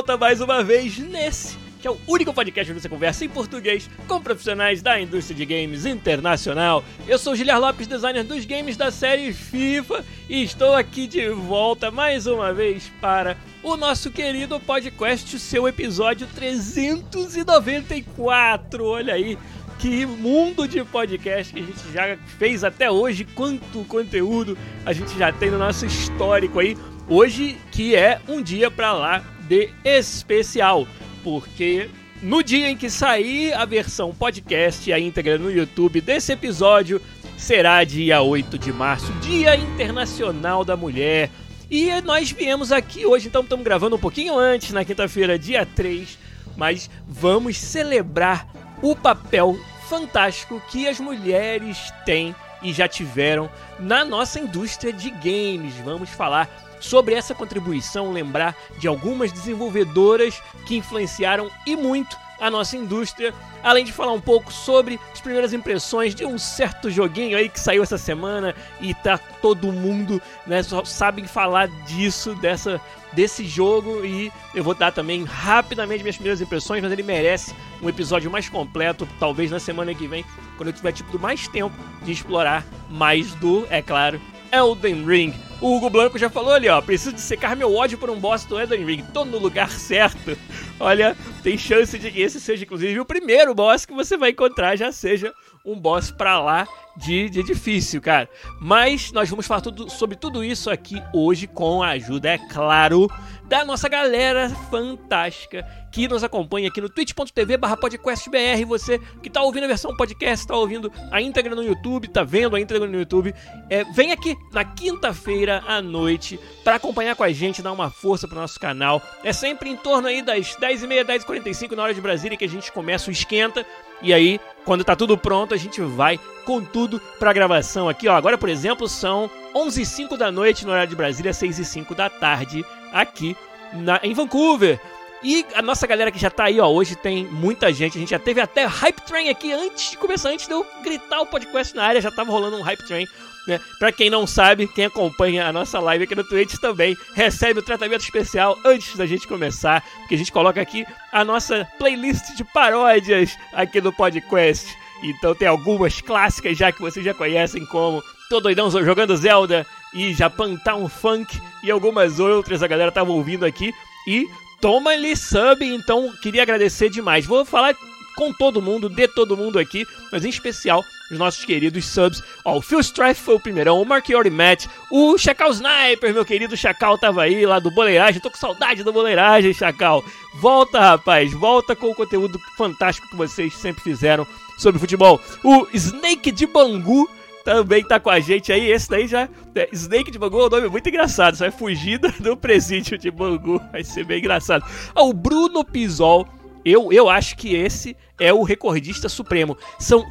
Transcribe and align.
Volta 0.00 0.16
mais 0.16 0.40
uma 0.40 0.64
vez 0.64 0.96
nesse 0.96 1.58
que 1.78 1.86
é 1.86 1.90
o 1.90 1.98
único 2.06 2.32
podcast 2.32 2.72
onde 2.72 2.80
você 2.80 2.88
conversa 2.88 3.22
em 3.22 3.28
português 3.28 3.90
com 4.06 4.18
profissionais 4.20 4.80
da 4.80 4.98
indústria 5.00 5.36
de 5.36 5.46
games 5.46 5.84
internacional. 5.84 6.82
Eu 7.06 7.18
sou 7.18 7.36
Giliar 7.36 7.60
Lopes, 7.60 7.86
designer 7.86 8.24
dos 8.24 8.46
games 8.46 8.78
da 8.78 8.90
série 8.90 9.30
FIFA, 9.32 10.04
e 10.28 10.42
estou 10.42 10.74
aqui 10.74 11.06
de 11.06 11.30
volta 11.30 11.90
mais 11.90 12.26
uma 12.26 12.52
vez 12.52 12.92
para 13.00 13.38
o 13.62 13.76
nosso 13.76 14.10
querido 14.10 14.60
podcast, 14.60 15.38
seu 15.38 15.66
episódio 15.68 16.26
394. 16.34 18.84
Olha 18.84 19.14
aí, 19.14 19.38
que 19.78 20.04
mundo 20.06 20.68
de 20.68 20.82
podcast 20.84 21.52
que 21.52 21.60
a 21.60 21.64
gente 21.64 21.92
já 21.92 22.16
fez 22.38 22.64
até 22.64 22.90
hoje, 22.90 23.24
quanto 23.24 23.84
conteúdo 23.84 24.56
a 24.84 24.92
gente 24.94 25.16
já 25.18 25.32
tem 25.32 25.50
no 25.50 25.58
nosso 25.58 25.84
histórico 25.84 26.58
aí. 26.58 26.76
Hoje 27.08 27.58
que 27.72 27.94
é 27.94 28.20
um 28.28 28.42
dia 28.42 28.70
para 28.70 28.92
lá 28.92 29.39
especial, 29.84 30.86
porque 31.22 31.88
no 32.22 32.42
dia 32.42 32.70
em 32.70 32.76
que 32.76 32.90
sair 32.90 33.52
a 33.54 33.64
versão 33.64 34.14
podcast, 34.14 34.92
a 34.92 34.98
íntegra 34.98 35.38
no 35.38 35.50
YouTube 35.50 36.00
desse 36.00 36.32
episódio, 36.32 37.00
será 37.36 37.82
dia 37.84 38.20
8 38.20 38.58
de 38.58 38.72
março, 38.72 39.10
Dia 39.14 39.56
Internacional 39.56 40.64
da 40.64 40.76
Mulher. 40.76 41.30
E 41.70 41.88
nós 42.02 42.30
viemos 42.30 42.70
aqui 42.72 43.06
hoje, 43.06 43.28
então 43.28 43.42
estamos 43.42 43.64
gravando 43.64 43.96
um 43.96 43.98
pouquinho 43.98 44.38
antes, 44.38 44.70
na 44.72 44.84
quinta-feira, 44.84 45.38
dia 45.38 45.64
3, 45.64 46.18
mas 46.56 46.90
vamos 47.08 47.56
celebrar 47.56 48.46
o 48.82 48.94
papel 48.94 49.58
fantástico 49.88 50.60
que 50.70 50.86
as 50.86 51.00
mulheres 51.00 51.92
têm 52.04 52.34
e 52.62 52.72
já 52.72 52.86
tiveram 52.86 53.50
na 53.78 54.04
nossa 54.04 54.38
indústria 54.38 54.92
de 54.92 55.10
games. 55.10 55.74
Vamos 55.84 56.10
falar 56.10 56.69
sobre 56.80 57.14
essa 57.14 57.34
contribuição, 57.34 58.10
lembrar 58.10 58.56
de 58.78 58.88
algumas 58.88 59.30
desenvolvedoras 59.30 60.42
que 60.66 60.76
influenciaram 60.76 61.50
e 61.66 61.76
muito 61.76 62.16
a 62.40 62.50
nossa 62.50 62.76
indústria, 62.76 63.34
além 63.62 63.84
de 63.84 63.92
falar 63.92 64.12
um 64.12 64.20
pouco 64.20 64.50
sobre 64.50 64.98
as 65.12 65.20
primeiras 65.20 65.52
impressões 65.52 66.14
de 66.14 66.24
um 66.24 66.38
certo 66.38 66.90
joguinho 66.90 67.36
aí 67.36 67.50
que 67.50 67.60
saiu 67.60 67.82
essa 67.82 67.98
semana 67.98 68.54
e 68.80 68.94
tá 68.94 69.18
todo 69.18 69.70
mundo, 69.70 70.20
né, 70.46 70.62
só 70.62 70.82
sabem 70.84 71.26
falar 71.26 71.68
disso, 71.84 72.34
dessa 72.36 72.80
desse 73.12 73.44
jogo 73.44 74.04
e 74.04 74.32
eu 74.54 74.62
vou 74.62 74.72
dar 74.72 74.92
também 74.92 75.24
rapidamente 75.24 76.02
minhas 76.02 76.16
primeiras 76.16 76.40
impressões, 76.40 76.80
mas 76.80 76.92
ele 76.92 77.02
merece 77.02 77.54
um 77.82 77.88
episódio 77.88 78.30
mais 78.30 78.48
completo, 78.48 79.06
talvez 79.18 79.50
na 79.50 79.58
semana 79.58 79.92
que 79.92 80.06
vem, 80.06 80.24
quando 80.56 80.68
eu 80.68 80.72
tiver 80.72 80.92
tipo 80.92 81.18
mais 81.18 81.48
tempo 81.48 81.74
de 82.02 82.12
explorar 82.12 82.64
mais 82.88 83.34
do, 83.34 83.66
é 83.68 83.82
claro, 83.82 84.20
Elden 84.52 85.04
Ring. 85.04 85.34
O 85.60 85.76
Hugo 85.76 85.90
Blanco 85.90 86.18
já 86.18 86.30
falou 86.30 86.52
ali, 86.52 86.68
ó, 86.68 86.80
preciso 86.80 87.12
de 87.12 87.20
secar 87.20 87.54
meu 87.54 87.74
ódio 87.74 87.98
por 87.98 88.08
um 88.08 88.18
boss 88.18 88.44
do 88.44 88.58
Elden 88.58 88.84
Ring. 88.84 89.04
Tô 89.12 89.24
no 89.24 89.38
lugar 89.38 89.70
certo. 89.78 90.36
Olha, 90.78 91.16
tem 91.42 91.58
chance 91.58 91.98
de 91.98 92.10
que 92.10 92.20
esse 92.22 92.40
seja 92.40 92.64
inclusive 92.64 92.98
o 92.98 93.04
primeiro 93.04 93.54
boss 93.54 93.84
que 93.84 93.92
você 93.92 94.16
vai 94.16 94.30
encontrar, 94.30 94.76
já 94.76 94.90
seja 94.90 95.34
um 95.64 95.78
boss 95.78 96.10
pra 96.10 96.40
lá 96.40 96.66
de, 96.96 97.28
de 97.30 97.42
difícil, 97.42 98.00
cara. 98.00 98.28
Mas 98.60 99.12
nós 99.12 99.28
vamos 99.28 99.46
falar 99.46 99.60
tudo, 99.60 99.90
sobre 99.90 100.16
tudo 100.16 100.44
isso 100.44 100.70
aqui 100.70 101.02
hoje 101.12 101.46
com 101.46 101.82
a 101.82 101.90
ajuda, 101.90 102.30
é 102.30 102.38
claro, 102.38 103.10
da 103.44 103.64
nossa 103.64 103.88
galera 103.88 104.48
fantástica 104.70 105.66
que 105.90 106.06
nos 106.06 106.22
acompanha 106.22 106.68
aqui 106.68 106.80
no 106.80 106.88
twitch.tv 106.88 107.56
barra 107.56 107.76
podcastbr. 107.76 108.64
Você 108.66 108.98
que 109.22 109.28
tá 109.28 109.42
ouvindo 109.42 109.64
a 109.64 109.66
versão 109.66 109.96
podcast, 109.96 110.46
tá 110.46 110.56
ouvindo 110.56 110.92
a 111.10 111.20
íntegra 111.20 111.54
no 111.54 111.62
YouTube, 111.62 112.08
tá 112.08 112.22
vendo 112.22 112.54
a 112.54 112.60
íntegra 112.60 112.86
no 112.86 112.98
YouTube, 112.98 113.34
é, 113.68 113.84
vem 113.84 114.12
aqui 114.12 114.36
na 114.52 114.64
quinta-feira 114.64 115.62
à 115.66 115.82
noite 115.82 116.38
para 116.62 116.76
acompanhar 116.76 117.16
com 117.16 117.24
a 117.24 117.32
gente, 117.32 117.62
dar 117.62 117.72
uma 117.72 117.90
força 117.90 118.28
pro 118.28 118.36
nosso 118.36 118.58
canal. 118.60 119.02
É 119.24 119.32
sempre 119.32 119.68
em 119.68 119.76
torno 119.76 120.06
aí 120.06 120.22
das 120.22 120.56
10h30, 120.56 121.04
10h45 121.04 121.72
na 121.72 121.82
hora 121.82 121.94
de 121.94 122.00
Brasília 122.00 122.36
que 122.36 122.44
a 122.44 122.48
gente 122.48 122.70
começa 122.70 123.10
o 123.10 123.12
esquenta. 123.12 123.66
E 124.02 124.14
aí, 124.14 124.40
quando 124.64 124.84
tá 124.84 124.96
tudo 124.96 125.16
pronto, 125.16 125.54
a 125.54 125.56
gente 125.56 125.80
vai 125.80 126.18
com 126.44 126.62
tudo 126.62 127.00
pra 127.18 127.32
gravação 127.32 127.88
aqui, 127.88 128.08
ó. 128.08 128.14
Agora, 128.14 128.38
por 128.38 128.48
exemplo, 128.48 128.88
são 128.88 129.30
11h05 129.54 130.16
da 130.16 130.30
noite 130.30 130.64
no 130.64 130.72
horário 130.72 130.90
de 130.90 130.96
Brasília, 130.96 131.32
6h05 131.32 131.94
da 131.94 132.08
tarde 132.08 132.64
aqui 132.92 133.36
na, 133.72 134.00
em 134.02 134.14
Vancouver. 134.14 134.80
E 135.22 135.44
a 135.54 135.60
nossa 135.60 135.86
galera 135.86 136.10
que 136.10 136.18
já 136.18 136.30
tá 136.30 136.44
aí, 136.44 136.58
ó, 136.58 136.68
hoje 136.68 136.96
tem 136.96 137.26
muita 137.26 137.72
gente. 137.72 137.98
A 137.98 138.00
gente 138.00 138.10
já 138.10 138.18
teve 138.18 138.40
até 138.40 138.64
Hype 138.64 139.02
Train 139.02 139.28
aqui 139.28 139.52
antes 139.52 139.90
de 139.90 139.98
começar, 139.98 140.30
antes 140.30 140.46
de 140.46 140.52
eu 140.52 140.66
gritar 140.82 141.20
o 141.20 141.26
podcast 141.26 141.76
na 141.76 141.84
área, 141.84 142.00
já 142.00 142.10
tava 142.10 142.32
rolando 142.32 142.56
um 142.56 142.62
Hype 142.62 142.86
Train. 142.86 143.06
Né? 143.50 143.60
Pra 143.80 143.90
quem 143.90 144.08
não 144.08 144.28
sabe, 144.28 144.68
quem 144.68 144.84
acompanha 144.84 145.48
a 145.48 145.52
nossa 145.52 145.80
live 145.80 146.04
aqui 146.04 146.14
no 146.14 146.22
Twitch 146.22 146.54
também 146.58 146.96
recebe 147.14 147.58
o 147.58 147.62
tratamento 147.62 148.02
especial 148.02 148.56
antes 148.64 148.96
da 148.96 149.04
gente 149.06 149.26
começar, 149.26 149.82
porque 149.98 150.14
a 150.14 150.18
gente 150.18 150.30
coloca 150.30 150.60
aqui 150.60 150.86
a 151.10 151.24
nossa 151.24 151.66
playlist 151.76 152.36
de 152.36 152.44
paródias 152.44 153.36
aqui 153.52 153.80
no 153.80 153.92
podcast. 153.92 154.72
Então 155.02 155.34
tem 155.34 155.48
algumas 155.48 156.00
clássicas 156.00 156.56
já 156.56 156.70
que 156.70 156.80
vocês 156.80 157.04
já 157.04 157.12
conhecem, 157.12 157.66
como 157.66 158.04
Tô 158.28 158.38
Doidão 158.38 158.70
Jogando 158.70 159.16
Zelda 159.16 159.66
e 159.92 160.14
Japan 160.14 160.54
Town 160.56 160.88
Funk 160.88 161.40
e 161.64 161.70
algumas 161.72 162.20
outras 162.20 162.62
a 162.62 162.68
galera 162.68 162.92
tava 162.92 163.10
ouvindo 163.10 163.44
aqui. 163.44 163.72
E 164.06 164.28
toma-lhe 164.60 165.16
sub, 165.16 165.64
então 165.64 166.12
queria 166.22 166.42
agradecer 166.42 166.88
demais. 166.88 167.26
Vou 167.26 167.44
falar 167.44 167.74
com 168.14 168.32
todo 168.32 168.62
mundo, 168.62 168.88
de 168.88 169.08
todo 169.08 169.36
mundo 169.36 169.58
aqui, 169.58 169.84
mas 170.12 170.24
em 170.24 170.28
especial 170.28 170.84
os 171.10 171.18
nossos 171.18 171.44
queridos 171.44 171.86
subs. 171.86 172.22
Ó, 172.44 172.58
o 172.58 172.62
Phil 172.62 172.80
Strife 172.80 173.20
foi 173.20 173.34
o 173.34 173.40
primeirão, 173.40 173.80
o 173.80 173.84
Marchiori 173.84 174.30
Matt, 174.30 174.66
o 174.90 175.16
Chacal 175.18 175.50
Sniper, 175.50 176.14
meu 176.14 176.24
querido 176.24 176.56
Chacal 176.56 176.96
tava 176.98 177.22
aí 177.22 177.44
lá 177.44 177.58
do 177.58 177.70
Boleiragem. 177.70 178.20
Tô 178.20 178.30
com 178.30 178.36
saudade 178.36 178.82
do 178.82 178.92
Boleiragem, 178.92 179.52
Chacal. 179.52 180.04
Volta, 180.34 180.80
rapaz, 180.80 181.32
volta 181.32 181.74
com 181.74 181.90
o 181.90 181.94
conteúdo 181.94 182.38
fantástico 182.56 183.08
que 183.08 183.16
vocês 183.16 183.54
sempre 183.54 183.82
fizeram 183.82 184.26
sobre 184.58 184.78
futebol. 184.78 185.20
O 185.42 185.66
Snake 185.72 186.30
de 186.30 186.46
Bangu 186.46 187.08
também 187.44 187.82
tá 187.82 187.98
com 187.98 188.10
a 188.10 188.20
gente 188.20 188.52
aí. 188.52 188.70
Esse 188.70 188.88
daí 188.88 189.06
já. 189.06 189.28
É, 189.54 189.68
Snake 189.72 190.10
de 190.10 190.18
Bangu 190.18 190.40
é 190.40 190.46
um 190.46 190.50
nome 190.50 190.68
muito 190.68 190.88
engraçado. 190.88 191.36
Você 191.36 191.44
vai 191.44 191.50
fugir 191.50 191.98
do 191.98 192.36
presídio 192.36 192.96
de 192.98 193.10
Bangu. 193.10 193.60
Vai 193.72 193.82
ser 193.82 194.04
bem 194.04 194.18
engraçado. 194.18 194.64
Ah, 194.94 195.02
o 195.02 195.12
Bruno 195.12 195.64
Pisol. 195.64 196.26
Eu, 196.62 196.92
eu 196.92 197.08
acho 197.08 197.36
que 197.38 197.54
esse 197.54 197.96
é 198.18 198.32
o 198.34 198.42
recordista 198.42 199.08
supremo. 199.08 199.56
São 199.78 200.04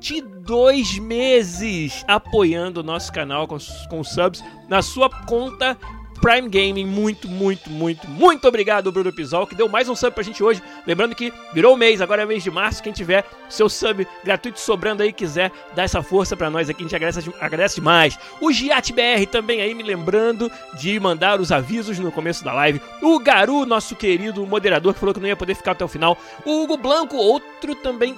22 0.00 0.98
meses 0.98 2.04
apoiando 2.06 2.80
o 2.80 2.82
nosso 2.82 3.12
canal 3.12 3.46
com, 3.48 3.56
com 3.88 4.04
subs 4.04 4.42
na 4.68 4.82
sua 4.82 5.08
conta 5.08 5.76
Prime 6.16 6.48
Gaming, 6.48 6.86
muito, 6.86 7.28
muito, 7.28 7.70
muito, 7.70 8.08
muito 8.08 8.48
obrigado, 8.48 8.90
Bruno 8.90 9.12
Pisol, 9.12 9.46
que 9.46 9.54
deu 9.54 9.68
mais 9.68 9.88
um 9.88 9.94
sub 9.94 10.12
pra 10.12 10.22
gente 10.22 10.42
hoje. 10.42 10.62
Lembrando 10.86 11.14
que 11.14 11.32
virou 11.52 11.76
mês, 11.76 12.00
agora 12.00 12.22
é 12.22 12.26
mês 12.26 12.42
de 12.42 12.50
março. 12.50 12.82
Quem 12.82 12.92
tiver 12.92 13.24
seu 13.48 13.68
sub 13.68 14.06
gratuito 14.24 14.58
sobrando 14.58 15.02
aí, 15.02 15.12
quiser 15.12 15.52
dar 15.74 15.84
essa 15.84 16.02
força 16.02 16.36
pra 16.36 16.50
nós 16.50 16.68
aqui, 16.68 16.82
a 16.82 16.84
gente 16.84 16.96
agradece, 16.96 17.30
agradece 17.40 17.74
demais. 17.76 18.18
O 18.40 18.52
Giat 18.52 18.92
BR 18.92 19.26
também 19.30 19.60
aí, 19.60 19.74
me 19.74 19.82
lembrando 19.82 20.50
de 20.78 20.98
mandar 20.98 21.40
os 21.40 21.52
avisos 21.52 21.98
no 21.98 22.10
começo 22.10 22.44
da 22.44 22.52
live. 22.52 22.80
O 23.02 23.18
Garu, 23.18 23.66
nosso 23.66 23.94
querido 23.94 24.46
moderador, 24.46 24.94
que 24.94 25.00
falou 25.00 25.14
que 25.14 25.20
não 25.20 25.28
ia 25.28 25.36
poder 25.36 25.54
ficar 25.54 25.72
até 25.72 25.84
o 25.84 25.88
final. 25.88 26.16
O 26.44 26.62
Hugo 26.62 26.76
Blanco, 26.76 27.16
outro 27.16 27.74
também, 27.74 28.14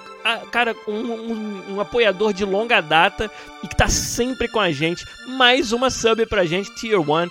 cara, 0.51 0.75
um, 0.87 0.93
um, 0.93 1.75
um 1.75 1.81
apoiador 1.81 2.33
de 2.33 2.45
longa 2.45 2.81
data 2.81 3.31
e 3.63 3.69
que 3.69 3.77
tá 3.77 3.89
sempre 3.89 4.49
com 4.49 4.61
a 4.61 4.71
gente. 4.71 5.05
Mais 5.27 5.73
uma 5.73 5.91
sub 5.91 6.25
pra 6.27 6.45
gente, 6.45 6.75
Tier 6.75 7.01
1 7.01 7.29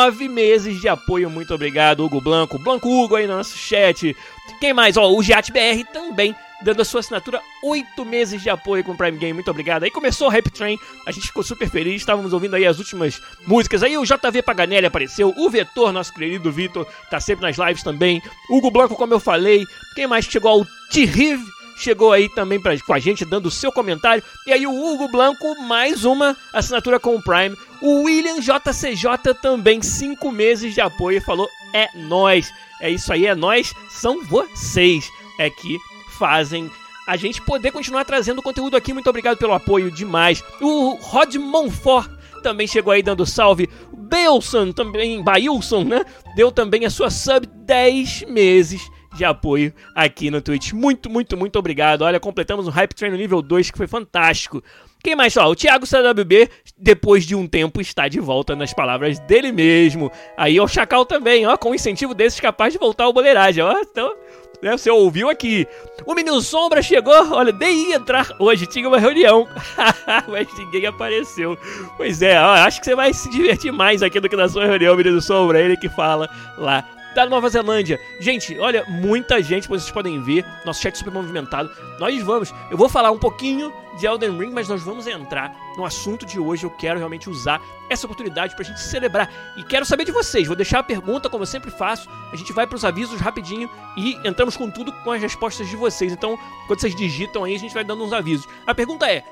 nove 0.00 0.28
meses 0.28 0.80
de 0.80 0.88
apoio. 0.88 1.28
Muito 1.28 1.52
obrigado, 1.54 2.02
Hugo 2.02 2.22
Blanco. 2.22 2.58
Blanco 2.58 2.88
Hugo 2.88 3.16
aí 3.16 3.26
no 3.26 3.36
nosso 3.36 3.56
chat. 3.58 4.16
Quem 4.58 4.72
mais? 4.72 4.96
Ó, 4.96 5.12
o 5.12 5.22
GiatBR 5.22 5.84
também 5.92 6.34
dando 6.62 6.80
a 6.80 6.84
sua 6.86 7.00
assinatura 7.00 7.40
oito 7.62 8.04
meses 8.04 8.40
de 8.40 8.48
apoio 8.48 8.82
com 8.82 8.92
o 8.92 8.96
Prime 8.96 9.18
Game. 9.18 9.34
Muito 9.34 9.50
obrigado. 9.50 9.82
Aí 9.82 9.90
começou 9.90 10.28
o 10.28 10.30
Hype 10.30 10.50
Train, 10.50 10.78
a 11.06 11.12
gente 11.12 11.26
ficou 11.26 11.42
super 11.42 11.68
feliz, 11.68 11.96
estávamos 11.96 12.32
ouvindo 12.32 12.56
aí 12.56 12.66
as 12.66 12.78
últimas 12.78 13.20
músicas. 13.46 13.82
Aí 13.82 13.98
o 13.98 14.04
JV 14.04 14.42
Paganelli 14.42 14.86
apareceu, 14.86 15.34
o 15.36 15.50
Vetor, 15.50 15.92
nosso 15.92 16.14
querido 16.14 16.50
Vitor, 16.50 16.86
tá 17.10 17.20
sempre 17.20 17.42
nas 17.42 17.58
lives 17.58 17.82
também. 17.82 18.22
Hugo 18.48 18.70
Blanco, 18.70 18.96
como 18.96 19.12
eu 19.12 19.20
falei. 19.20 19.66
Quem 19.94 20.06
mais 20.06 20.24
chegou 20.24 20.50
ao 20.50 20.66
T-Riv? 20.90 21.42
Chegou 21.80 22.12
aí 22.12 22.28
também 22.28 22.60
pra, 22.60 22.78
com 22.80 22.92
a 22.92 22.98
gente, 22.98 23.24
dando 23.24 23.46
o 23.46 23.50
seu 23.50 23.72
comentário. 23.72 24.22
E 24.46 24.52
aí 24.52 24.66
o 24.66 24.72
Hugo 24.72 25.08
Blanco, 25.08 25.60
mais 25.62 26.04
uma 26.04 26.36
assinatura 26.52 27.00
com 27.00 27.16
o 27.16 27.22
Prime. 27.22 27.56
O 27.80 28.02
William 28.02 28.40
JCJ 28.40 29.34
também, 29.40 29.80
cinco 29.82 30.30
meses 30.30 30.74
de 30.74 30.80
apoio, 30.80 31.22
falou: 31.22 31.48
é 31.72 31.88
nós. 31.96 32.52
É 32.80 32.90
isso 32.90 33.12
aí, 33.12 33.26
é 33.26 33.34
nós, 33.34 33.74
são 33.88 34.22
vocês. 34.24 35.08
É 35.38 35.48
que 35.48 35.78
fazem 36.18 36.70
a 37.06 37.16
gente 37.16 37.42
poder 37.42 37.72
continuar 37.72 38.04
trazendo 38.04 38.42
conteúdo 38.42 38.76
aqui. 38.76 38.92
Muito 38.92 39.10
obrigado 39.10 39.38
pelo 39.38 39.54
apoio 39.54 39.90
demais. 39.90 40.44
O 40.60 40.94
Rod 41.00 41.34
Monfort 41.36 42.10
também 42.42 42.66
chegou 42.66 42.92
aí 42.92 43.02
dando 43.02 43.26
salve. 43.26 43.68
Belson 43.92 44.72
também, 44.72 45.22
Bailson, 45.22 45.84
né? 45.84 46.04
Deu 46.34 46.50
também 46.50 46.84
a 46.84 46.90
sua 46.90 47.10
sub 47.10 47.46
10 47.46 48.24
meses 48.28 48.80
de 49.14 49.24
apoio 49.24 49.72
aqui 49.94 50.30
no 50.30 50.40
Twitch. 50.40 50.72
Muito, 50.72 51.10
muito, 51.10 51.36
muito 51.36 51.58
obrigado. 51.58 52.02
Olha, 52.02 52.20
completamos 52.20 52.66
o 52.66 52.70
Hype 52.70 52.94
Train 52.94 53.10
no 53.10 53.16
nível 53.16 53.42
2, 53.42 53.70
que 53.70 53.78
foi 53.78 53.86
fantástico. 53.86 54.62
Quem 55.02 55.16
mais? 55.16 55.36
Ó, 55.36 55.48
o 55.48 55.56
Thiago 55.56 55.86
CWB, 55.86 56.50
depois 56.76 57.24
de 57.24 57.34
um 57.34 57.46
tempo, 57.46 57.80
está 57.80 58.06
de 58.06 58.20
volta 58.20 58.54
nas 58.54 58.74
palavras 58.74 59.18
dele 59.20 59.50
mesmo. 59.50 60.12
Aí, 60.36 60.60
o 60.60 60.68
Chacal 60.68 61.06
também, 61.06 61.46
ó, 61.46 61.56
com 61.56 61.74
incentivo 61.74 62.14
desses 62.14 62.38
capaz 62.38 62.72
de 62.72 62.78
voltar 62.78 63.04
ao 63.04 63.12
boleiragem, 63.12 63.64
ó. 63.64 63.78
Então, 63.80 64.14
né, 64.62 64.72
você 64.72 64.90
ouviu 64.90 65.30
aqui. 65.30 65.66
O 66.04 66.14
Menino 66.14 66.40
Sombra 66.42 66.82
chegou, 66.82 67.32
olha, 67.32 67.50
nem 67.52 67.90
ia 67.90 67.96
entrar 67.96 68.28
hoje, 68.38 68.66
tinha 68.66 68.86
uma 68.86 68.98
reunião. 68.98 69.48
Mas 70.28 70.46
ninguém 70.58 70.84
apareceu. 70.84 71.56
Pois 71.96 72.20
é, 72.20 72.38
ó, 72.38 72.52
acho 72.52 72.80
que 72.80 72.84
você 72.84 72.94
vai 72.94 73.14
se 73.14 73.30
divertir 73.30 73.72
mais 73.72 74.02
aqui 74.02 74.20
do 74.20 74.28
que 74.28 74.36
na 74.36 74.48
sua 74.48 74.66
reunião, 74.66 74.96
Menino 74.96 75.20
Sombra. 75.22 75.60
Ele 75.60 75.78
que 75.78 75.88
fala 75.88 76.28
lá 76.58 76.84
da 77.14 77.26
Nova 77.26 77.48
Zelândia. 77.48 78.00
Gente, 78.18 78.58
olha, 78.58 78.84
muita 78.88 79.42
gente, 79.42 79.68
vocês 79.68 79.90
podem 79.90 80.22
ver, 80.22 80.44
nosso 80.64 80.80
chat 80.80 80.96
super 80.96 81.12
movimentado. 81.12 81.70
Nós 81.98 82.22
vamos, 82.22 82.54
eu 82.70 82.76
vou 82.76 82.88
falar 82.88 83.10
um 83.10 83.18
pouquinho 83.18 83.72
de 83.98 84.06
Elden 84.06 84.38
Ring, 84.38 84.50
mas 84.52 84.68
nós 84.68 84.82
vamos 84.82 85.06
entrar 85.06 85.54
no 85.76 85.84
assunto 85.84 86.24
de 86.24 86.38
hoje. 86.38 86.64
Eu 86.64 86.70
quero 86.70 86.98
realmente 86.98 87.28
usar 87.28 87.60
essa 87.88 88.06
oportunidade 88.06 88.54
pra 88.54 88.64
gente 88.64 88.80
celebrar. 88.80 89.28
E 89.56 89.64
quero 89.64 89.84
saber 89.84 90.04
de 90.04 90.12
vocês. 90.12 90.46
Vou 90.46 90.56
deixar 90.56 90.78
a 90.78 90.82
pergunta, 90.82 91.28
como 91.28 91.42
eu 91.42 91.46
sempre 91.46 91.70
faço. 91.70 92.08
A 92.32 92.36
gente 92.36 92.52
vai 92.52 92.66
pros 92.66 92.84
avisos 92.84 93.20
rapidinho 93.20 93.68
e 93.96 94.16
entramos 94.26 94.56
com 94.56 94.70
tudo 94.70 94.92
com 95.04 95.10
as 95.10 95.20
respostas 95.20 95.68
de 95.68 95.76
vocês. 95.76 96.12
Então, 96.12 96.38
quando 96.66 96.80
vocês 96.80 96.94
digitam 96.94 97.44
aí, 97.44 97.54
a 97.54 97.58
gente 97.58 97.74
vai 97.74 97.84
dando 97.84 98.04
uns 98.04 98.12
avisos. 98.12 98.46
A 98.66 98.74
pergunta 98.74 99.10
é: 99.10 99.24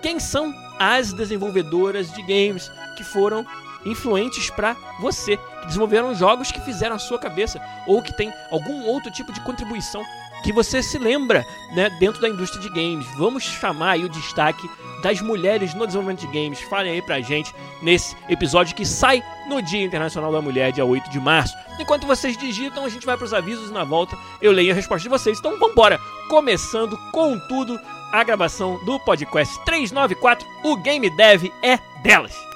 quem 0.00 0.20
são 0.20 0.54
as 0.78 1.12
desenvolvedoras 1.12 2.12
de 2.12 2.22
games 2.22 2.70
que 2.96 3.02
foram 3.02 3.44
influentes 3.84 4.50
para 4.50 4.76
você, 5.00 5.38
desenvolveram 5.68 6.14
jogos 6.14 6.50
que 6.50 6.60
fizeram 6.60 6.96
a 6.96 6.98
sua 6.98 7.18
cabeça 7.18 7.60
ou 7.86 8.02
que 8.02 8.12
tem 8.12 8.32
algum 8.50 8.84
outro 8.86 9.10
tipo 9.10 9.32
de 9.32 9.40
contribuição 9.40 10.04
que 10.42 10.52
você 10.52 10.82
se 10.82 10.98
lembra, 10.98 11.44
né, 11.72 11.90
dentro 11.98 12.20
da 12.20 12.28
indústria 12.28 12.62
de 12.62 12.68
games. 12.68 13.06
Vamos 13.16 13.42
chamar 13.42 13.92
aí 13.92 14.04
o 14.04 14.08
destaque 14.08 14.68
das 15.02 15.20
mulheres 15.20 15.74
no 15.74 15.86
desenvolvimento 15.86 16.20
de 16.20 16.26
games. 16.26 16.60
Falem 16.62 16.92
aí 16.92 17.02
pra 17.02 17.20
gente 17.20 17.54
nesse 17.82 18.16
episódio 18.28 18.74
que 18.74 18.84
sai 18.84 19.22
no 19.48 19.62
Dia 19.62 19.84
Internacional 19.84 20.32
da 20.32 20.40
Mulher, 20.40 20.72
dia 20.72 20.84
8 20.84 21.10
de 21.10 21.20
março. 21.20 21.54
Enquanto 21.78 22.06
vocês 22.06 22.36
digitam, 22.36 22.84
a 22.84 22.88
gente 22.88 23.06
vai 23.06 23.16
pros 23.16 23.34
avisos 23.34 23.70
na 23.70 23.84
volta 23.84 24.16
eu 24.40 24.52
leio 24.52 24.72
a 24.72 24.74
resposta 24.74 25.02
de 25.02 25.08
vocês. 25.08 25.38
Então 25.38 25.58
vambora! 25.58 25.98
Começando 26.28 26.98
com 27.12 27.38
tudo 27.48 27.78
a 28.12 28.22
gravação 28.22 28.82
do 28.84 28.98
podcast 29.00 29.58
394, 29.64 30.46
o 30.64 30.76
Game 30.76 31.08
Dev 31.10 31.50
é 31.62 31.78
delas. 32.02 32.47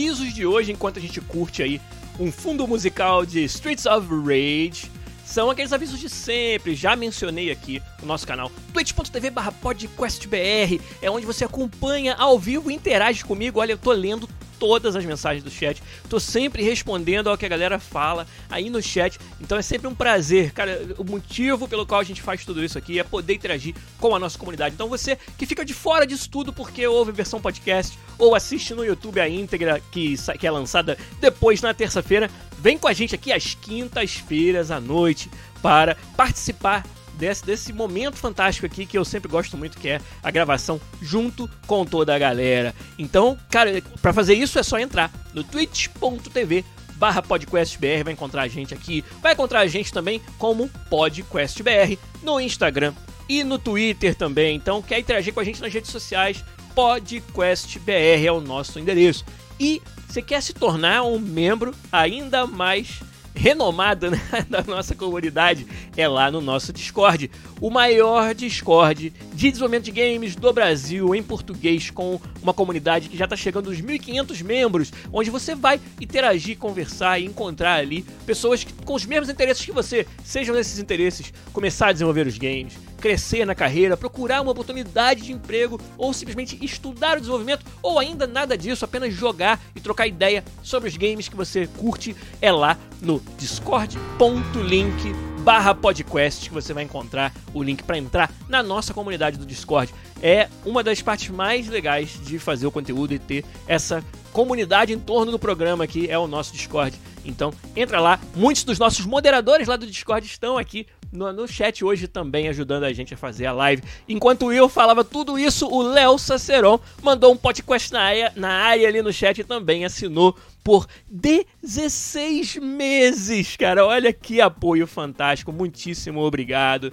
Avisos 0.00 0.32
de 0.32 0.46
hoje, 0.46 0.72
enquanto 0.72 0.98
a 0.98 1.00
gente 1.00 1.20
curte 1.20 1.62
aí 1.62 1.78
um 2.18 2.32
fundo 2.32 2.66
musical 2.66 3.26
de 3.26 3.44
Streets 3.44 3.84
of 3.84 4.08
Rage, 4.08 4.90
são 5.26 5.50
aqueles 5.50 5.74
avisos 5.74 6.00
de 6.00 6.08
sempre. 6.08 6.74
Já 6.74 6.96
mencionei 6.96 7.50
aqui 7.50 7.82
no 8.00 8.06
nosso 8.06 8.26
canal 8.26 8.50
twitch.tv 8.72 9.30
podcastbr, 9.60 10.80
é 11.02 11.10
onde 11.10 11.26
você 11.26 11.44
acompanha 11.44 12.14
ao 12.14 12.38
vivo 12.38 12.70
e 12.70 12.74
interage 12.74 13.22
comigo. 13.22 13.60
Olha, 13.60 13.72
eu 13.72 13.78
tô 13.78 13.92
lendo 13.92 14.26
todas 14.60 14.94
as 14.94 15.04
mensagens 15.04 15.42
do 15.42 15.50
chat. 15.50 15.82
Tô 16.08 16.20
sempre 16.20 16.62
respondendo 16.62 17.30
ao 17.30 17.38
que 17.38 17.46
a 17.46 17.48
galera 17.48 17.78
fala 17.78 18.26
aí 18.50 18.68
no 18.68 18.82
chat. 18.82 19.18
Então 19.40 19.56
é 19.56 19.62
sempre 19.62 19.88
um 19.88 19.94
prazer. 19.94 20.52
Cara, 20.52 20.94
o 20.98 21.04
motivo 21.04 21.66
pelo 21.66 21.86
qual 21.86 22.00
a 22.00 22.04
gente 22.04 22.20
faz 22.20 22.44
tudo 22.44 22.62
isso 22.62 22.76
aqui 22.76 22.98
é 22.98 23.02
poder 23.02 23.34
interagir 23.34 23.74
com 23.98 24.14
a 24.14 24.18
nossa 24.18 24.38
comunidade. 24.38 24.74
Então 24.74 24.88
você 24.88 25.16
que 25.38 25.46
fica 25.46 25.64
de 25.64 25.72
fora 25.72 26.06
disso 26.06 26.28
tudo 26.28 26.52
porque 26.52 26.86
ouve 26.86 27.10
versão 27.10 27.40
podcast 27.40 27.98
ou 28.18 28.34
assiste 28.34 28.74
no 28.74 28.84
YouTube 28.84 29.18
a 29.18 29.28
íntegra 29.28 29.80
que, 29.90 30.14
que 30.38 30.46
é 30.46 30.50
lançada 30.50 30.98
depois 31.20 31.62
na 31.62 31.72
terça-feira, 31.72 32.30
vem 32.58 32.76
com 32.76 32.86
a 32.86 32.92
gente 32.92 33.14
aqui 33.14 33.32
às 33.32 33.54
quintas-feiras 33.54 34.70
à 34.70 34.78
noite 34.78 35.30
para 35.62 35.96
participar 36.16 36.84
desse, 37.20 37.44
desse 37.44 37.72
momento 37.72 38.16
fantástico 38.16 38.66
aqui 38.66 38.86
que 38.86 38.96
eu 38.96 39.04
sempre 39.04 39.30
gosto 39.30 39.56
muito, 39.56 39.78
que 39.78 39.90
é 39.90 40.00
a 40.22 40.30
gravação 40.30 40.80
junto 41.02 41.48
com 41.66 41.84
toda 41.84 42.14
a 42.14 42.18
galera. 42.18 42.74
Então, 42.98 43.38
cara, 43.50 43.82
para 44.00 44.12
fazer 44.12 44.34
isso 44.34 44.58
é 44.58 44.62
só 44.62 44.78
entrar 44.78 45.12
no 45.34 45.44
twitch.tv 45.44 46.64
barra 46.96 47.22
podcastbr, 47.22 48.04
vai 48.04 48.12
encontrar 48.12 48.42
a 48.42 48.48
gente 48.48 48.74
aqui, 48.74 49.02
vai 49.22 49.32
encontrar 49.32 49.60
a 49.60 49.66
gente 49.66 49.90
também 49.90 50.20
como 50.38 50.68
podcastbr 50.90 51.96
no 52.22 52.38
Instagram 52.38 52.92
e 53.28 53.42
no 53.44 53.58
Twitter 53.58 54.14
também. 54.14 54.56
Então, 54.56 54.82
quer 54.82 54.98
interagir 54.98 55.32
com 55.32 55.40
a 55.40 55.44
gente 55.44 55.62
nas 55.62 55.72
redes 55.72 55.90
sociais, 55.90 56.44
podcastbr 56.74 58.26
é 58.26 58.32
o 58.32 58.40
nosso 58.40 58.78
endereço. 58.78 59.24
E 59.58 59.80
você 60.08 60.20
quer 60.20 60.42
se 60.42 60.52
tornar 60.52 61.02
um 61.02 61.18
membro 61.18 61.74
ainda 61.90 62.46
mais 62.46 63.00
renomada 63.34 64.10
né, 64.10 64.20
da 64.48 64.62
nossa 64.62 64.94
comunidade 64.94 65.66
é 65.96 66.06
lá 66.06 66.30
no 66.30 66.40
nosso 66.40 66.72
Discord. 66.72 67.30
O 67.60 67.70
maior 67.70 68.34
Discord 68.34 69.12
de 69.34 69.50
desenvolvimento 69.50 69.84
de 69.84 69.92
games 69.92 70.36
do 70.36 70.52
Brasil 70.52 71.14
em 71.14 71.22
português, 71.22 71.90
com 71.90 72.20
uma 72.42 72.52
comunidade 72.52 73.08
que 73.08 73.16
já 73.16 73.24
está 73.24 73.36
chegando 73.36 73.70
aos 73.70 73.80
1.500 73.80 74.42
membros, 74.42 74.92
onde 75.12 75.30
você 75.30 75.54
vai 75.54 75.80
interagir, 76.00 76.58
conversar 76.58 77.18
e 77.18 77.26
encontrar 77.26 77.74
ali 77.74 78.04
pessoas 78.26 78.64
que, 78.64 78.72
com 78.72 78.94
os 78.94 79.04
mesmos 79.06 79.28
interesses 79.28 79.64
que 79.64 79.72
você, 79.72 80.06
sejam 80.24 80.58
esses 80.58 80.78
interesses, 80.78 81.32
começar 81.52 81.88
a 81.88 81.92
desenvolver 81.92 82.26
os 82.26 82.38
games, 82.38 82.74
crescer 83.00 83.44
na 83.44 83.54
carreira, 83.54 83.96
procurar 83.96 84.40
uma 84.40 84.52
oportunidade 84.52 85.22
de 85.22 85.32
emprego 85.32 85.80
ou 85.96 86.12
simplesmente 86.12 86.62
estudar 86.64 87.16
o 87.16 87.20
desenvolvimento 87.20 87.64
ou 87.82 87.98
ainda 87.98 88.26
nada 88.26 88.56
disso, 88.56 88.84
apenas 88.84 89.12
jogar 89.12 89.60
e 89.74 89.80
trocar 89.80 90.06
ideia 90.06 90.44
sobre 90.62 90.88
os 90.88 90.96
games 90.96 91.28
que 91.28 91.36
você 91.36 91.66
curte 91.66 92.14
é 92.40 92.52
lá 92.52 92.76
no 93.00 93.20
discord.link 93.38 95.14
barra 95.40 95.74
podcast 95.74 96.48
que 96.48 96.54
você 96.54 96.74
vai 96.74 96.84
encontrar 96.84 97.32
o 97.54 97.62
link 97.62 97.82
para 97.82 97.96
entrar 97.96 98.30
na 98.48 98.62
nossa 98.62 98.92
comunidade 98.92 99.38
do 99.38 99.46
Discord. 99.46 99.92
É 100.22 100.48
uma 100.66 100.82
das 100.82 101.00
partes 101.00 101.30
mais 101.30 101.66
legais 101.66 102.20
de 102.22 102.38
fazer 102.38 102.66
o 102.66 102.70
conteúdo 102.70 103.14
e 103.14 103.18
ter 103.18 103.44
essa 103.66 104.04
comunidade 104.32 104.92
em 104.92 104.98
torno 104.98 105.32
do 105.32 105.38
programa 105.38 105.84
aqui, 105.84 106.10
é 106.10 106.18
o 106.18 106.26
nosso 106.26 106.52
Discord. 106.52 106.96
Então, 107.24 107.52
entra 107.74 108.00
lá. 108.00 108.20
Muitos 108.34 108.64
dos 108.64 108.78
nossos 108.78 109.04
moderadores 109.06 109.66
lá 109.66 109.76
do 109.76 109.86
Discord 109.86 110.26
estão 110.26 110.58
aqui 110.58 110.86
no, 111.12 111.32
no 111.32 111.46
chat 111.48 111.84
hoje 111.84 112.06
também 112.06 112.48
ajudando 112.48 112.84
a 112.84 112.92
gente 112.92 113.14
a 113.14 113.16
fazer 113.16 113.46
a 113.46 113.52
live. 113.52 113.82
Enquanto 114.08 114.52
eu 114.52 114.68
falava 114.68 115.04
tudo 115.04 115.38
isso, 115.38 115.66
o 115.66 115.82
Léo 115.82 116.18
Saceron 116.18 116.78
mandou 117.02 117.32
um 117.32 117.36
podcast 117.36 117.92
na 117.92 118.02
área, 118.02 118.32
na 118.36 118.50
área 118.50 118.88
ali 118.88 119.02
no 119.02 119.12
chat 119.12 119.38
e 119.38 119.44
também 119.44 119.84
assinou 119.84 120.36
por 120.62 120.86
16 121.10 122.56
meses, 122.56 123.56
cara. 123.56 123.84
Olha 123.84 124.12
que 124.12 124.40
apoio 124.40 124.86
fantástico. 124.86 125.52
Muitíssimo 125.52 126.20
obrigado 126.20 126.92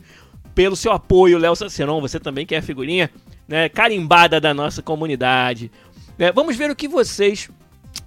pelo 0.55 0.75
seu 0.75 0.91
apoio, 0.91 1.37
Léo 1.37 1.55
Saceron. 1.55 2.01
Você 2.01 2.19
também 2.19 2.45
quer 2.45 2.57
a 2.57 2.61
figurinha 2.61 3.11
né, 3.47 3.69
carimbada 3.69 4.41
da 4.41 4.53
nossa 4.53 4.81
comunidade. 4.81 5.71
É, 6.17 6.31
vamos 6.31 6.55
ver 6.55 6.71
o 6.71 6.75
que 6.75 6.87
vocês 6.87 7.49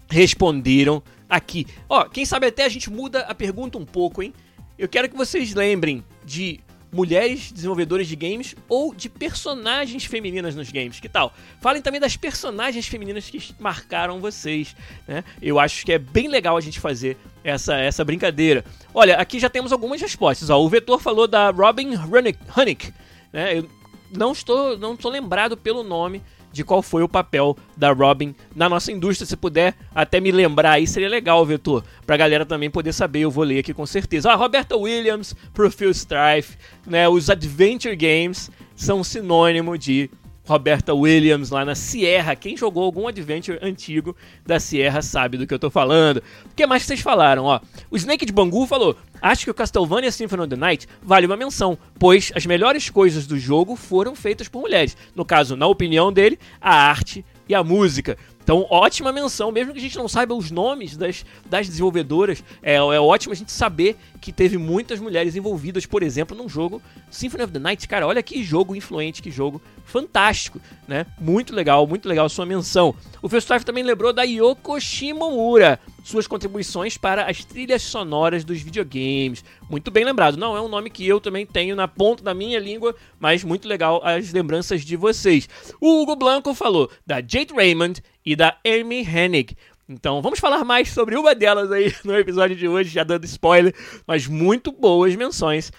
responderam 0.09 1.01
aqui. 1.29 1.67
Ó, 1.89 2.05
quem 2.05 2.27
sabe 2.27 2.49
até 2.49 2.65
a 2.65 2.69
gente 2.69 2.91
muda 2.91 3.21
a 3.21 3.35
pergunta 3.35 3.79
um 3.79 3.85
pouco, 3.85 4.23
hein? 4.23 4.35
Eu 4.81 4.89
quero 4.89 5.11
que 5.11 5.17
vocês 5.17 5.53
lembrem 5.53 6.03
de 6.25 6.59
mulheres 6.91 7.53
desenvolvedoras 7.53 8.09
de 8.09 8.17
games 8.17 8.57
ou 8.67 8.95
de 8.95 9.11
personagens 9.11 10.07
femininas 10.07 10.57
nos 10.57 10.73
games. 10.73 10.99
Que 10.99 11.09
tal? 11.09 11.35
Falem 11.61 11.83
também 11.83 12.01
das 12.01 12.17
personagens 12.17 12.87
femininas 12.87 13.29
que 13.29 13.55
marcaram 13.61 14.21
vocês. 14.21 14.75
Né? 15.07 15.23
Eu 15.43 15.61
acho 15.61 15.85
que 15.85 15.93
é 15.93 15.99
bem 15.99 16.29
legal 16.29 16.57
a 16.57 16.63
gente 16.63 16.81
fazer 16.81 17.19
essa, 17.45 17.77
essa 17.77 18.03
brincadeira. 18.03 18.65
Olha, 18.95 19.17
aqui 19.17 19.39
já 19.39 19.51
temos 19.51 19.71
algumas 19.71 20.01
respostas. 20.01 20.49
Ó, 20.49 20.59
o 20.59 20.69
Vetor 20.69 20.99
falou 20.99 21.29
da 21.29 21.51
Robin 21.51 21.91
Hunnick. 21.95 22.91
Né? 23.35 23.59
Eu 23.59 23.71
não 24.11 24.33
estou, 24.33 24.79
não 24.79 24.95
estou 24.95 25.11
lembrado 25.11 25.59
pelo 25.59 25.83
nome 25.83 26.23
de 26.53 26.65
qual 26.65 26.83
foi 26.83 27.03
o 27.03 27.09
papel 27.09 27.57
da 27.77 27.93
Robin 27.93 28.35
na 28.55 28.69
nossa 28.69 28.91
indústria. 28.93 29.27
Se 29.27 29.37
puder 29.37 29.75
até 29.95 30.21
me 30.21 30.31
lembrar 30.31 30.73
aí, 30.73 30.87
seria 30.87 31.09
legal, 31.09 31.45
Vetor, 31.45 31.85
pra 32.07 32.17
galera 32.17 32.45
também 32.45 32.71
poder 32.71 32.93
saber. 32.93 33.21
Eu 33.21 33.31
vou 33.31 33.45
ler 33.45 33.61
aqui 33.61 33.73
com 33.73 33.87
certeza. 33.87 34.31
Ah, 34.31 34.37
Roberta 34.37 34.77
Williams, 34.77 35.35
pro 35.53 35.71
Phil 35.71 35.91
Strife, 35.91 36.57
né? 36.87 37.09
Os 37.09 37.31
Adventure 37.31 37.97
Games 37.97 38.51
são 38.75 39.05
sinônimo 39.05 39.77
de 39.77 40.11
Roberta 40.45 40.95
Williams 40.95 41.51
lá 41.51 41.65
na 41.65 41.75
Sierra. 41.75 42.35
Quem 42.35 42.57
jogou 42.57 42.85
algum 42.85 43.07
adventure 43.07 43.59
antigo 43.63 44.17
da 44.47 44.59
Sierra 44.59 45.03
sabe 45.03 45.37
do 45.37 45.47
que 45.47 45.55
eu 45.55 45.59
tô 45.59 45.71
falando. 45.71 46.19
O 46.47 46.55
que 46.55 46.67
mais 46.67 46.83
que 46.83 46.89
vocês 46.89 47.01
falaram? 47.01 47.45
Ó, 47.45 47.61
o 47.91 47.97
Snake 47.97 48.27
de 48.27 48.33
Bangu 48.33 48.67
falou: 48.67 48.97
Acho 49.21 49.45
que 49.45 49.51
o 49.51 49.55
Castlevania 49.55 50.11
Symphony 50.11 50.43
of 50.43 50.51
the 50.51 50.57
Night 50.57 50.89
vale 51.03 51.27
uma 51.27 51.37
menção, 51.37 51.79
pois 51.99 52.33
as 52.35 52.47
melhores 52.47 52.89
coisas 52.91 53.27
do 53.27 53.39
jogo 53.39 53.77
foram 53.77 54.15
feitas 54.15 54.49
por 54.49 54.63
mulheres. 54.63 54.97
No 55.15 55.25
caso, 55.25 55.57
na 55.57 55.67
opinião 55.67 56.13
dele, 56.13 56.39
a 56.61 56.75
arte 56.75 57.25
e 57.49 57.55
a 57.55 57.65
música. 57.65 58.17
Então, 58.43 58.67
ótima 58.69 59.13
menção, 59.13 59.53
mesmo 59.53 59.73
que 59.73 59.79
a 59.79 59.83
gente 59.83 59.97
não 59.97 60.09
saiba 60.09 60.35
os 60.35 60.51
nomes 60.51 60.97
das, 60.97 61.25
das 61.49 61.69
desenvolvedoras, 61.69 62.43
é, 62.63 62.75
é 62.75 63.01
ótimo 63.01 63.33
a 63.33 63.37
gente 63.37 63.53
saber 63.53 63.97
que 64.21 64.33
teve 64.33 64.59
muitas 64.59 64.99
mulheres 64.99 65.37
envolvidas, 65.37 65.87
por 65.87 66.03
exemplo, 66.03 66.37
num 66.37 66.49
jogo 66.49 66.83
Symphony 67.11 67.45
of 67.45 67.53
the 67.53 67.59
Night. 67.59 67.87
Cara, 67.87 68.07
olha 68.07 68.23
que 68.23 68.43
jogo 68.43 68.75
influente, 68.75 69.23
que 69.23 69.31
jogo 69.31 69.63
fantástico, 69.85 70.61
né? 70.89 71.07
Muito 71.21 71.55
legal, 71.55 71.87
muito 71.87 72.09
legal 72.09 72.27
a 72.27 72.29
sua 72.29 72.47
menção. 72.47 72.95
O 73.23 73.29
Festival 73.29 73.61
também 73.63 73.85
lembrou 73.85 74.13
da 74.13 74.23
Yoko 74.23 74.81
Shimomura, 74.81 75.79
suas 76.03 76.27
contribuições 76.27 76.97
para 76.97 77.25
as 77.25 77.45
trilhas 77.45 77.83
sonoras 77.83 78.45
dos 78.45 78.61
videogames. 78.61 79.45
Muito 79.69 79.91
bem 79.91 80.05
lembrado. 80.05 80.37
Não 80.37 80.57
é 80.57 80.61
um 80.61 80.69
nome 80.69 80.91
que 80.91 81.07
eu 81.07 81.21
também 81.21 81.47
tenho 81.47 81.77
na 81.77 81.89
ponta 81.89 82.23
da 82.23 82.35
minha 82.35 82.59
língua, 82.59 82.95
mas 83.19 83.45
muito 83.45 83.69
legal 83.69 84.01
as 84.05 84.33
lembranças 84.33 84.83
de 84.83 84.97
vocês. 84.97 85.49
O 85.81 86.03
Hugo 86.03 86.17
Blanco 86.17 86.55
falou 86.55 86.91
da 87.07 87.17
Jade 87.17 87.53
Raymond 87.55 88.03
e 88.25 88.35
da 88.37 88.57
Amy 88.65 89.01
Hennig. 89.03 89.57
Então 89.89 90.23
vamos 90.23 90.39
falar 90.39 90.65
mais 90.65 90.91
sobre 90.91 91.17
uma 91.17 91.35
delas 91.35 91.73
aí 91.73 91.93
no 92.05 92.17
episódio 92.17 92.55
de 92.55 92.69
hoje, 92.69 92.91
já 92.91 93.03
dando 93.03 93.25
spoiler, 93.25 93.75
mas 94.07 94.27
muito 94.29 94.71
boas 94.71 95.17
menções, 95.17 95.73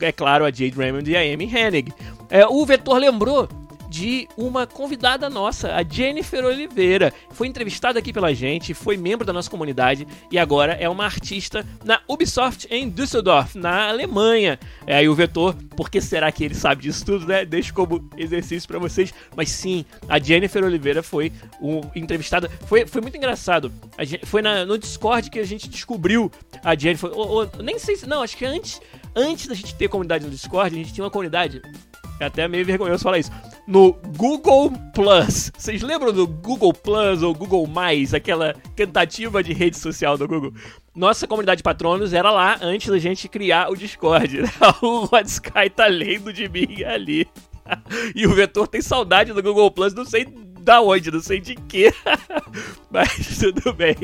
é 0.00 0.12
claro, 0.12 0.44
a 0.44 0.48
Jade 0.48 0.76
Raymond 0.76 1.10
e 1.10 1.16
a 1.16 1.20
Amy 1.20 1.46
Hennig. 1.46 1.90
É, 2.28 2.46
o 2.46 2.64
Vetor 2.66 2.98
lembrou 2.98 3.48
de 3.94 4.26
uma 4.36 4.66
convidada 4.66 5.30
nossa, 5.30 5.72
a 5.72 5.84
Jennifer 5.84 6.44
Oliveira. 6.44 7.14
Foi 7.30 7.46
entrevistada 7.46 7.96
aqui 7.96 8.12
pela 8.12 8.34
gente, 8.34 8.74
foi 8.74 8.96
membro 8.96 9.24
da 9.24 9.32
nossa 9.32 9.48
comunidade 9.48 10.04
e 10.32 10.36
agora 10.36 10.72
é 10.72 10.88
uma 10.88 11.04
artista 11.04 11.64
na 11.84 12.00
Ubisoft 12.08 12.66
em 12.72 12.90
Düsseldorf, 12.90 13.56
na 13.56 13.88
Alemanha. 13.88 14.58
É 14.84 14.96
aí 14.96 15.08
o 15.08 15.14
Vetor, 15.14 15.54
porque 15.76 16.00
será 16.00 16.32
que 16.32 16.42
ele 16.42 16.56
sabe 16.56 16.82
disso 16.82 17.06
tudo, 17.06 17.24
né? 17.24 17.44
Deixo 17.44 17.72
como 17.72 18.10
exercício 18.16 18.66
para 18.66 18.80
vocês. 18.80 19.14
Mas 19.36 19.50
sim, 19.50 19.84
a 20.08 20.18
Jennifer 20.18 20.64
Oliveira 20.64 21.00
foi 21.00 21.30
um, 21.60 21.80
entrevistada. 21.94 22.50
Foi, 22.66 22.88
foi 22.88 23.00
muito 23.00 23.16
engraçado. 23.16 23.72
Gente, 24.00 24.26
foi 24.26 24.42
na, 24.42 24.66
no 24.66 24.76
Discord 24.76 25.30
que 25.30 25.38
a 25.38 25.46
gente 25.46 25.68
descobriu 25.68 26.32
a 26.64 26.74
Jennifer. 26.74 27.12
Ou, 27.12 27.28
ou, 27.28 27.50
nem 27.62 27.78
sei 27.78 27.94
se. 27.94 28.08
Não, 28.08 28.22
acho 28.22 28.36
que 28.36 28.44
antes, 28.44 28.82
antes 29.14 29.46
da 29.46 29.54
gente 29.54 29.72
ter 29.76 29.86
comunidade 29.86 30.24
no 30.24 30.32
Discord, 30.32 30.74
a 30.74 30.78
gente 30.78 30.92
tinha 30.92 31.04
uma 31.04 31.12
comunidade. 31.12 31.62
É 32.18 32.24
até 32.24 32.48
meio 32.48 32.64
vergonhoso 32.64 33.04
falar 33.04 33.18
isso 33.18 33.30
no 33.66 33.92
Google 34.16 34.72
Plus. 34.94 35.50
Vocês 35.56 35.82
lembram 35.82 36.12
do 36.12 36.26
Google 36.26 36.72
Plus 36.72 37.22
ou 37.22 37.34
Google 37.34 37.66
Mais, 37.66 38.12
aquela 38.12 38.54
tentativa 38.76 39.42
de 39.42 39.52
rede 39.52 39.78
social 39.78 40.18
do 40.18 40.28
Google? 40.28 40.52
Nossa 40.94 41.26
comunidade 41.26 41.58
de 41.58 41.62
patronos 41.62 42.12
era 42.12 42.30
lá 42.30 42.58
antes 42.60 42.88
da 42.88 42.98
gente 42.98 43.28
criar 43.28 43.70
o 43.70 43.76
Discord. 43.76 44.42
o 44.82 45.04
Rod 45.06 45.26
Sky 45.26 45.70
tá 45.74 45.86
lendo 45.86 46.32
de 46.32 46.48
mim 46.48 46.82
ali. 46.84 47.26
e 48.14 48.26
o 48.26 48.34
Vetor 48.34 48.68
tem 48.68 48.80
saudade 48.80 49.32
do 49.32 49.42
Google 49.42 49.70
Plus, 49.70 49.94
não 49.94 50.04
sei 50.04 50.26
da 50.60 50.80
onde, 50.80 51.10
não 51.10 51.20
sei 51.20 51.40
de 51.40 51.54
quê. 51.54 51.92
Mas 52.90 53.38
tudo 53.38 53.72
bem. 53.72 53.96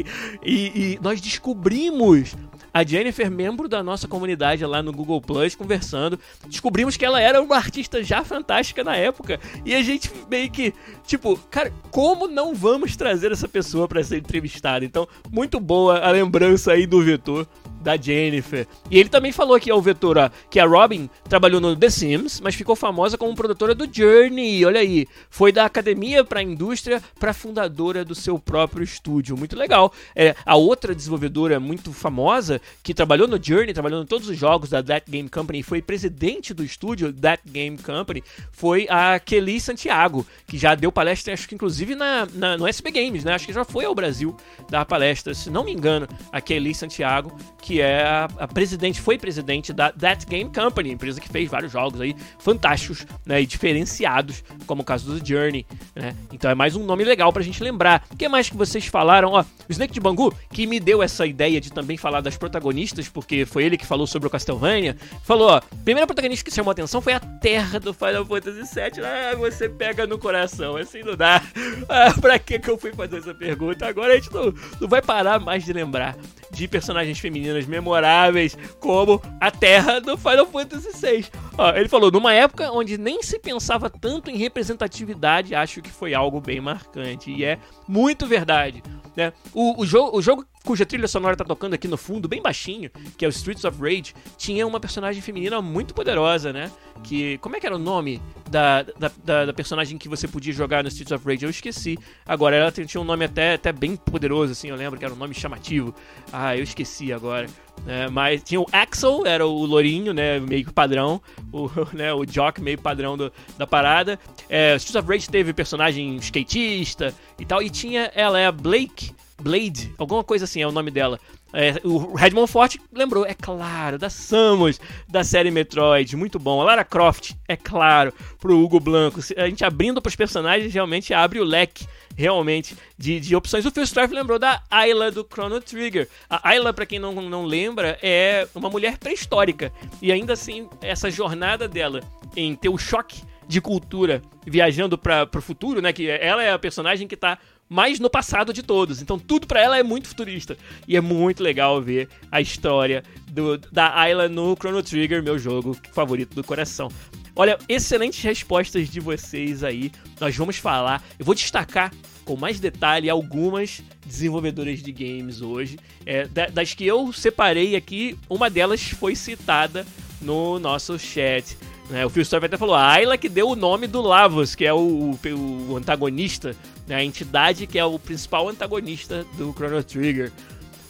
E, 0.45 0.95
e 0.95 0.99
nós 1.03 1.21
descobrimos 1.21 2.35
a 2.73 2.85
Jennifer, 2.85 3.31
membro 3.31 3.69
da 3.69 3.83
nossa 3.83 4.07
comunidade 4.07 4.65
lá 4.65 4.83
no 4.83 4.93
Google 4.93 5.21
Plus, 5.21 5.55
conversando. 5.55 6.19
Descobrimos 6.47 6.97
que 6.97 7.05
ela 7.05 7.21
era 7.21 7.41
uma 7.43 7.57
artista 7.57 8.03
já 8.03 8.25
fantástica 8.25 8.85
na 8.85 8.97
época. 8.97 9.41
E 9.65 9.75
a 9.75 9.83
gente 9.83 10.11
meio 10.31 10.51
que, 10.51 10.73
tipo, 11.07 11.37
cara, 11.51 11.73
como 11.91 12.29
não 12.29 12.55
vamos 12.55 12.97
trazer 12.97 13.33
essa 13.33 13.49
pessoa 13.49 13.89
para 13.89 14.03
ser 14.03 14.19
entrevistada? 14.19 14.85
Então, 14.85 15.07
muito 15.31 15.59
boa 15.59 15.99
a 15.99 16.11
lembrança 16.11 16.73
aí 16.73 16.87
do 16.87 17.03
Vetor 17.03 17.47
da 17.81 17.97
Jennifer. 17.97 18.67
E 18.91 18.99
ele 18.99 19.09
também 19.09 19.33
falou 19.33 19.55
aqui 19.55 19.71
ao 19.71 19.81
Vetor 19.81 20.31
que 20.51 20.59
a 20.59 20.67
Robin 20.67 21.09
trabalhou 21.29 21.61
no 21.61 21.75
The 21.75 21.91
Sims, 21.91 22.41
mas 22.41 22.55
ficou 22.55 22.77
famosa 22.77 23.17
como 23.17 23.35
produtora 23.35 23.75
do 23.75 23.89
Journey. 23.91 24.65
Olha 24.65 24.81
aí, 24.81 25.07
foi 25.29 25.53
da 25.53 25.65
academia 25.65 26.25
para 26.25 26.41
a 26.41 26.43
indústria 26.43 27.03
para 27.19 27.33
fundadora 27.33 28.05
do 28.05 28.15
seu 28.15 28.39
próprio 28.39 28.83
estúdio. 28.83 29.37
Muito 29.37 29.57
legal. 29.57 29.93
É, 30.15 30.35
a 30.45 30.57
outra 30.57 30.95
desenvolvedora 30.95 31.59
muito 31.61 31.93
famosa 31.93 32.61
que 32.83 32.95
trabalhou 32.95 33.29
no 33.29 33.43
Journey, 33.43 33.73
trabalhou 33.73 34.03
em 34.03 34.07
todos 34.07 34.29
os 34.29 34.37
jogos 34.37 34.71
da 34.71 34.83
That 34.83 35.11
Game 35.11 35.29
Company, 35.29 35.63
foi 35.63 35.81
presidente 35.81 36.53
do 36.53 36.65
estúdio 36.65 37.13
That 37.13 37.43
Game 37.47 37.79
Company, 37.79 38.23
foi 38.53 38.87
a 38.91 39.19
Kelly 39.19 39.61
Santiago, 39.61 40.27
que 40.47 40.59
já 40.59 40.75
deu 40.75 40.91
palestra, 40.91 41.33
acho 41.33 41.49
que 41.49 41.55
inclusive 41.55 41.95
na, 41.95 42.27
na 42.35 42.57
no 42.57 42.67
SB 42.67 42.91
Games, 42.91 43.25
né? 43.25 43.35
Acho 43.35 43.47
que 43.47 43.53
já 43.53 43.65
foi 43.65 43.85
ao 43.85 43.95
Brasil 43.95 44.37
dar 44.69 44.85
palestra, 44.85 45.35
se 45.35 45.51
não 45.51 45.65
me 45.65 45.73
engano, 45.73 46.09
a 46.33 46.41
Kelly 46.41 46.75
Santiago, 46.75 47.37
que 47.63 47.70
que 47.71 47.81
é 47.81 48.03
a, 48.03 48.29
a, 48.41 48.49
presidente, 48.49 49.01
foi 49.01 49.17
presidente 49.17 49.73
da 49.73 49.93
That 49.93 50.27
Game 50.27 50.51
Company, 50.53 50.91
empresa 50.91 51.21
que 51.21 51.29
fez 51.29 51.49
vários 51.49 51.71
jogos 51.71 52.01
aí 52.01 52.17
fantásticos, 52.41 53.07
né, 53.25 53.41
e 53.41 53.47
diferenciados, 53.47 54.43
como 54.67 54.83
o 54.83 54.85
caso 54.85 55.15
do 55.15 55.25
Journey, 55.25 55.65
né? 55.95 56.17
Então 56.33 56.51
é 56.51 56.55
mais 56.57 56.75
um 56.75 56.83
nome 56.83 57.05
legal 57.05 57.33
pra 57.33 57.45
gente 57.45 57.63
lembrar. 57.63 58.05
O 58.11 58.17
que 58.17 58.29
mais 58.29 58.51
que 58.51 58.57
vocês 58.57 58.87
falaram? 58.87 59.31
Ó, 59.31 59.43
o 59.43 59.47
Snake 59.69 59.93
de 59.93 60.01
Bangu, 60.01 60.35
que 60.51 60.67
me 60.67 60.81
deu 60.81 61.01
essa 61.01 61.25
ideia 61.25 61.61
de 61.61 61.73
também 61.73 61.97
falar 61.97 62.21
das 62.21 62.37
protagonistas, 62.37 63.09
porque 63.09 63.47
foi 63.47 63.63
ele 63.63 63.77
que 63.77 63.87
falou 63.87 64.05
sobre 64.05 64.27
o 64.27 64.31
Castlevania, 64.31 64.97
falou, 65.23 65.51
ó, 65.51 65.57
a 65.59 65.63
primeira 65.85 66.09
protagonista 66.09 66.45
que 66.45 66.53
chamou 66.53 66.73
atenção 66.73 67.01
foi 67.01 67.13
a 67.13 67.21
Terra 67.21 67.79
do 67.79 67.95
Final 67.95 68.27
Fantasy 68.27 68.63
VII. 68.63 69.05
Ah, 69.05 69.37
você 69.37 69.69
pega 69.69 70.09
no 70.09 70.19
coração, 70.19 70.77
assim 70.77 71.05
não 71.05 71.15
dá. 71.15 71.41
Ah, 71.89 72.13
pra 72.21 72.39
que 72.39 72.59
que 72.59 72.69
eu 72.69 72.79
fui 72.79 72.93
fazer 72.93 73.19
essa 73.19 73.35
pergunta? 73.35 73.87
Agora 73.87 74.13
a 74.13 74.17
gente 74.17 74.33
não, 74.33 74.55
não 74.81 74.89
vai 74.89 75.03
parar 75.03 75.41
mais 75.41 75.65
de 75.65 75.73
lembrar 75.73 76.17
de 76.51 76.67
personagens 76.67 77.19
femininas 77.19 77.60
memoráveis 77.67 78.57
como 78.79 79.21
a 79.41 79.51
Terra 79.51 80.01
do 80.01 80.17
Final 80.17 80.47
Fantasy 80.47 80.91
VI. 80.95 81.27
Ó, 81.57 81.71
ele 81.71 81.89
falou, 81.89 82.11
numa 82.11 82.33
época 82.33 82.71
onde 82.73 82.97
nem 82.97 83.23
se 83.23 83.39
pensava 83.39 83.91
tanto 83.91 84.31
em 84.31 84.37
representatividade, 84.37 85.55
acho 85.55 85.83
que 85.83 85.91
foi 85.91 86.15
algo 86.15 86.41
bem 86.41 86.61
marcante. 86.61 87.31
E 87.31 87.45
é 87.45 87.59
muito 87.87 88.27
verdade. 88.27 88.83
Né? 89.21 89.35
O, 89.53 89.83
o, 89.83 89.87
jogo, 89.87 90.17
o 90.17 90.23
jogo 90.23 90.47
cuja 90.65 90.87
trilha 90.87 91.07
sonora 91.07 91.37
tá 91.37 91.45
tocando 91.45 91.75
aqui 91.75 91.87
no 91.87 91.99
fundo, 91.99 92.27
bem 92.27 92.41
baixinho, 92.41 92.91
que 93.19 93.25
é 93.25 93.29
o 93.29 93.31
Streets 93.31 93.65
of 93.67 93.79
Rage, 93.79 94.15
tinha 94.39 94.67
uma 94.67 94.81
personagem 94.81 95.21
feminina 95.21 95.61
muito 95.61 95.93
poderosa, 95.93 96.55
né? 96.55 96.71
Que. 97.03 97.37
Como 97.39 97.55
é 97.55 97.61
que 97.61 97.67
era 97.67 97.77
o 97.77 97.79
nome 97.79 98.21
da, 98.51 98.83
da, 98.83 99.11
da, 99.23 99.45
da 99.47 99.53
personagem 99.53 99.99
que 99.99 100.09
você 100.09 100.27
podia 100.27 100.55
jogar 100.55 100.83
no 100.83 100.89
Streets 100.89 101.13
of 101.13 101.23
Rage? 101.27 101.45
Eu 101.45 101.51
esqueci. 101.51 101.99
Agora, 102.25 102.57
ela 102.57 102.73
tinha 102.73 103.01
um 103.01 103.05
nome 103.05 103.27
até, 103.27 103.55
até 103.55 103.73
bem 103.73 103.95
poderoso, 103.95 104.53
assim, 104.53 104.69
eu 104.69 104.77
lembro 104.77 104.99
que 104.99 105.05
era 105.05 105.13
um 105.13 105.19
nome 105.19 105.35
chamativo. 105.35 105.95
Ah, 106.33 106.57
eu 106.57 106.63
esqueci 106.63 107.13
agora. 107.13 107.47
É, 107.87 108.09
mas 108.09 108.43
tinha 108.43 108.61
o 108.61 108.67
Axel, 108.73 109.27
era 109.27 109.47
o 109.47 109.65
lourinho, 109.65 110.13
né? 110.13 110.39
Meio 110.39 110.73
padrão. 110.73 111.21
O, 111.53 111.71
né, 111.93 112.13
o 112.13 112.25
Jock, 112.25 112.61
meio 112.61 112.79
padrão 112.79 113.17
do, 113.17 113.33
da 113.57 113.67
parada. 113.67 114.19
É, 114.49 114.77
Streets 114.77 115.03
of 115.03 115.09
Rage 115.09 115.29
teve 115.29 115.53
personagem 115.53 116.17
skatista 116.17 117.15
e 117.39 117.45
tal. 117.45 117.63
E 117.63 117.71
tinha 117.71 118.11
ela, 118.15 118.39
é 118.39 118.47
a 118.47 118.53
Blake 118.53 119.13
Blade, 119.41 119.93
alguma 119.97 120.23
coisa 120.23 120.45
assim 120.45 120.61
é 120.61 120.67
o 120.67 120.73
nome 120.73 120.91
dela. 120.91 121.19
É, 121.53 121.81
o 121.85 122.15
Redmond 122.15 122.51
Forte 122.51 122.81
lembrou, 122.93 123.27
é 123.27 123.35
claro, 123.35 123.99
da 123.99 124.09
Samus, 124.09 124.81
da 125.09 125.25
série 125.25 125.51
Metroid, 125.51 126.17
muito 126.17 126.39
bom. 126.39 126.61
A 126.61 126.65
Lara 126.65 126.85
Croft, 126.85 127.33
é 127.49 127.57
claro, 127.57 128.13
pro 128.39 128.59
Hugo 128.59 128.79
Blanco. 128.79 129.21
A 129.37 129.49
gente 129.49 129.65
abrindo 129.65 130.01
pros 130.01 130.17
personagens 130.17 130.73
realmente 130.73 131.13
abre 131.13 131.41
o 131.41 131.45
leque 131.45 131.87
realmente 132.17 132.77
de, 132.97 133.19
de 133.19 133.35
opções. 133.35 133.65
O 133.65 133.71
Phil 133.71 133.83
Strife 133.83 134.15
lembrou 134.15 134.39
da 134.39 134.63
Ayla 134.71 135.11
do 135.11 135.27
Chrono 135.31 135.61
Trigger. 135.61 136.09
A 136.29 136.51
Ayla, 136.51 136.73
para 136.73 136.87
quem 136.87 136.99
não, 136.99 137.15
não 137.15 137.45
lembra, 137.45 137.99
é 138.03 138.47
uma 138.55 138.71
mulher 138.71 138.99
pré-histórica. 138.99 139.73
E 140.01 140.13
ainda 140.13 140.35
assim, 140.35 140.69
essa 140.81 141.11
jornada 141.11 141.67
dela 141.67 142.01
em 142.37 142.55
ter 142.55 142.69
o 142.69 142.79
choque 142.79 143.23
de 143.49 143.61
cultura 143.61 144.23
viajando 144.47 144.97
para 144.97 145.29
o 145.35 145.41
futuro, 145.41 145.83
né? 145.83 145.93
Que 145.93 146.09
ela 146.09 146.43
é 146.43 146.53
a 146.53 146.59
personagem 146.59 147.09
que 147.09 147.17
tá 147.17 147.37
mas 147.71 148.01
no 148.01 148.11
passado 148.11 148.53
de 148.53 148.65
todos. 148.65 149.01
Então 149.01 149.17
tudo 149.17 149.47
para 149.47 149.61
ela 149.61 149.79
é 149.79 149.83
muito 149.83 150.09
futurista. 150.09 150.59
E 150.89 150.97
é 150.97 151.01
muito 151.01 151.41
legal 151.41 151.81
ver 151.81 152.09
a 152.31 152.41
história 152.41 153.05
do, 153.31 153.57
da 153.57 153.97
Ayla 153.97 154.29
no 154.29 154.57
Chrono 154.57 154.83
Trigger, 154.83 155.23
meu 155.23 155.39
jogo 155.39 155.77
favorito 155.93 156.35
do 156.35 156.43
coração. 156.43 156.91
Olha, 157.37 157.57
excelentes 157.69 158.21
respostas 158.23 158.89
de 158.89 158.99
vocês 158.99 159.63
aí. 159.63 159.93
Nós 160.21 160.37
vamos 160.37 160.57
falar. 160.57 161.03
Eu 161.17 161.25
vou 161.25 161.35
destacar 161.35 161.93
com 162.25 162.37
mais 162.37 162.59
detalhe 162.59 163.09
algumas 163.09 163.83
desenvolvedoras 164.05 164.83
de 164.83 164.91
games 164.91 165.41
hoje. 165.41 165.79
É, 166.05 166.27
das 166.27 166.75
que 166.75 166.85
eu 166.85 167.13
separei 167.13 167.77
aqui, 167.77 168.19
uma 168.29 168.51
delas 168.51 168.83
foi 168.83 169.15
citada 169.15 169.87
no 170.21 170.59
nosso 170.59 170.99
chat. 170.99 171.57
Né? 171.91 172.07
O 172.07 172.11
Phil 172.11 172.23
Storm 172.23 172.45
até 172.45 172.57
falou, 172.57 172.75
a 172.75 172.89
Ayla 172.89 173.19
que 173.19 173.29
deu 173.29 173.49
o 173.49 173.57
nome 173.57 173.87
do 173.87 174.01
Lavos, 174.01 174.55
que 174.55 174.65
é 174.65 174.73
o, 174.73 174.79
o, 174.79 175.71
o 175.71 175.77
antagonista, 175.77 176.57
né? 176.87 176.95
a 176.95 177.05
entidade 177.05 177.67
que 177.67 177.79
é 177.79 177.85
o 177.85 177.99
principal 177.99 178.49
antagonista 178.49 179.27
do 179.37 179.53
Chrono 179.53 179.83
Trigger. 179.83 180.33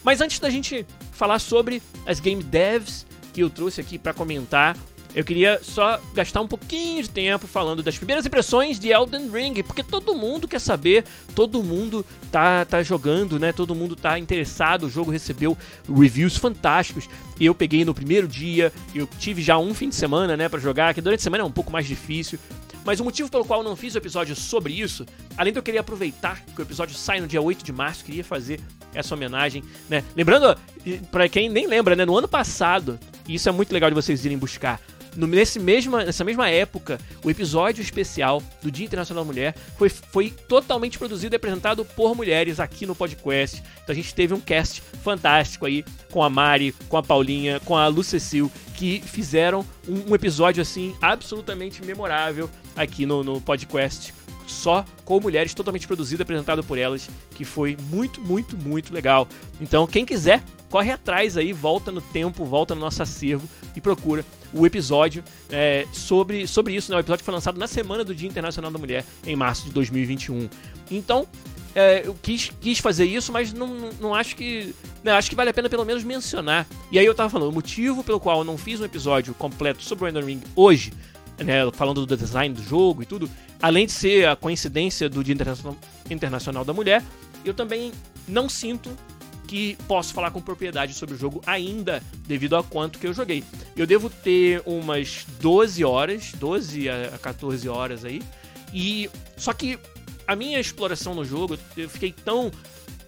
Mas 0.03 0.21
antes 0.21 0.39
da 0.39 0.49
gente 0.49 0.85
falar 1.11 1.39
sobre 1.39 1.81
as 2.05 2.19
game 2.19 2.43
devs 2.43 3.05
que 3.33 3.41
eu 3.41 3.49
trouxe 3.49 3.81
aqui 3.81 3.97
para 3.97 4.13
comentar, 4.13 4.77
eu 5.13 5.25
queria 5.25 5.59
só 5.61 5.99
gastar 6.13 6.41
um 6.41 6.47
pouquinho 6.47 7.03
de 7.03 7.09
tempo 7.09 7.45
falando 7.45 7.83
das 7.83 7.97
primeiras 7.97 8.25
impressões 8.25 8.79
de 8.79 8.89
Elden 8.89 9.29
Ring, 9.29 9.61
porque 9.61 9.83
todo 9.83 10.15
mundo 10.15 10.47
quer 10.47 10.59
saber, 10.59 11.03
todo 11.35 11.61
mundo 11.61 12.05
tá, 12.31 12.63
tá 12.63 12.81
jogando, 12.81 13.37
né? 13.37 13.51
Todo 13.51 13.75
mundo 13.75 13.95
tá 13.95 14.17
interessado. 14.17 14.85
O 14.85 14.89
jogo 14.89 15.11
recebeu 15.11 15.57
reviews 15.93 16.37
fantásticos. 16.37 17.09
Eu 17.39 17.53
peguei 17.53 17.83
no 17.83 17.93
primeiro 17.93 18.27
dia, 18.27 18.71
eu 18.95 19.05
tive 19.19 19.41
já 19.41 19.57
um 19.57 19.73
fim 19.73 19.89
de 19.89 19.95
semana, 19.95 20.37
né, 20.37 20.47
para 20.47 20.59
jogar, 20.59 20.93
que 20.93 21.01
durante 21.01 21.19
a 21.19 21.23
semana 21.23 21.43
é 21.43 21.45
um 21.45 21.51
pouco 21.51 21.71
mais 21.71 21.85
difícil. 21.85 22.39
Mas 22.85 22.99
o 22.99 23.03
motivo 23.03 23.29
pelo 23.29 23.45
qual 23.45 23.59
eu 23.59 23.63
não 23.63 23.75
fiz 23.75 23.93
o 23.93 23.97
episódio 23.97 24.35
sobre 24.35 24.73
isso, 24.73 25.05
além 25.37 25.51
de 25.51 25.59
eu 25.59 25.63
querer 25.63 25.79
aproveitar 25.79 26.43
que 26.55 26.61
o 26.61 26.63
episódio 26.63 26.95
sai 26.95 27.19
no 27.19 27.27
dia 27.27 27.41
8 27.41 27.63
de 27.63 27.71
março, 27.71 28.03
queria 28.03 28.23
fazer 28.23 28.59
essa 28.93 29.13
homenagem, 29.13 29.63
né? 29.87 30.03
Lembrando, 30.15 30.57
para 31.11 31.29
quem 31.29 31.47
nem 31.47 31.67
lembra, 31.67 31.95
né, 31.95 32.05
no 32.05 32.17
ano 32.17 32.27
passado, 32.27 32.99
e 33.27 33.35
isso 33.35 33.47
é 33.47 33.51
muito 33.51 33.71
legal 33.71 33.89
de 33.89 33.93
vocês 33.93 34.25
irem 34.25 34.37
buscar 34.37 34.81
no, 35.15 35.27
nesse 35.27 35.59
mesma, 35.59 36.05
nessa 36.05 36.23
mesma 36.23 36.49
época, 36.49 36.99
o 37.23 37.29
episódio 37.29 37.81
especial 37.81 38.41
do 38.61 38.71
Dia 38.71 38.85
Internacional 38.85 39.23
da 39.23 39.27
Mulher 39.27 39.55
foi, 39.77 39.89
foi 39.89 40.31
totalmente 40.47 40.97
produzido 40.97 41.35
e 41.35 41.37
apresentado 41.37 41.83
por 41.83 42.15
mulheres 42.15 42.59
aqui 42.59 42.85
no 42.85 42.95
podcast. 42.95 43.61
Então 43.83 43.93
a 43.93 43.93
gente 43.93 44.13
teve 44.13 44.33
um 44.33 44.39
cast 44.39 44.81
fantástico 45.03 45.65
aí 45.65 45.83
com 46.11 46.23
a 46.23 46.29
Mari, 46.29 46.73
com 46.87 46.97
a 46.97 47.03
Paulinha, 47.03 47.59
com 47.61 47.75
a 47.75 47.87
Lucecil, 47.87 48.51
que 48.75 49.01
fizeram 49.05 49.65
um, 49.87 50.11
um 50.11 50.15
episódio 50.15 50.61
assim 50.61 50.95
absolutamente 51.01 51.83
memorável 51.83 52.49
aqui 52.75 53.05
no, 53.05 53.23
no 53.23 53.41
podcast 53.41 54.13
só 54.51 54.85
com 55.05 55.19
mulheres, 55.19 55.53
totalmente 55.53 55.87
produzido, 55.87 56.23
apresentado 56.23 56.63
por 56.63 56.77
elas, 56.77 57.09
que 57.35 57.43
foi 57.43 57.77
muito, 57.89 58.21
muito, 58.21 58.57
muito 58.57 58.93
legal. 58.93 59.27
Então, 59.59 59.87
quem 59.87 60.05
quiser, 60.05 60.43
corre 60.69 60.91
atrás 60.91 61.37
aí, 61.37 61.51
volta 61.51 61.91
no 61.91 62.01
tempo, 62.01 62.45
volta 62.45 62.75
no 62.75 62.81
nosso 62.81 63.01
acervo 63.01 63.47
e 63.75 63.81
procura 63.81 64.25
o 64.53 64.65
episódio 64.65 65.23
é, 65.49 65.85
sobre, 65.91 66.47
sobre 66.47 66.75
isso. 66.75 66.91
Né? 66.91 66.97
O 66.97 66.99
episódio 66.99 67.23
foi 67.23 67.33
lançado 67.33 67.57
na 67.57 67.67
semana 67.67 68.03
do 68.03 68.13
Dia 68.13 68.29
Internacional 68.29 68.71
da 68.71 68.77
Mulher, 68.77 69.05
em 69.25 69.35
março 69.35 69.65
de 69.65 69.71
2021. 69.71 70.49
Então, 70.89 71.27
é, 71.73 72.03
eu 72.05 72.15
quis, 72.21 72.51
quis 72.59 72.79
fazer 72.79 73.05
isso, 73.05 73.31
mas 73.31 73.53
não, 73.53 73.89
não 73.99 74.13
acho 74.13 74.35
que. 74.35 74.75
Né, 75.03 75.11
acho 75.13 75.29
que 75.29 75.35
vale 75.35 75.49
a 75.49 75.53
pena 75.53 75.69
pelo 75.69 75.85
menos 75.85 76.03
mencionar. 76.03 76.67
E 76.91 76.99
aí 76.99 77.05
eu 77.05 77.15
tava 77.15 77.29
falando, 77.29 77.49
o 77.49 77.53
motivo 77.53 78.03
pelo 78.03 78.19
qual 78.19 78.39
eu 78.39 78.43
não 78.43 78.57
fiz 78.57 78.81
um 78.81 78.85
episódio 78.85 79.33
completo 79.33 79.81
sobre 79.83 80.05
o 80.05 80.07
Elden 80.07 80.23
Ring 80.23 80.41
hoje, 80.55 80.91
né, 81.43 81.69
falando 81.73 82.05
do 82.05 82.17
design 82.17 82.53
do 82.53 82.63
jogo 82.63 83.03
e 83.03 83.05
tudo, 83.05 83.29
além 83.61 83.85
de 83.85 83.91
ser 83.91 84.27
a 84.27 84.35
coincidência 84.35 85.09
do 85.09 85.23
Dia 85.23 85.35
Internacional, 86.09 86.65
da 86.65 86.73
Mulher, 86.73 87.03
eu 87.43 87.53
também 87.53 87.91
não 88.27 88.47
sinto 88.47 88.89
que 89.47 89.75
posso 89.87 90.13
falar 90.13 90.31
com 90.31 90.41
propriedade 90.41 90.93
sobre 90.93 91.15
o 91.15 91.17
jogo 91.17 91.41
ainda, 91.45 92.01
devido 92.25 92.55
a 92.55 92.63
quanto 92.63 92.97
que 92.97 93.05
eu 93.05 93.13
joguei. 93.13 93.43
Eu 93.75 93.85
devo 93.85 94.09
ter 94.09 94.61
umas 94.65 95.25
12 95.41 95.83
horas, 95.83 96.31
12 96.33 96.89
a 96.89 97.17
14 97.21 97.67
horas 97.67 98.05
aí. 98.05 98.21
E 98.73 99.09
só 99.35 99.51
que 99.51 99.77
a 100.25 100.35
minha 100.35 100.59
exploração 100.59 101.13
no 101.13 101.25
jogo, 101.25 101.57
eu 101.75 101.89
fiquei 101.89 102.13
tão 102.13 102.49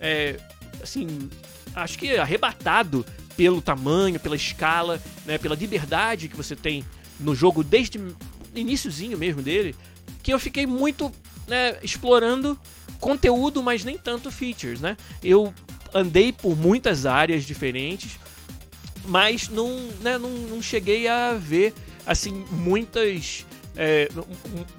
é, 0.02 0.38
assim, 0.82 1.30
acho 1.74 1.98
que 1.98 2.17
arrebatado 2.17 3.06
pelo 3.38 3.62
tamanho, 3.62 4.19
pela 4.19 4.36
escala, 4.36 5.02
né, 5.26 5.38
pela 5.38 5.56
liberdade 5.56 6.28
que 6.28 6.36
você 6.36 6.56
tem 6.56 6.84
no 7.19 7.36
jogo 7.36 7.63
desde 7.63 7.97
o 7.97 8.15
iníciozinho 8.56 9.17
mesmo 9.17 9.41
dele, 9.41 9.76
que 10.21 10.34
eu 10.34 10.39
fiquei 10.39 10.65
muito 10.65 11.12
né, 11.47 11.78
explorando 11.84 12.60
conteúdo, 12.99 13.62
mas 13.62 13.84
nem 13.84 13.97
tanto 13.97 14.32
features, 14.32 14.80
né? 14.80 14.95
Eu 15.23 15.54
andei 15.93 16.32
por 16.32 16.56
muitas 16.56 17.06
áreas 17.06 17.43
diferentes, 17.43 18.17
mas 19.06 19.49
não, 19.49 19.69
né, 20.02 20.17
não, 20.17 20.30
não 20.30 20.62
cheguei 20.62 21.08
a 21.08 21.34
ver 21.34 21.73
assim 22.06 22.45
muitas 22.52 23.45
é, 23.75 24.07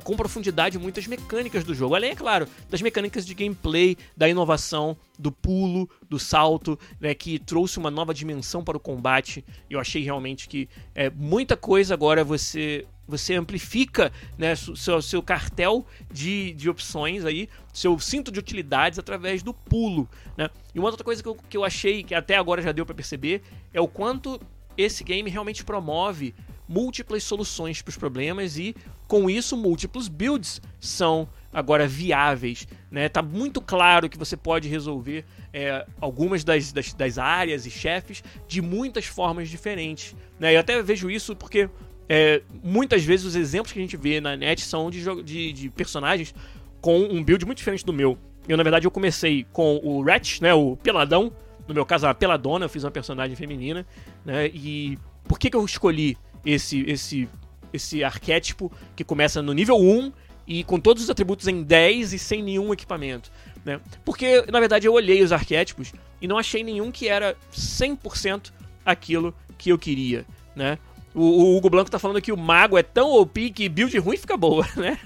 com 0.02 0.16
profundidade 0.16 0.78
muitas 0.78 1.06
mecânicas 1.06 1.64
do 1.64 1.74
jogo. 1.74 1.94
Além, 1.94 2.10
é 2.10 2.14
claro, 2.14 2.46
das 2.70 2.82
mecânicas 2.82 3.26
de 3.26 3.34
gameplay, 3.34 3.96
da 4.16 4.28
inovação, 4.28 4.96
do 5.18 5.30
pulo, 5.30 5.88
do 6.08 6.18
salto, 6.18 6.78
né, 7.00 7.14
que 7.14 7.38
trouxe 7.38 7.78
uma 7.78 7.90
nova 7.90 8.12
dimensão 8.12 8.62
para 8.64 8.76
o 8.76 8.80
combate. 8.80 9.44
Eu 9.68 9.80
achei 9.80 10.02
realmente 10.02 10.48
que 10.48 10.68
é, 10.94 11.10
muita 11.10 11.56
coisa 11.56 11.94
agora 11.94 12.24
você 12.24 12.86
você 13.06 13.34
amplifica 13.34 14.10
né, 14.38 14.54
seu, 14.56 15.02
seu 15.02 15.22
cartel 15.22 15.86
de, 16.10 16.54
de 16.54 16.70
opções 16.70 17.24
aí, 17.24 17.48
seu 17.70 17.98
cinto 17.98 18.32
de 18.32 18.38
utilidades 18.38 18.98
através 18.98 19.42
do 19.42 19.52
pulo. 19.52 20.08
Né? 20.36 20.48
E 20.74 20.78
uma 20.78 20.88
outra 20.88 21.04
coisa 21.04 21.22
que 21.22 21.28
eu, 21.28 21.34
que 21.34 21.56
eu 21.56 21.64
achei, 21.64 22.02
que 22.02 22.14
até 22.14 22.36
agora 22.36 22.62
já 22.62 22.72
deu 22.72 22.86
para 22.86 22.94
perceber, 22.94 23.42
é 23.74 23.80
o 23.80 23.86
quanto 23.86 24.40
esse 24.76 25.04
game 25.04 25.30
realmente 25.30 25.64
promove 25.64 26.34
múltiplas 26.68 27.22
soluções 27.24 27.82
para 27.82 27.90
os 27.90 27.96
problemas 27.96 28.56
e, 28.56 28.74
com 29.06 29.28
isso, 29.28 29.56
múltiplos 29.56 30.08
builds 30.08 30.60
são 30.80 31.28
agora 31.52 31.86
viáveis. 31.86 32.66
Né? 32.90 33.08
Tá 33.08 33.22
muito 33.22 33.60
claro 33.60 34.08
que 34.08 34.18
você 34.18 34.36
pode 34.36 34.68
resolver 34.68 35.24
é, 35.52 35.86
algumas 36.00 36.42
das, 36.42 36.72
das, 36.72 36.92
das, 36.92 37.18
áreas 37.18 37.66
e 37.66 37.70
chefes 37.70 38.22
de 38.48 38.60
muitas 38.60 39.06
formas 39.06 39.48
diferentes. 39.48 40.16
Né? 40.38 40.54
Eu 40.54 40.60
até 40.60 40.82
vejo 40.82 41.10
isso 41.10 41.36
porque 41.36 41.68
é, 42.08 42.42
muitas 42.62 43.04
vezes 43.04 43.26
os 43.26 43.36
exemplos 43.36 43.72
que 43.72 43.78
a 43.78 43.82
gente 43.82 43.96
vê 43.96 44.20
na 44.20 44.36
net 44.36 44.60
são 44.62 44.90
de, 44.90 45.04
de, 45.22 45.52
de, 45.52 45.70
personagens 45.70 46.34
com 46.80 46.98
um 47.00 47.22
build 47.22 47.46
muito 47.46 47.58
diferente 47.58 47.84
do 47.84 47.92
meu. 47.92 48.18
Eu, 48.46 48.56
na 48.56 48.62
verdade, 48.62 48.86
eu 48.86 48.90
comecei 48.90 49.46
com 49.52 49.80
o 49.82 50.02
Ratch, 50.02 50.40
né, 50.40 50.52
o 50.52 50.76
peladão. 50.76 51.32
No 51.66 51.72
meu 51.72 51.86
caso, 51.86 52.06
a 52.06 52.12
peladona, 52.12 52.66
eu 52.66 52.68
fiz 52.68 52.84
uma 52.84 52.90
personagem 52.90 53.34
feminina. 53.34 53.86
Né, 54.22 54.48
e 54.48 54.98
por 55.26 55.38
que, 55.38 55.48
que 55.48 55.56
eu 55.56 55.64
escolhi 55.64 56.18
esse, 56.44 56.82
esse, 56.88 57.28
esse 57.72 58.04
arquétipo 58.04 58.70
que 58.94 59.04
começa 59.04 59.42
no 59.42 59.52
nível 59.52 59.76
1 59.76 60.12
e 60.46 60.64
com 60.64 60.78
todos 60.78 61.02
os 61.02 61.10
atributos 61.10 61.48
em 61.48 61.62
10 61.62 62.12
e 62.12 62.18
sem 62.18 62.42
nenhum 62.42 62.72
equipamento. 62.72 63.30
Né? 63.64 63.80
Porque, 64.04 64.44
na 64.50 64.60
verdade, 64.60 64.86
eu 64.86 64.92
olhei 64.92 65.22
os 65.22 65.32
arquétipos 65.32 65.92
e 66.20 66.28
não 66.28 66.38
achei 66.38 66.62
nenhum 66.62 66.92
que 66.92 67.08
era 67.08 67.36
100% 67.52 68.52
aquilo 68.84 69.34
que 69.56 69.70
eu 69.70 69.78
queria. 69.78 70.26
Né? 70.54 70.78
O, 71.14 71.56
Hugo 71.56 71.70
Blanco 71.70 71.90
tá 71.90 71.98
falando 71.98 72.20
que 72.20 72.32
o 72.32 72.36
mago 72.36 72.76
é 72.76 72.82
tão 72.82 73.10
OP 73.12 73.50
que 73.50 73.68
build 73.68 73.96
ruim 73.98 74.16
fica 74.16 74.36
boa, 74.36 74.66
né? 74.76 74.98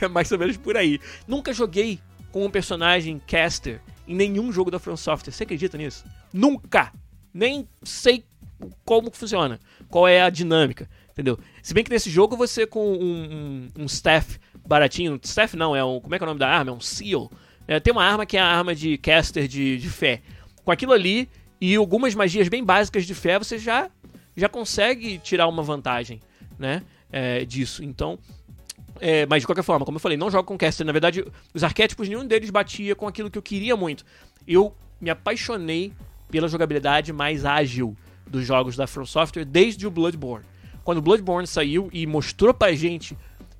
é 0.00 0.06
mais 0.06 0.30
ou 0.30 0.38
menos 0.38 0.56
por 0.56 0.76
aí. 0.76 1.00
Nunca 1.26 1.52
joguei 1.52 1.98
com 2.30 2.44
um 2.44 2.50
personagem 2.50 3.20
caster 3.26 3.80
em 4.06 4.14
nenhum 4.14 4.52
jogo 4.52 4.70
da 4.70 4.78
From 4.78 4.96
Software. 4.96 5.32
Você 5.32 5.44
acredita 5.44 5.78
nisso? 5.78 6.04
Nunca! 6.32 6.92
Nem 7.32 7.68
sei 7.82 8.24
como 8.84 9.10
funciona, 9.10 9.58
qual 9.94 10.08
é 10.08 10.22
a 10.22 10.28
dinâmica, 10.28 10.90
entendeu? 11.12 11.38
Se 11.62 11.72
bem 11.72 11.84
que 11.84 11.90
nesse 11.90 12.10
jogo 12.10 12.36
você 12.36 12.66
com 12.66 12.94
um, 12.94 13.68
um, 13.76 13.82
um 13.82 13.84
staff 13.84 14.40
baratinho, 14.66 15.20
staff 15.22 15.56
não, 15.56 15.76
é 15.76 15.84
um, 15.84 16.00
como 16.00 16.12
é 16.16 16.18
que 16.18 16.24
é 16.24 16.26
o 16.26 16.30
nome 16.30 16.40
da 16.40 16.48
arma? 16.48 16.72
É 16.72 16.74
um 16.74 16.80
seal. 16.80 17.30
É, 17.68 17.78
tem 17.78 17.92
uma 17.92 18.02
arma 18.02 18.26
que 18.26 18.36
é 18.36 18.40
a 18.40 18.44
arma 18.44 18.74
de 18.74 18.98
caster 18.98 19.46
de, 19.46 19.78
de 19.78 19.88
fé. 19.88 20.20
Com 20.64 20.72
aquilo 20.72 20.92
ali 20.92 21.28
e 21.60 21.76
algumas 21.76 22.12
magias 22.12 22.48
bem 22.48 22.64
básicas 22.64 23.06
de 23.06 23.14
fé, 23.14 23.38
você 23.38 23.56
já, 23.56 23.88
já 24.36 24.48
consegue 24.48 25.16
tirar 25.18 25.46
uma 25.46 25.62
vantagem, 25.62 26.20
né? 26.58 26.82
É, 27.12 27.44
disso. 27.44 27.84
Então, 27.84 28.18
é, 28.98 29.26
mas 29.26 29.42
de 29.42 29.46
qualquer 29.46 29.62
forma, 29.62 29.86
como 29.86 29.98
eu 29.98 30.00
falei, 30.00 30.18
não 30.18 30.28
jogo 30.28 30.42
com 30.42 30.58
caster. 30.58 30.84
Na 30.84 30.90
verdade, 30.90 31.24
os 31.54 31.62
arquétipos, 31.62 32.08
nenhum 32.08 32.26
deles 32.26 32.50
batia 32.50 32.96
com 32.96 33.06
aquilo 33.06 33.30
que 33.30 33.38
eu 33.38 33.42
queria 33.42 33.76
muito. 33.76 34.04
Eu 34.44 34.74
me 35.00 35.08
apaixonei 35.08 35.92
pela 36.28 36.48
jogabilidade 36.48 37.12
mais 37.12 37.44
ágil 37.44 37.96
dos 38.26 38.46
jogos 38.46 38.76
da 38.76 38.86
From 38.86 39.06
Software 39.06 39.44
desde 39.44 39.86
o 39.86 39.90
Bloodborne. 39.90 40.44
Quando 40.82 40.98
o 40.98 41.02
Bloodborne 41.02 41.46
saiu 41.46 41.88
e 41.92 42.06
mostrou 42.06 42.52
pra 42.52 42.72
gente 42.72 43.16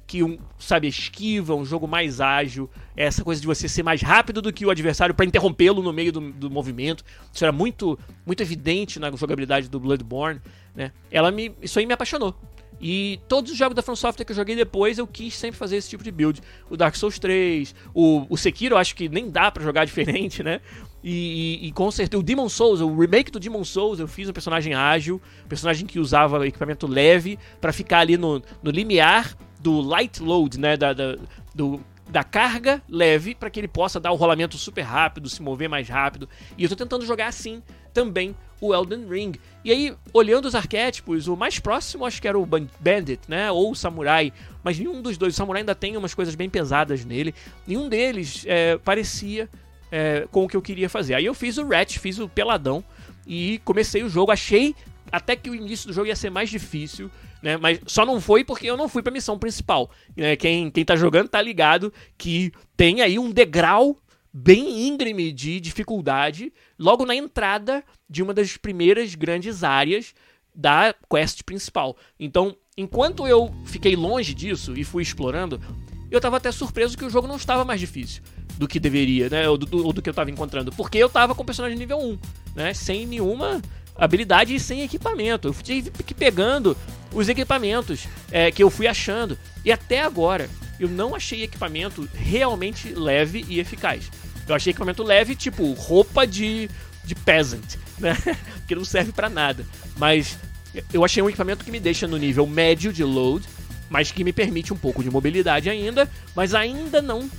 que 0.06 0.22
um, 0.22 0.38
sabe, 0.58 0.86
esquiva, 0.86 1.54
um 1.54 1.64
jogo 1.64 1.88
mais 1.88 2.20
ágil, 2.20 2.68
essa 2.96 3.24
coisa 3.24 3.40
de 3.40 3.46
você 3.46 3.68
ser 3.68 3.82
mais 3.82 4.02
rápido 4.02 4.42
do 4.42 4.52
que 4.52 4.66
o 4.66 4.70
adversário 4.70 5.14
para 5.14 5.24
interrompê-lo 5.24 5.82
no 5.82 5.92
meio 5.92 6.12
do, 6.12 6.32
do, 6.32 6.50
movimento. 6.50 7.02
Isso 7.32 7.44
era 7.44 7.52
muito, 7.52 7.98
muito 8.26 8.42
evidente 8.42 9.00
na 9.00 9.10
jogabilidade 9.10 9.68
do 9.68 9.80
Bloodborne, 9.80 10.40
né? 10.74 10.92
Ela 11.10 11.30
me, 11.30 11.54
isso 11.62 11.78
aí 11.78 11.86
me 11.86 11.94
apaixonou. 11.94 12.34
E 12.80 13.20
todos 13.28 13.50
os 13.50 13.56
jogos 13.56 13.74
da 13.74 13.82
From 13.82 13.96
Software 13.96 14.26
que 14.26 14.32
eu 14.32 14.36
joguei 14.36 14.54
depois, 14.54 14.98
eu 14.98 15.06
quis 15.06 15.34
sempre 15.34 15.56
fazer 15.56 15.76
esse 15.76 15.88
tipo 15.88 16.04
de 16.04 16.10
build. 16.10 16.40
O 16.68 16.76
Dark 16.76 16.94
Souls 16.96 17.18
3, 17.18 17.74
o, 17.94 18.26
o 18.28 18.36
Sekiro, 18.36 18.74
eu 18.74 18.78
acho 18.78 18.94
que 18.94 19.08
nem 19.08 19.30
dá 19.30 19.50
para 19.50 19.62
jogar 19.62 19.84
diferente, 19.86 20.42
né? 20.42 20.60
E, 21.06 21.60
e, 21.62 21.66
e, 21.66 21.72
com 21.72 21.90
certeza, 21.90 22.18
o 22.18 22.22
Demon 22.24 22.48
Souls, 22.48 22.80
o 22.80 22.96
remake 22.96 23.30
do 23.30 23.38
Demon 23.38 23.62
Souls, 23.62 24.00
eu 24.00 24.08
fiz 24.08 24.26
um 24.26 24.32
personagem 24.32 24.72
ágil, 24.72 25.20
um 25.44 25.48
personagem 25.48 25.86
que 25.86 25.98
usava 25.98 26.46
equipamento 26.46 26.86
leve 26.86 27.38
para 27.60 27.74
ficar 27.74 27.98
ali 27.98 28.16
no, 28.16 28.42
no 28.62 28.70
limiar 28.70 29.36
do 29.60 29.82
light 29.82 30.22
load, 30.22 30.58
né? 30.58 30.78
Da, 30.78 30.94
da 30.94 31.16
do, 31.54 31.78
da 32.08 32.24
carga 32.24 32.82
leve 32.88 33.34
para 33.34 33.50
que 33.50 33.60
ele 33.60 33.68
possa 33.68 34.00
dar 34.00 34.12
o 34.12 34.16
rolamento 34.16 34.56
super 34.56 34.80
rápido, 34.80 35.28
se 35.28 35.42
mover 35.42 35.68
mais 35.68 35.88
rápido. 35.90 36.26
E 36.56 36.62
eu 36.64 36.70
tô 36.70 36.76
tentando 36.76 37.04
jogar 37.04 37.26
assim 37.26 37.62
também 37.92 38.34
o 38.58 38.74
Elden 38.74 39.06
Ring. 39.06 39.32
E 39.62 39.70
aí, 39.70 39.94
olhando 40.10 40.46
os 40.46 40.54
arquétipos, 40.54 41.28
o 41.28 41.36
mais 41.36 41.58
próximo 41.58 42.06
acho 42.06 42.20
que 42.20 42.26
era 42.26 42.38
o 42.38 42.46
Bandit, 42.46 43.20
né? 43.28 43.50
Ou 43.52 43.72
o 43.72 43.74
Samurai. 43.74 44.32
Mas 44.62 44.78
nenhum 44.78 45.02
dos 45.02 45.18
dois. 45.18 45.34
O 45.34 45.36
Samurai 45.36 45.60
ainda 45.60 45.74
tem 45.74 45.98
umas 45.98 46.14
coisas 46.14 46.34
bem 46.34 46.48
pesadas 46.48 47.04
nele. 47.04 47.34
Nenhum 47.66 47.90
deles 47.90 48.44
é, 48.46 48.78
parecia 48.78 49.50
é, 49.90 50.26
com 50.30 50.44
o 50.44 50.48
que 50.48 50.56
eu 50.56 50.62
queria 50.62 50.88
fazer. 50.88 51.14
Aí 51.14 51.24
eu 51.24 51.34
fiz 51.34 51.58
o 51.58 51.66
Ratch, 51.66 51.98
fiz 51.98 52.18
o 52.18 52.28
Peladão 52.28 52.84
e 53.26 53.60
comecei 53.64 54.02
o 54.02 54.08
jogo. 54.08 54.32
Achei 54.32 54.74
até 55.10 55.36
que 55.36 55.50
o 55.50 55.54
início 55.54 55.86
do 55.86 55.92
jogo 55.92 56.08
ia 56.08 56.16
ser 56.16 56.30
mais 56.30 56.50
difícil, 56.50 57.10
né? 57.42 57.56
Mas 57.56 57.78
só 57.86 58.04
não 58.04 58.20
foi 58.20 58.42
porque 58.42 58.66
eu 58.66 58.76
não 58.76 58.88
fui 58.88 59.02
pra 59.02 59.12
missão 59.12 59.38
principal. 59.38 59.90
Né? 60.16 60.36
Quem, 60.36 60.70
quem 60.70 60.84
tá 60.84 60.96
jogando 60.96 61.28
tá 61.28 61.40
ligado 61.40 61.92
que 62.18 62.52
tem 62.76 63.00
aí 63.00 63.18
um 63.18 63.30
degrau 63.30 63.98
bem 64.32 64.88
íngreme 64.88 65.30
de 65.30 65.60
dificuldade 65.60 66.52
logo 66.76 67.06
na 67.06 67.14
entrada 67.14 67.84
de 68.10 68.22
uma 68.22 68.34
das 68.34 68.56
primeiras 68.56 69.14
grandes 69.14 69.62
áreas 69.62 70.12
da 70.52 70.94
quest 71.08 71.42
principal. 71.44 71.96
Então, 72.18 72.56
enquanto 72.76 73.28
eu 73.28 73.54
fiquei 73.66 73.94
longe 73.94 74.34
disso 74.34 74.76
e 74.76 74.82
fui 74.82 75.04
explorando, 75.04 75.60
eu 76.10 76.20
tava 76.20 76.38
até 76.38 76.50
surpreso 76.50 76.98
que 76.98 77.04
o 77.04 77.10
jogo 77.10 77.28
não 77.28 77.36
estava 77.36 77.64
mais 77.64 77.78
difícil 77.78 78.22
do 78.56 78.68
que 78.68 78.78
deveria, 78.78 79.28
né? 79.28 79.48
Ou 79.48 79.56
do, 79.56 79.92
do 79.92 80.02
que 80.02 80.08
eu 80.08 80.14
tava 80.14 80.30
encontrando. 80.30 80.72
Porque 80.72 80.98
eu 80.98 81.08
tava 81.08 81.34
com 81.34 81.44
personagem 81.44 81.78
nível 81.78 81.98
1, 81.98 82.18
né? 82.54 82.74
Sem 82.74 83.06
nenhuma 83.06 83.60
habilidade 83.96 84.54
e 84.54 84.60
sem 84.60 84.82
equipamento. 84.82 85.48
Eu 85.48 85.54
tive 85.54 85.90
que 85.90 86.14
pegando 86.14 86.76
os 87.12 87.28
equipamentos 87.28 88.06
é, 88.30 88.50
que 88.50 88.62
eu 88.62 88.70
fui 88.70 88.86
achando. 88.86 89.38
E 89.64 89.72
até 89.72 90.02
agora, 90.02 90.48
eu 90.78 90.88
não 90.88 91.14
achei 91.14 91.42
equipamento 91.42 92.08
realmente 92.14 92.92
leve 92.92 93.44
e 93.48 93.60
eficaz. 93.60 94.10
Eu 94.46 94.54
achei 94.54 94.70
equipamento 94.70 95.02
leve, 95.02 95.34
tipo 95.34 95.72
roupa 95.72 96.26
de, 96.26 96.68
de 97.04 97.14
peasant, 97.14 97.76
né? 97.98 98.16
que 98.66 98.74
não 98.74 98.84
serve 98.84 99.12
para 99.12 99.28
nada. 99.28 99.64
Mas 99.96 100.38
eu 100.92 101.04
achei 101.04 101.22
um 101.22 101.28
equipamento 101.28 101.64
que 101.64 101.70
me 101.70 101.80
deixa 101.80 102.06
no 102.06 102.16
nível 102.16 102.46
médio 102.46 102.92
de 102.92 103.04
load, 103.04 103.46
mas 103.88 104.10
que 104.10 104.24
me 104.24 104.32
permite 104.32 104.72
um 104.72 104.76
pouco 104.76 105.02
de 105.02 105.10
mobilidade 105.10 105.70
ainda, 105.70 106.10
mas 106.34 106.54
ainda 106.54 107.00
não 107.00 107.30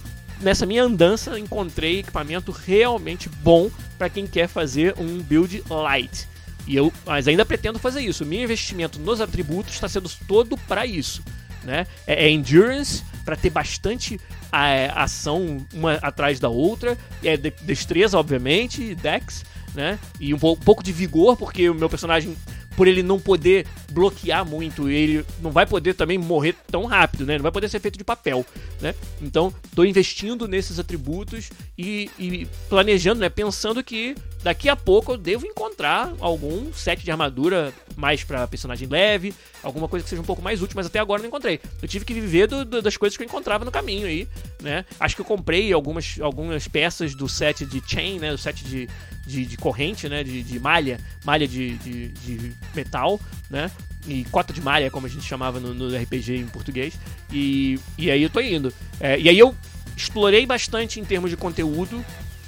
nessa 0.41 0.65
minha 0.65 0.83
andança 0.83 1.39
encontrei 1.39 1.99
equipamento 1.99 2.51
realmente 2.51 3.29
bom 3.29 3.69
para 3.97 4.09
quem 4.09 4.27
quer 4.27 4.47
fazer 4.47 4.95
um 4.97 5.21
build 5.21 5.63
light. 5.69 6.27
E 6.67 6.75
eu, 6.75 6.91
mas 7.05 7.27
ainda 7.27 7.45
pretendo 7.45 7.77
fazer 7.77 8.01
isso. 8.01 8.23
O 8.23 8.27
meu 8.27 8.43
investimento 8.43 8.99
nos 8.99 9.21
atributos 9.21 9.73
está 9.73 9.87
sendo 9.87 10.09
todo 10.27 10.57
para 10.57 10.85
isso, 10.85 11.23
né? 11.63 11.85
É, 12.07 12.25
é 12.25 12.31
endurance 12.31 13.03
para 13.23 13.35
ter 13.35 13.49
bastante 13.49 14.19
é, 14.51 14.91
ação 14.95 15.65
uma 15.73 15.93
atrás 15.95 16.39
da 16.39 16.49
outra, 16.49 16.97
é 17.23 17.37
de, 17.37 17.51
destreza 17.61 18.17
obviamente, 18.17 18.95
dex, 18.95 19.43
né? 19.73 19.99
E 20.19 20.33
um 20.33 20.39
pouco 20.39 20.83
de 20.83 20.91
vigor 20.91 21.37
porque 21.37 21.69
o 21.69 21.75
meu 21.75 21.89
personagem 21.89 22.35
por 22.75 22.87
ele 22.87 23.01
não 23.01 23.19
poder 23.19 23.65
bloquear 23.91 24.45
muito, 24.45 24.89
ele 24.89 25.25
não 25.41 25.51
vai 25.51 25.65
poder 25.65 25.93
também 25.93 26.17
morrer 26.17 26.55
tão 26.69 26.85
rápido, 26.85 27.25
né? 27.25 27.37
Não 27.37 27.43
vai 27.43 27.51
poder 27.51 27.69
ser 27.69 27.79
feito 27.79 27.97
de 27.97 28.03
papel, 28.03 28.45
né? 28.81 28.93
Então, 29.21 29.53
estou 29.65 29.85
investindo 29.85 30.47
nesses 30.47 30.79
atributos 30.79 31.49
e, 31.77 32.09
e, 32.19 32.47
planejando, 32.69 33.21
né? 33.21 33.29
Pensando 33.29 33.83
que 33.83 34.15
daqui 34.43 34.69
a 34.69 34.75
pouco 34.75 35.13
eu 35.13 35.17
devo 35.17 35.45
encontrar 35.45 36.13
algum 36.19 36.71
set 36.73 37.03
de 37.03 37.11
armadura 37.11 37.73
mais 37.95 38.23
para 38.23 38.47
personagem 38.47 38.87
leve, 38.87 39.33
alguma 39.63 39.87
coisa 39.87 40.03
que 40.03 40.09
seja 40.09 40.21
um 40.21 40.25
pouco 40.25 40.41
mais 40.41 40.61
útil, 40.61 40.75
mas 40.75 40.85
até 40.85 40.99
agora 40.99 41.21
não 41.21 41.29
encontrei. 41.29 41.59
Eu 41.81 41.87
tive 41.87 42.05
que 42.05 42.13
viver 42.13 42.47
do, 42.47 42.65
do, 42.65 42.81
das 42.81 42.97
coisas 42.97 43.15
que 43.17 43.23
eu 43.23 43.25
encontrava 43.25 43.63
no 43.63 43.71
caminho 43.71 44.05
aí, 44.05 44.27
né? 44.61 44.85
Acho 44.99 45.15
que 45.15 45.21
eu 45.21 45.25
comprei 45.25 45.71
algumas, 45.71 46.19
algumas 46.19 46.67
peças 46.67 47.15
do 47.15 47.27
set 47.27 47.65
de 47.65 47.81
chain, 47.85 48.19
né? 48.19 48.31
Do 48.31 48.37
set 48.37 48.63
de, 48.65 48.89
de, 49.25 49.45
de 49.45 49.57
corrente, 49.57 50.07
né? 50.07 50.23
De, 50.23 50.43
de 50.43 50.59
malha, 50.59 50.99
malha 51.23 51.47
de, 51.47 51.77
de, 51.77 52.07
de 52.09 52.51
metal, 52.73 53.19
né? 53.49 53.71
E 54.07 54.23
cota 54.25 54.53
de 54.53 54.61
malha, 54.61 54.91
como 54.91 55.07
a 55.07 55.09
gente 55.09 55.25
chamava 55.25 55.59
no, 55.59 55.73
no 55.73 55.95
RPG 55.95 56.37
em 56.37 56.47
português. 56.47 56.93
E, 57.31 57.79
e 57.97 58.11
aí 58.11 58.21
eu 58.21 58.29
tô 58.29 58.39
indo. 58.39 58.73
É, 58.99 59.19
e 59.19 59.27
aí 59.27 59.37
eu 59.37 59.55
explorei 59.95 60.45
bastante 60.45 60.99
em 60.99 61.05
termos 61.05 61.29
de 61.29 61.37
conteúdo, 61.37 62.05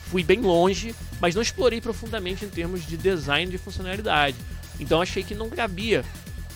fui 0.10 0.24
bem 0.24 0.42
longe, 0.42 0.94
mas 1.20 1.34
não 1.34 1.42
explorei 1.42 1.82
profundamente 1.82 2.46
em 2.46 2.50
termos 2.50 2.86
de 2.86 2.98
design 2.98 3.50
de 3.50 3.58
funcionalidade. 3.58 4.38
Então 4.80 5.02
achei 5.02 5.24
que 5.24 5.34
não 5.34 5.50
cabia 5.50 6.06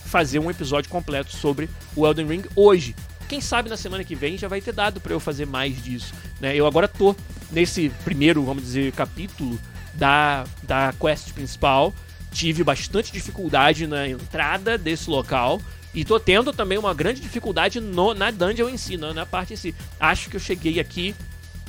fazer 0.05 0.39
um 0.39 0.51
episódio 0.51 0.89
completo 0.89 1.35
sobre 1.35 1.69
o 1.95 2.05
Elden 2.05 2.27
Ring 2.27 2.43
hoje. 2.55 2.95
Quem 3.27 3.39
sabe 3.39 3.69
na 3.69 3.77
semana 3.77 4.03
que 4.03 4.13
vem 4.13 4.37
já 4.37 4.49
vai 4.49 4.59
ter 4.59 4.73
dado 4.73 4.99
para 4.99 5.13
eu 5.13 5.19
fazer 5.19 5.47
mais 5.47 5.81
disso. 5.81 6.13
Né? 6.39 6.53
Eu 6.53 6.67
agora 6.67 6.87
tô 6.87 7.15
nesse 7.49 7.89
primeiro, 8.03 8.43
vamos 8.43 8.63
dizer, 8.63 8.91
capítulo 8.91 9.57
da, 9.93 10.45
da 10.63 10.93
quest 10.99 11.33
principal 11.33 11.93
tive 12.31 12.63
bastante 12.63 13.11
dificuldade 13.11 13.85
na 13.85 14.07
entrada 14.07 14.77
desse 14.77 15.09
local. 15.09 15.61
E 15.93 16.05
tô 16.05 16.17
tendo 16.19 16.53
também 16.53 16.77
uma 16.77 16.93
grande 16.93 17.19
dificuldade 17.19 17.81
no, 17.81 18.13
na 18.13 18.31
dungeon 18.31 18.69
em 18.69 18.77
si, 18.77 18.95
na, 18.95 19.13
na 19.13 19.25
parte 19.25 19.53
em 19.53 19.57
si. 19.57 19.75
Acho 19.99 20.29
que 20.29 20.37
eu 20.37 20.39
cheguei 20.39 20.79
aqui 20.79 21.13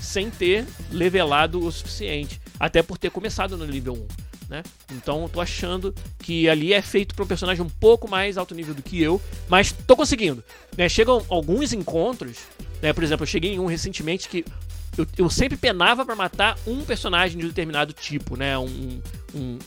sem 0.00 0.30
ter 0.30 0.64
levelado 0.90 1.64
o 1.64 1.72
suficiente. 1.72 2.40
Até 2.58 2.82
por 2.82 2.96
ter 2.96 3.10
começado 3.10 3.56
no 3.56 3.66
nível 3.66 3.94
1. 3.94 4.06
Né? 4.48 4.62
Então 4.92 5.28
tô 5.32 5.40
achando 5.40 5.94
que 6.18 6.48
ali 6.48 6.72
é 6.72 6.82
feito 6.82 7.14
para 7.14 7.24
um 7.24 7.26
personagem 7.26 7.64
um 7.64 7.68
pouco 7.68 8.08
mais 8.08 8.36
alto 8.36 8.54
nível 8.54 8.74
do 8.74 8.82
que 8.82 9.00
eu, 9.02 9.20
mas 9.48 9.72
tô 9.72 9.96
conseguindo. 9.96 10.44
Né? 10.76 10.88
Chegam 10.88 11.24
alguns 11.28 11.72
encontros, 11.72 12.38
né? 12.80 12.92
por 12.92 13.02
exemplo, 13.02 13.24
eu 13.24 13.28
cheguei 13.28 13.54
em 13.54 13.58
um 13.58 13.66
recentemente 13.66 14.28
que 14.28 14.44
eu, 14.96 15.06
eu 15.16 15.30
sempre 15.30 15.56
penava 15.56 16.04
para 16.04 16.14
matar 16.14 16.56
um 16.66 16.82
personagem 16.84 17.38
de 17.38 17.44
um 17.44 17.48
determinado 17.48 17.92
tipo, 17.92 18.36
né? 18.36 18.58
Um, 18.58 19.00
um, 19.34 19.58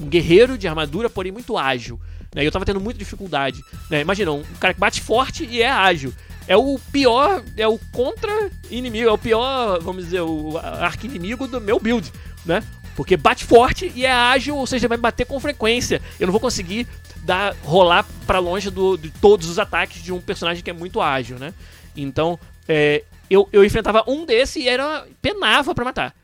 um 0.00 0.06
guerreiro 0.06 0.58
de 0.58 0.68
armadura, 0.68 1.08
porém 1.08 1.32
muito 1.32 1.56
ágil. 1.56 2.00
Né? 2.34 2.46
Eu 2.46 2.52
tava 2.52 2.64
tendo 2.64 2.80
muita 2.80 2.98
dificuldade. 2.98 3.62
Né? 3.88 4.00
Imagina, 4.00 4.32
um 4.32 4.42
cara 4.60 4.74
que 4.74 4.80
bate 4.80 5.00
forte 5.00 5.44
e 5.44 5.62
é 5.62 5.70
ágil. 5.70 6.12
É 6.46 6.56
o 6.56 6.78
pior, 6.92 7.42
é 7.56 7.66
o 7.66 7.78
contra-inimigo, 7.92 9.08
é 9.08 9.12
o 9.12 9.16
pior, 9.16 9.80
vamos 9.80 10.04
dizer, 10.04 10.20
o 10.20 10.58
arqui-inimigo 10.58 11.46
do 11.46 11.58
meu 11.58 11.80
build, 11.80 12.12
né? 12.44 12.62
Porque 12.94 13.16
bate 13.16 13.44
forte 13.44 13.90
e 13.94 14.04
é 14.04 14.12
ágil, 14.12 14.54
ou 14.54 14.66
seja, 14.66 14.86
vai 14.86 14.98
bater 14.98 15.24
com 15.24 15.40
frequência. 15.40 16.02
Eu 16.20 16.26
não 16.26 16.32
vou 16.32 16.40
conseguir 16.40 16.86
dar 17.24 17.56
rolar 17.62 18.06
para 18.26 18.38
longe 18.38 18.70
do, 18.70 18.98
de 18.98 19.10
todos 19.10 19.48
os 19.48 19.58
ataques 19.58 20.02
de 20.02 20.12
um 20.12 20.20
personagem 20.20 20.62
que 20.62 20.68
é 20.68 20.72
muito 20.74 21.00
ágil, 21.00 21.38
né? 21.38 21.54
Então, 21.96 22.38
é, 22.68 23.02
eu, 23.28 23.48
eu 23.52 23.64
enfrentava 23.64 24.04
um 24.06 24.24
desse 24.24 24.60
e 24.60 24.68
era 24.68 25.06
penava 25.20 25.74
para 25.74 25.84
matar. 25.84 26.14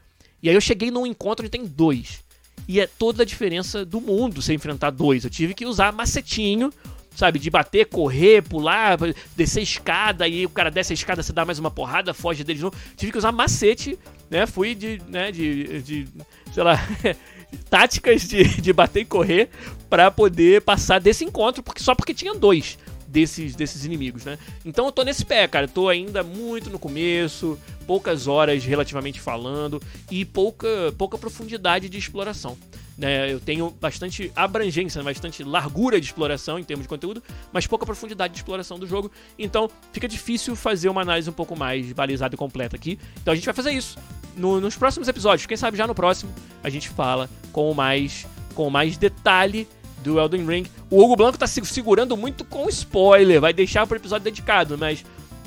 E 0.42 0.48
aí 0.48 0.54
eu 0.54 0.60
cheguei 0.60 0.90
num 0.90 1.06
encontro 1.06 1.44
onde 1.44 1.50
tem 1.50 1.66
dois. 1.66 2.22
E 2.68 2.80
é 2.80 2.86
toda 2.86 3.22
a 3.22 3.26
diferença 3.26 3.84
do 3.84 4.00
mundo 4.00 4.40
você 4.40 4.54
enfrentar 4.54 4.90
dois. 4.90 5.24
Eu 5.24 5.30
tive 5.30 5.54
que 5.54 5.66
usar 5.66 5.92
macetinho, 5.92 6.72
sabe? 7.14 7.38
De 7.38 7.50
bater, 7.50 7.86
correr, 7.86 8.42
pular, 8.42 8.96
descer 9.36 9.62
escada, 9.62 10.28
e 10.28 10.46
o 10.46 10.50
cara 10.50 10.70
desce 10.70 10.92
a 10.92 10.94
escada, 10.94 11.22
você 11.22 11.32
dá 11.32 11.44
mais 11.44 11.58
uma 11.58 11.70
porrada, 11.70 12.14
foge 12.14 12.44
dele 12.44 12.58
de 12.58 12.64
novo. 12.64 12.76
Tive 12.96 13.12
que 13.12 13.18
usar 13.18 13.32
macete, 13.32 13.98
né? 14.30 14.46
Fui 14.46 14.74
de, 14.74 15.02
né, 15.08 15.32
de, 15.32 15.82
de 15.82 16.08
sei 16.52 16.62
lá, 16.62 16.78
táticas 17.68 18.22
de, 18.22 18.60
de 18.60 18.72
bater 18.72 19.00
e 19.00 19.04
correr 19.04 19.50
para 19.88 20.10
poder 20.10 20.62
passar 20.62 21.00
desse 21.00 21.24
encontro, 21.24 21.62
porque 21.62 21.82
só 21.82 21.94
porque 21.94 22.14
tinha 22.14 22.34
dois 22.34 22.78
desses, 23.10 23.54
desses 23.54 23.84
inimigos, 23.84 24.24
né? 24.24 24.38
Então 24.64 24.86
eu 24.86 24.92
tô 24.92 25.02
nesse 25.02 25.24
pé, 25.24 25.46
cara. 25.48 25.64
Eu 25.66 25.70
tô 25.70 25.88
ainda 25.88 26.22
muito 26.22 26.70
no 26.70 26.78
começo, 26.78 27.58
poucas 27.86 28.26
horas 28.26 28.64
relativamente 28.64 29.20
falando 29.20 29.82
e 30.10 30.24
pouca, 30.24 30.68
pouca 30.96 31.18
profundidade 31.18 31.88
de 31.88 31.98
exploração. 31.98 32.56
Né, 32.96 33.32
eu 33.32 33.40
tenho 33.40 33.70
bastante 33.80 34.30
abrangência, 34.36 35.02
bastante 35.02 35.42
largura 35.42 35.98
de 35.98 36.04
exploração 36.04 36.58
em 36.58 36.62
termos 36.62 36.84
de 36.84 36.88
conteúdo, 36.88 37.22
mas 37.50 37.66
pouca 37.66 37.86
profundidade 37.86 38.34
de 38.34 38.40
exploração 38.40 38.78
do 38.78 38.86
jogo. 38.86 39.10
Então 39.38 39.70
fica 39.90 40.06
difícil 40.06 40.54
fazer 40.54 40.90
uma 40.90 41.00
análise 41.00 41.30
um 41.30 41.32
pouco 41.32 41.56
mais 41.56 41.90
balizada 41.92 42.34
e 42.34 42.38
completa 42.38 42.76
aqui. 42.76 42.98
Então 43.22 43.32
a 43.32 43.34
gente 43.34 43.46
vai 43.46 43.54
fazer 43.54 43.70
isso 43.70 43.98
no, 44.36 44.60
nos 44.60 44.76
próximos 44.76 45.08
episódios. 45.08 45.46
Quem 45.46 45.56
sabe 45.56 45.78
já 45.78 45.86
no 45.86 45.94
próximo 45.94 46.30
a 46.62 46.68
gente 46.68 46.90
fala 46.90 47.30
com 47.52 47.72
mais, 47.72 48.26
com 48.54 48.68
mais 48.68 48.98
detalhe 48.98 49.66
do 50.02 50.18
Elden 50.18 50.46
Ring. 50.46 50.66
O 50.90 51.02
Hugo 51.02 51.16
Blanco 51.16 51.38
tá 51.38 51.46
se 51.46 51.64
segurando 51.64 52.16
muito 52.16 52.44
com 52.44 52.68
spoiler, 52.68 53.40
vai 53.40 53.52
deixar 53.52 53.86
pro 53.86 53.96
episódio 53.96 54.24
dedicado, 54.24 54.76
mas 54.76 55.04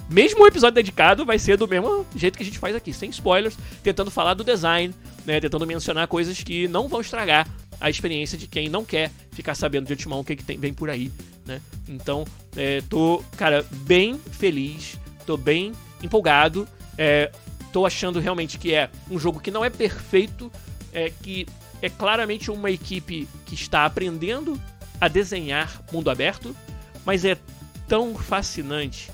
mesmo 0.10 0.44
o 0.44 0.48
episódio 0.48 0.76
dedicado 0.76 1.26
vai 1.26 1.40
ser 1.40 1.58
do 1.58 1.68
mesmo 1.68 2.06
jeito 2.16 2.38
que 2.38 2.44
a 2.44 2.46
gente 2.46 2.60
faz 2.60 2.76
aqui, 2.76 2.94
sem 2.94 3.10
spoilers, 3.10 3.58
tentando 3.82 4.12
falar 4.12 4.34
do 4.34 4.44
design, 4.44 4.94
né, 5.26 5.40
tentando 5.40 5.66
mencionar 5.66 6.08
coisas 6.08 6.42
que 6.42 6.68
não 6.68 6.88
vão 6.88 7.02
estragar 7.02 7.48
a 7.80 7.90
experiência 7.90 8.38
de 8.38 8.48
quem 8.48 8.70
não 8.70 8.86
quer 8.86 9.12
ficar 9.32 9.56
sabendo 9.56 9.88
de 9.88 9.94
antemão 9.94 10.20
o 10.20 10.24
que, 10.24 10.36
que 10.36 10.44
tem, 10.44 10.58
vem 10.58 10.74
por 10.74 10.90
aí 10.90 11.12
né? 11.46 11.62
Então, 11.88 12.26
é, 12.56 12.82
tô, 12.90 13.24
cara, 13.38 13.66
bem 13.72 14.18
feliz, 14.32 14.98
tô 15.26 15.38
bem 15.38 15.74
empolgado, 16.02 16.68
é, 16.98 17.32
tô 17.72 17.86
achando 17.86 18.20
realmente 18.20 18.58
que 18.58 18.74
é 18.74 18.90
um 19.10 19.20
jogo 19.20 19.40
que 19.40 19.52
não 19.52 19.64
é 19.64 19.70
perfeito, 19.70 20.52
é 20.94 21.10
que 21.10 21.46
é 21.84 21.90
claramente 21.90 22.50
uma 22.50 22.72
equipe 22.72 23.28
que 23.46 23.54
está 23.54 23.86
aprendendo 23.86 24.60
a 25.02 25.10
desenhar 25.10 25.82
mundo 25.92 26.10
aberto, 26.10 26.56
mas 27.06 27.26
é 27.26 27.38
tão 27.90 28.16
fascinante 28.16 29.12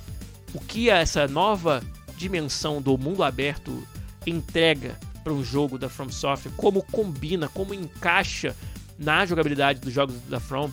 o 0.54 0.60
que 0.60 0.88
essa 0.88 1.28
nova 1.28 1.82
dimensão 2.16 2.80
do 2.80 2.96
mundo 2.96 3.24
aberto 3.24 3.86
entrega 4.24 5.00
para 5.24 5.34
um 5.34 5.44
jogo 5.44 5.80
da 5.80 5.90
From 5.90 6.12
Software, 6.12 6.52
como 6.56 6.84
combina, 6.84 7.50
como 7.50 7.74
encaixa 7.74 8.56
na 9.00 9.26
jogabilidade 9.26 9.80
dos 9.80 9.92
jogos 9.92 10.16
da 10.30 10.40
From 10.40 10.70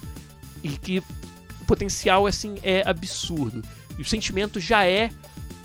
e 0.63 0.69
que 0.69 0.99
o 0.99 1.65
potencial 1.67 2.27
assim 2.27 2.57
é 2.63 2.87
absurdo. 2.87 3.63
E 3.99 4.03
o 4.03 4.05
sentimento 4.05 4.61
já 4.61 4.85
é 4.85 5.11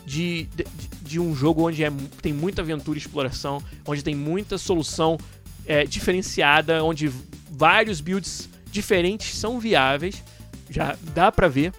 de, 0.05 0.47
de, 0.55 0.65
de 1.01 1.19
um 1.19 1.35
jogo 1.35 1.67
onde 1.67 1.83
é, 1.83 1.91
tem 2.21 2.31
muita 2.31 2.61
aventura 2.61 2.97
e 2.97 3.01
exploração, 3.01 3.61
onde 3.85 4.01
tem 4.01 4.15
muita 4.15 4.57
solução 4.57 5.17
é, 5.65 5.85
diferenciada, 5.85 6.83
onde 6.83 7.11
vários 7.49 8.01
builds 8.01 8.49
diferentes 8.71 9.37
são 9.37 9.59
viáveis. 9.59 10.23
Já 10.69 10.97
dá 11.13 11.31
pra 11.31 11.47
ver. 11.47 11.73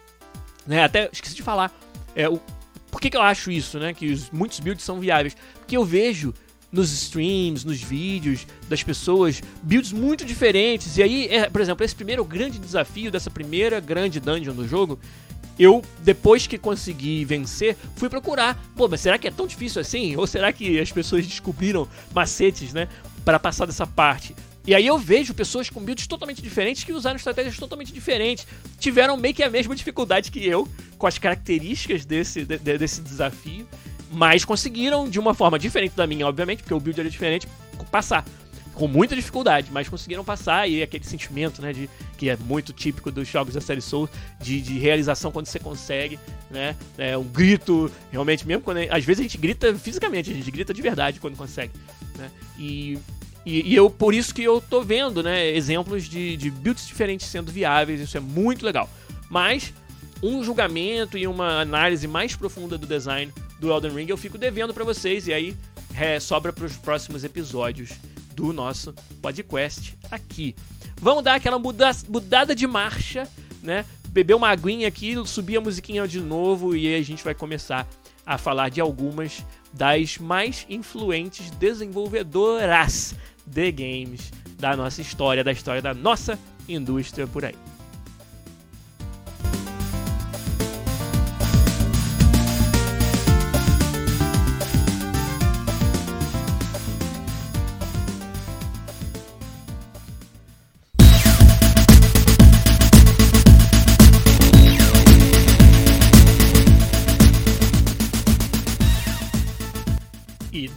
Né? 0.66 0.85
Até 0.85 1.09
esqueci 1.12 1.35
de 1.35 1.42
falar. 1.42 1.73
É, 2.14 2.29
o, 2.29 2.40
por 2.90 3.01
que, 3.01 3.11
que 3.11 3.16
eu 3.16 3.23
acho 3.23 3.51
isso, 3.51 3.79
né? 3.79 3.95
Que 3.95 4.12
os, 4.12 4.31
muitos 4.31 4.61
builds 4.61 4.85
são 4.85 5.01
viáveis? 5.01 5.37
Porque 5.59 5.77
eu 5.77 5.85
vejo 5.85 6.35
nos 6.71 6.90
streams, 6.90 7.66
nos 7.66 7.83
vídeos 7.83 8.47
das 8.68 8.83
pessoas, 8.83 9.42
builds 9.62 9.92
muito 9.92 10.25
diferentes. 10.25 10.97
E 10.97 11.03
aí, 11.03 11.29
é, 11.29 11.51
por 11.51 11.61
exemplo, 11.61 11.85
esse 11.85 11.95
primeiro 11.95 12.25
grande 12.25 12.59
desafio 12.59 13.11
dessa 13.11 13.31
primeira 13.31 13.79
grande 13.79 14.18
dungeon 14.18 14.55
do 14.55 14.66
jogo, 14.66 14.99
eu, 15.59 15.83
depois 16.01 16.47
que 16.47 16.57
consegui 16.57 17.25
vencer, 17.25 17.77
fui 17.97 18.09
procurar. 18.09 18.59
Pô, 18.75 18.88
mas 18.88 19.01
será 19.01 19.18
que 19.18 19.29
é 19.29 19.31
tão 19.31 19.47
difícil 19.47 19.81
assim? 19.81 20.16
Ou 20.16 20.27
será 20.27 20.51
que 20.53 20.81
as 20.81 20.90
pessoas 20.90 21.27
descobriram 21.27 21.87
macetes, 22.14 22.73
né? 22.73 22.88
Para 23.24 23.38
passar 23.38 23.66
dessa 23.66 23.87
parte. 23.87 24.35
E 24.66 24.74
aí 24.74 24.87
eu 24.87 24.96
vejo 24.96 25.35
pessoas 25.35 25.68
com 25.68 25.80
builds 25.80 26.06
totalmente 26.06 26.40
diferentes 26.40 26.85
que 26.85 26.92
usaram 26.92 27.16
estratégias 27.16 27.56
totalmente 27.56 27.92
diferentes. 27.92 28.46
Tiveram 28.78 29.16
meio 29.16 29.35
que 29.35 29.42
a 29.42 29.50
mesma 29.50 29.74
dificuldade 29.74 30.30
que 30.30 30.46
eu, 30.46 30.68
com 30.96 31.06
as 31.06 31.18
características 31.18 32.04
desse, 32.04 32.44
de, 32.44 32.58
desse 32.58 33.00
desafio 33.00 33.66
mas 34.12 34.44
conseguiram, 34.44 35.08
de 35.08 35.18
uma 35.18 35.32
forma 35.32 35.58
diferente 35.58 35.96
da 35.96 36.06
minha, 36.06 36.26
obviamente, 36.26 36.62
porque 36.62 36.74
o 36.74 36.78
build 36.78 37.00
era 37.00 37.08
diferente, 37.08 37.48
passar. 37.90 38.24
Com 38.74 38.87
muita 38.87 39.14
dificuldade, 39.14 39.68
mas 39.70 39.88
conseguiram 39.88 40.24
passar 40.24 40.68
e 40.68 40.82
aquele 40.82 41.04
sentimento, 41.04 41.61
né, 41.61 41.72
de 41.72 41.90
que 42.16 42.30
é 42.30 42.37
muito 42.37 42.72
típico 42.72 43.11
dos 43.11 43.28
jogos 43.28 43.54
da 43.54 43.61
série 43.61 43.82
Soul, 43.82 44.08
de, 44.40 44.61
de 44.61 44.78
realização 44.78 45.30
quando 45.30 45.46
você 45.46 45.58
consegue, 45.58 46.18
né, 46.53 46.77
é 46.99 47.17
um 47.17 47.25
grito, 47.25 47.91
realmente 48.11 48.47
mesmo 48.47 48.62
quando 48.62 48.79
às 48.91 49.05
vezes 49.05 49.21
a 49.21 49.23
gente 49.23 49.38
grita 49.38 49.75
fisicamente, 49.75 50.31
a 50.31 50.35
gente 50.35 50.51
grita 50.51 50.73
de 50.73 50.83
verdade 50.83 51.19
quando 51.19 51.37
consegue, 51.37 51.73
né, 52.17 52.31
e 52.59 52.99
e, 53.45 53.73
e, 53.73 53.75
eu, 53.75 53.91
por 53.91 54.15
isso 54.15 54.33
que 54.33 54.45
eu 54.45 54.61
tô 54.61 54.83
vendo, 54.83 55.21
né, 55.21 55.49
exemplos 55.49 56.05
de, 56.05 56.37
de 56.37 56.49
builds 56.49 56.87
diferentes 56.87 57.27
sendo 57.27 57.51
viáveis, 57.51 58.01
isso 58.01 58.17
é 58.17 58.21
muito 58.21 58.65
legal. 58.65 58.88
Mas 59.29 59.75
um 60.23 60.45
julgamento 60.45 61.19
e 61.19 61.27
uma 61.27 61.61
análise 61.61 62.07
mais 62.07 62.37
profunda 62.37 62.79
do 62.79 62.87
design 62.87 63.33
do 63.59 63.73
Elden 63.73 63.93
Ring 63.93 64.07
eu 64.09 64.17
fico 64.17 64.38
devendo 64.38 64.73
para 64.73 64.85
vocês 64.85 65.27
e 65.27 65.33
aí 65.33 65.57
é, 65.95 66.21
sobra 66.21 66.53
para 66.53 66.65
os 66.65 66.77
próximos 66.77 67.25
episódios 67.25 67.91
do 68.35 68.53
nosso 68.53 68.95
podcast 69.21 69.99
aqui. 70.11 70.55
Vamos 71.01 71.25
dar 71.25 71.35
aquela 71.35 71.59
muda 71.59 71.91
mudada 72.09 72.55
de 72.55 72.67
marcha, 72.67 73.29
né? 73.62 73.85
Beber 74.12 74.35
uma 74.35 74.51
aguinha 74.51 74.87
aqui, 74.87 75.14
subir 75.27 75.57
a 75.57 75.61
musiquinha 75.62 76.07
de 76.07 76.20
novo 76.20 76.77
e 76.77 76.87
aí 76.87 77.01
a 77.01 77.03
gente 77.03 77.25
vai 77.25 77.35
começar 77.35 77.88
a 78.27 78.37
falar 78.37 78.68
de 78.68 78.79
algumas 78.79 79.42
das 79.72 80.18
mais 80.18 80.66
influentes 80.68 81.51
desenvolvedoras 81.53 83.14
de 83.46 83.72
games 83.72 84.31
da 84.59 84.77
nossa 84.77 85.01
história, 85.01 85.42
da 85.42 85.51
história 85.51 85.81
da 85.81 85.94
nossa 85.94 86.38
indústria 86.68 87.27
por 87.27 87.42
aí. 87.42 87.55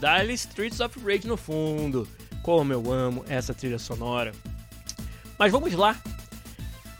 Dali 0.06 0.34
Streets 0.34 0.78
of 0.78 1.00
Rage 1.00 1.26
no 1.26 1.36
fundo. 1.36 2.06
Como 2.40 2.72
eu 2.72 2.92
amo 2.92 3.24
essa 3.28 3.52
trilha 3.52 3.76
sonora. 3.76 4.30
Mas 5.36 5.50
vamos 5.50 5.72
lá. 5.72 6.00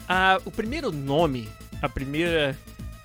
Ah, 0.09 0.40
o 0.45 0.51
primeiro 0.51 0.90
nome, 0.90 1.49
a 1.81 1.88
primeira 1.88 2.59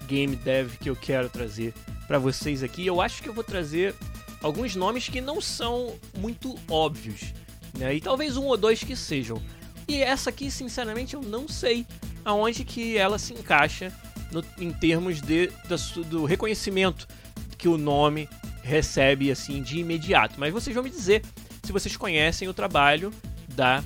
game 0.07 0.35
dev 0.35 0.71
que 0.79 0.89
eu 0.89 0.95
quero 0.95 1.29
trazer 1.29 1.71
para 2.07 2.17
vocês 2.17 2.63
aqui, 2.63 2.83
eu 2.83 2.99
acho 2.99 3.21
que 3.21 3.29
eu 3.29 3.33
vou 3.33 3.43
trazer 3.43 3.93
alguns 4.41 4.75
nomes 4.75 5.07
que 5.07 5.21
não 5.21 5.39
são 5.39 5.95
muito 6.17 6.57
óbvios, 6.67 7.31
né? 7.77 7.93
E 7.93 8.01
talvez 8.01 8.37
um 8.37 8.45
ou 8.45 8.57
dois 8.57 8.83
que 8.83 8.95
sejam. 8.95 9.39
E 9.87 10.01
essa 10.01 10.31
aqui, 10.31 10.49
sinceramente, 10.49 11.13
eu 11.13 11.21
não 11.21 11.47
sei 11.47 11.85
aonde 12.25 12.65
que 12.65 12.97
ela 12.97 13.19
se 13.19 13.33
encaixa 13.33 13.93
no, 14.31 14.43
em 14.57 14.73
termos 14.73 15.21
de, 15.21 15.51
do, 15.69 16.03
do 16.05 16.25
reconhecimento 16.25 17.07
que 17.55 17.67
o 17.67 17.77
nome 17.77 18.27
recebe 18.61 19.31
assim 19.31 19.61
de 19.61 19.79
imediato. 19.79 20.35
Mas 20.39 20.53
vocês 20.53 20.73
vão 20.73 20.83
me 20.83 20.89
dizer 20.89 21.23
se 21.63 21.71
vocês 21.71 21.95
conhecem 21.95 22.47
o 22.47 22.53
trabalho 22.53 23.11
da 23.49 23.83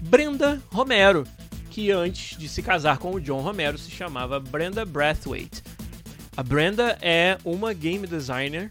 Brenda 0.00 0.60
Romero, 0.70 1.26
que 1.70 1.90
antes 1.90 2.36
de 2.36 2.48
se 2.48 2.62
casar 2.62 2.98
com 2.98 3.12
o 3.12 3.20
John 3.20 3.40
Romero 3.40 3.78
se 3.78 3.90
chamava 3.90 4.40
Brenda 4.40 4.84
Brathwaite. 4.84 5.62
A 6.36 6.42
Brenda 6.42 6.98
é 7.00 7.38
uma 7.44 7.72
game 7.72 8.06
designer 8.06 8.70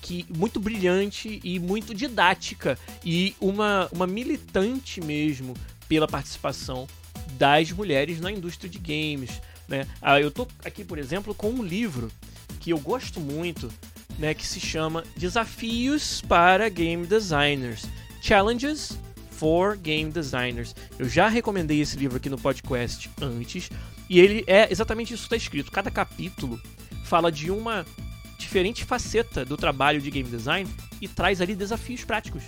que 0.00 0.26
muito 0.28 0.58
brilhante 0.58 1.40
e 1.44 1.58
muito 1.58 1.94
didática 1.94 2.78
e 3.04 3.34
uma, 3.40 3.88
uma 3.92 4.06
militante 4.06 5.00
mesmo 5.00 5.54
pela 5.88 6.08
participação 6.08 6.88
das 7.38 7.70
mulheres 7.70 8.20
na 8.20 8.30
indústria 8.30 8.68
de 8.68 8.78
games. 8.78 9.40
Né? 9.68 9.86
Ah, 10.02 10.20
eu 10.20 10.30
tô 10.30 10.46
aqui, 10.64 10.84
por 10.84 10.98
exemplo, 10.98 11.34
com 11.34 11.50
um 11.50 11.62
livro 11.62 12.10
que 12.58 12.70
eu 12.70 12.78
gosto 12.78 13.20
muito, 13.20 13.70
né, 14.20 14.34
que 14.34 14.46
se 14.46 14.60
chama 14.60 15.02
Desafios 15.16 16.20
para 16.20 16.68
Game 16.68 17.06
Designers. 17.06 17.86
Challenges 18.20 18.96
for 19.30 19.76
Game 19.76 20.12
Designers. 20.12 20.76
Eu 20.98 21.08
já 21.08 21.26
recomendei 21.26 21.80
esse 21.80 21.96
livro 21.96 22.18
aqui 22.18 22.28
no 22.28 22.36
podcast 22.36 23.10
antes, 23.20 23.70
e 24.10 24.20
ele 24.20 24.44
é 24.46 24.70
exatamente 24.70 25.14
isso 25.14 25.22
que 25.22 25.34
está 25.34 25.36
escrito. 25.36 25.72
Cada 25.72 25.90
capítulo 25.90 26.60
fala 27.04 27.32
de 27.32 27.50
uma 27.50 27.86
diferente 28.38 28.84
faceta 28.84 29.44
do 29.44 29.56
trabalho 29.56 30.00
de 30.00 30.10
game 30.10 30.28
design 30.28 30.70
e 31.00 31.08
traz 31.08 31.40
ali 31.40 31.54
desafios 31.54 32.04
práticos. 32.04 32.42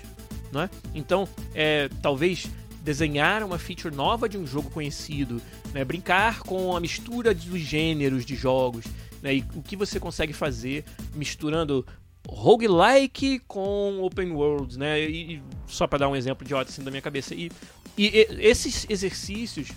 Não 0.52 0.60
é? 0.60 0.70
Então, 0.94 1.26
é, 1.54 1.88
talvez 2.02 2.50
desenhar 2.82 3.42
uma 3.42 3.58
feature 3.58 3.94
nova 3.94 4.28
de 4.28 4.36
um 4.36 4.46
jogo 4.46 4.70
conhecido, 4.70 5.40
né? 5.72 5.84
brincar 5.84 6.40
com 6.40 6.76
a 6.76 6.80
mistura 6.80 7.32
dos 7.32 7.60
gêneros 7.60 8.26
de 8.26 8.36
jogos, 8.36 8.84
né? 9.22 9.36
E 9.36 9.44
o 9.54 9.62
que 9.62 9.76
você 9.76 10.00
consegue 10.00 10.32
fazer 10.32 10.84
misturando 11.14 11.86
roguelike 12.28 13.40
com 13.40 14.00
open 14.02 14.32
worlds, 14.32 14.76
né? 14.76 15.00
E, 15.00 15.36
e 15.36 15.42
só 15.66 15.86
para 15.86 16.00
dar 16.00 16.08
um 16.08 16.16
exemplo 16.16 16.44
idiota 16.44 16.70
assim 16.70 16.82
da 16.82 16.90
minha 16.90 17.02
cabeça. 17.02 17.34
E, 17.34 17.50
e, 17.96 18.08
e 18.08 18.46
esses 18.46 18.86
exercícios 18.90 19.68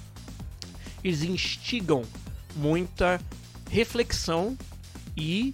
eles 1.03 1.21
instigam 1.21 2.01
muita 2.55 3.21
reflexão 3.69 4.57
e 5.15 5.53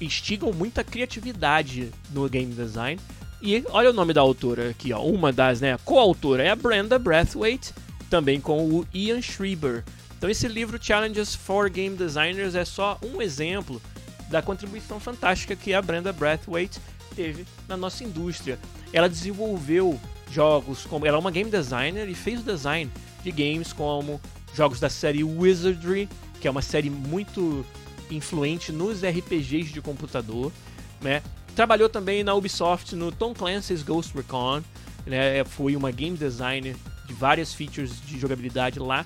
instigam 0.00 0.52
muita 0.52 0.84
criatividade 0.84 1.90
no 2.10 2.28
game 2.28 2.54
design. 2.54 3.00
E 3.40 3.64
olha 3.70 3.90
o 3.90 3.92
nome 3.92 4.12
da 4.12 4.20
autora 4.20 4.70
aqui, 4.70 4.92
ó, 4.92 5.02
uma 5.02 5.32
das, 5.32 5.60
né, 5.60 5.76
coautora 5.84 6.44
é 6.44 6.50
a 6.50 6.56
Brenda 6.56 6.98
Brathwaite, 6.98 7.72
também 8.08 8.40
com 8.40 8.68
o 8.68 8.86
Ian 8.94 9.20
Schreiber. 9.20 9.82
Então 10.22 10.30
esse 10.30 10.46
livro 10.46 10.78
Challenges 10.80 11.34
for 11.34 11.68
Game 11.68 11.96
Designers 11.96 12.54
é 12.54 12.64
só 12.64 12.96
um 13.02 13.20
exemplo 13.20 13.82
da 14.30 14.40
contribuição 14.40 15.00
fantástica 15.00 15.56
que 15.56 15.74
a 15.74 15.82
Brenda 15.82 16.12
Brathwaite 16.12 16.78
teve 17.16 17.44
na 17.66 17.76
nossa 17.76 18.04
indústria. 18.04 18.56
Ela 18.92 19.08
desenvolveu 19.08 20.00
jogos 20.30 20.86
como 20.86 21.04
ela 21.04 21.16
é 21.16 21.18
uma 21.18 21.32
game 21.32 21.50
designer 21.50 22.08
e 22.08 22.14
fez 22.14 22.38
o 22.38 22.44
design 22.44 22.88
de 23.24 23.32
games 23.32 23.72
como 23.72 24.20
jogos 24.54 24.78
da 24.78 24.88
série 24.88 25.24
Wizardry, 25.24 26.08
que 26.40 26.46
é 26.46 26.50
uma 26.52 26.62
série 26.62 26.88
muito 26.88 27.66
influente 28.08 28.70
nos 28.70 29.02
RPGs 29.02 29.72
de 29.72 29.82
computador, 29.82 30.52
né? 31.00 31.20
Trabalhou 31.56 31.88
também 31.88 32.22
na 32.22 32.32
Ubisoft 32.32 32.94
no 32.94 33.10
Tom 33.10 33.34
Clancy's 33.34 33.82
Ghost 33.82 34.16
Recon, 34.16 34.62
né? 35.04 35.42
Foi 35.42 35.74
uma 35.74 35.90
game 35.90 36.16
designer 36.16 36.76
de 37.08 37.12
várias 37.12 37.52
features 37.52 38.00
de 38.06 38.20
jogabilidade 38.20 38.78
lá 38.78 39.04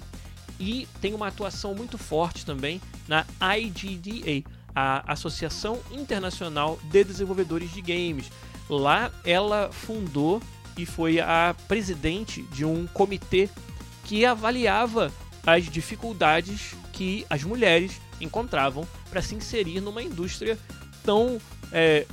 e 0.59 0.89
tem 1.01 1.15
uma 1.15 1.29
atuação 1.29 1.75
muito 1.75 1.99
forte 1.99 2.45
também 2.45 2.81
na 3.07 3.25
IGDA, 3.57 4.49
a 4.75 5.13
Associação 5.13 5.79
Internacional 5.91 6.79
de 6.85 7.05
Desenvolvedores 7.05 7.73
de 7.73 7.81
Games. 7.81 8.31
Lá 8.69 9.11
ela 9.25 9.71
fundou 9.73 10.43
e 10.77 10.85
foi 10.85 11.21
a 11.21 11.55
presidente 11.67 12.43
de 12.43 12.65
um 12.65 12.87
comitê 12.87 13.49
que 14.05 14.25
avaliava 14.27 15.13
as 15.47 15.65
dificuldades 15.65 16.75
que 16.93 17.25
as 17.31 17.43
mulheres 17.43 18.01
encontravam 18.21 18.87
para 19.11 19.23
se 19.23 19.35
inserir 19.35 19.81
numa 19.81 20.03
indústria 20.03 20.59
tão 21.05 21.41
é, 21.73 22.07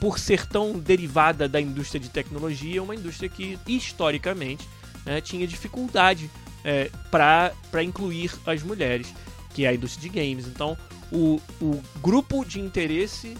por 0.00 0.18
ser 0.18 0.46
tão 0.46 0.78
derivada 0.78 1.48
da 1.48 1.60
indústria 1.60 2.00
de 2.00 2.08
tecnologia, 2.08 2.82
uma 2.82 2.94
indústria 2.94 3.28
que 3.28 3.56
historicamente 3.66 4.68
né, 5.06 5.20
tinha 5.20 5.46
dificuldade 5.46 6.28
é, 6.64 6.90
para 7.10 7.82
incluir 7.82 8.32
as 8.46 8.62
mulheres, 8.62 9.12
que 9.54 9.64
é 9.64 9.68
a 9.68 9.74
indústria 9.74 10.10
de 10.10 10.18
games. 10.18 10.46
Então, 10.46 10.76
o, 11.10 11.40
o 11.60 11.82
grupo 12.00 12.44
de 12.44 12.60
interesse 12.60 13.36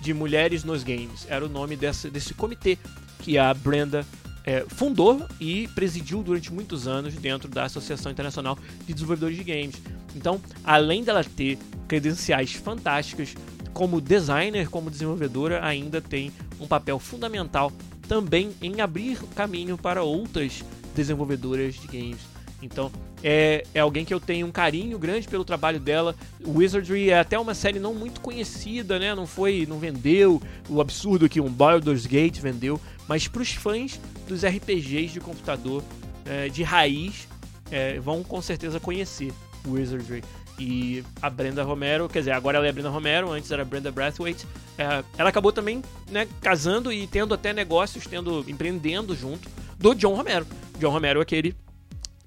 de 0.00 0.12
mulheres 0.12 0.64
nos 0.64 0.82
games 0.82 1.26
era 1.28 1.44
o 1.44 1.48
nome 1.48 1.76
dessa, 1.76 2.10
desse 2.10 2.34
comitê 2.34 2.76
que 3.20 3.38
a 3.38 3.54
Brenda 3.54 4.04
é, 4.44 4.64
fundou 4.68 5.24
e 5.40 5.68
presidiu 5.68 6.22
durante 6.22 6.52
muitos 6.52 6.88
anos 6.88 7.14
dentro 7.14 7.48
da 7.48 7.64
Associação 7.64 8.10
Internacional 8.10 8.58
de 8.84 8.92
Desenvolvedores 8.92 9.36
de 9.36 9.44
Games. 9.44 9.76
Então, 10.16 10.40
além 10.64 11.04
dela 11.04 11.22
ter 11.22 11.58
credenciais 11.86 12.52
fantásticas 12.52 13.34
como 13.72 14.00
designer, 14.00 14.68
como 14.68 14.90
desenvolvedora, 14.90 15.64
ainda 15.64 16.00
tem 16.00 16.32
um 16.60 16.66
papel 16.66 16.98
fundamental 16.98 17.72
também 18.08 18.50
em 18.60 18.80
abrir 18.80 19.18
caminho 19.34 19.78
para 19.78 20.02
outras 20.02 20.62
desenvolvedoras 20.94 21.74
de 21.76 21.86
games. 21.86 22.31
Então, 22.62 22.90
é, 23.22 23.64
é 23.74 23.80
alguém 23.80 24.04
que 24.04 24.14
eu 24.14 24.20
tenho 24.20 24.46
um 24.46 24.52
carinho 24.52 24.98
grande 24.98 25.26
pelo 25.28 25.44
trabalho 25.44 25.80
dela. 25.80 26.14
Wizardry 26.46 27.10
é 27.10 27.18
até 27.18 27.38
uma 27.38 27.54
série 27.54 27.80
não 27.80 27.92
muito 27.92 28.20
conhecida, 28.20 28.98
né? 28.98 29.14
Não 29.14 29.26
foi, 29.26 29.66
não 29.68 29.78
vendeu 29.78 30.40
o 30.68 30.80
absurdo 30.80 31.28
que 31.28 31.40
um 31.40 31.50
Baldur's 31.50 32.06
Gate 32.06 32.38
vendeu, 32.38 32.80
mas 33.08 33.26
para 33.26 33.42
os 33.42 33.52
fãs 33.52 34.00
dos 34.28 34.44
RPGs 34.44 35.12
de 35.12 35.20
computador 35.20 35.82
é, 36.24 36.48
de 36.48 36.62
raiz 36.62 37.26
é, 37.70 37.98
vão 37.98 38.22
com 38.22 38.40
certeza 38.40 38.78
conhecer 38.78 39.32
Wizardry. 39.66 40.22
E 40.58 41.02
a 41.20 41.28
Brenda 41.28 41.64
Romero, 41.64 42.08
quer 42.08 42.20
dizer, 42.20 42.32
agora 42.32 42.58
ela 42.58 42.66
é 42.66 42.70
a 42.70 42.72
Brenda 42.72 42.90
Romero, 42.90 43.32
antes 43.32 43.50
era 43.50 43.62
a 43.62 43.64
Brenda 43.64 43.90
Brathwaite. 43.90 44.46
É, 44.78 45.02
ela 45.18 45.30
acabou 45.30 45.50
também 45.50 45.82
né, 46.10 46.28
casando 46.40 46.92
e 46.92 47.06
tendo 47.06 47.34
até 47.34 47.52
negócios, 47.52 48.06
tendo 48.06 48.44
empreendendo 48.48 49.14
junto 49.16 49.48
do 49.78 49.94
John 49.94 50.14
Romero. 50.14 50.46
John 50.78 50.90
Romero 50.90 51.20
é 51.20 51.22
aquele 51.22 51.56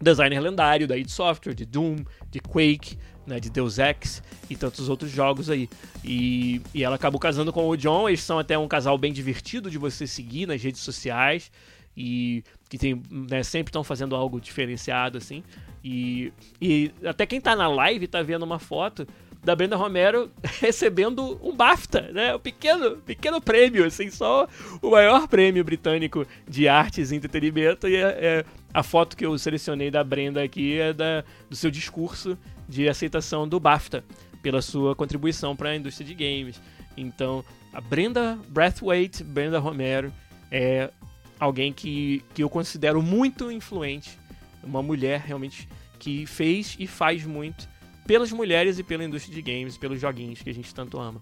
designer 0.02 0.40
lendário 0.40 0.88
da 0.88 0.98
id 0.98 1.10
Software, 1.10 1.54
de 1.54 1.66
Doom, 1.66 1.98
de 2.30 2.40
Quake, 2.40 2.98
né, 3.26 3.40
de 3.40 3.50
Deus 3.50 3.80
Ex 3.80 4.22
e 4.50 4.56
tantos 4.56 4.90
outros 4.90 5.12
jogos 5.12 5.50
aí. 5.50 5.70
E, 6.04 6.62
e 6.74 6.84
ela 6.84 6.96
acabou 6.96 7.20
casando 7.20 7.52
com 7.52 7.68
o 7.68 7.76
John, 7.76 8.08
eles 8.08 8.22
são 8.22 8.38
até 8.38 8.58
um 8.58 8.68
casal 8.68 8.98
bem 8.98 9.12
divertido 9.12 9.70
de 9.70 9.78
você 9.78 10.06
seguir 10.06 10.48
nas 10.48 10.62
redes 10.62 10.82
sociais 10.82 11.52
e 11.98 12.44
que 12.70 12.78
tem, 12.78 13.02
né, 13.10 13.42
sempre 13.42 13.70
estão 13.70 13.84
fazendo 13.84 14.16
algo 14.16 14.40
diferenciado 14.40 15.18
assim. 15.18 15.44
E, 15.84 16.32
e 16.62 16.92
até 17.06 17.26
quem 17.26 17.40
tá 17.40 17.56
na 17.56 17.68
live 17.68 18.08
tá 18.08 18.22
vendo 18.22 18.44
uma 18.44 18.60
foto 18.60 19.08
da 19.44 19.56
Brenda 19.56 19.76
Romero 19.76 20.32
recebendo 20.60 21.40
um 21.42 21.56
BAFTA, 21.56 22.10
né? 22.12 22.36
Um 22.36 22.40
pequeno, 22.40 22.98
pequeno 22.98 23.40
prêmio, 23.40 23.86
assim, 23.86 24.10
só 24.10 24.48
o 24.82 24.90
maior 24.90 25.28
prêmio 25.28 25.64
britânico 25.64 26.26
de 26.50 26.68
artes 26.68 27.12
e 27.12 27.16
entretenimento. 27.16 27.88
E 27.88 27.96
é, 27.96 28.02
é, 28.02 28.46
a 28.76 28.84
foto 28.84 29.16
que 29.16 29.26
eu 29.26 29.38
selecionei 29.38 29.90
da 29.90 30.04
Brenda 30.04 30.44
aqui 30.44 30.78
é 30.78 30.92
da, 30.92 31.24
do 31.50 31.56
seu 31.56 31.72
discurso 31.72 32.38
de 32.68 32.90
aceitação 32.90 33.48
do 33.48 33.58
BAFTA 33.58 34.04
pela 34.44 34.62
sua 34.62 34.94
contribuição 34.94 35.56
para 35.56 35.70
a 35.70 35.76
indústria 35.78 36.06
de 36.06 36.14
games. 36.14 36.62
Então, 36.98 37.44
a 37.72 37.80
Brenda 37.80 38.38
Brathwaite, 38.50 39.24
Brenda 39.24 39.60
Romero, 39.60 40.12
é 40.52 40.92
alguém 41.40 41.72
que, 41.72 42.22
que 42.34 42.44
eu 42.44 42.50
considero 42.50 43.02
muito 43.02 43.50
influente, 43.50 44.20
uma 44.62 44.84
mulher 44.84 45.22
realmente 45.22 45.70
que 45.98 46.26
fez 46.26 46.76
e 46.78 46.86
faz 46.86 47.26
muito 47.26 47.70
pelas 48.06 48.30
mulheres 48.34 48.78
e 48.78 48.84
pela 48.84 49.06
indústria 49.06 49.34
de 49.34 49.42
games, 49.42 49.78
pelos 49.78 50.02
joguinhos 50.02 50.42
que 50.42 50.50
a 50.50 50.54
gente 50.54 50.76
tanto 50.76 51.00
ama. 51.00 51.22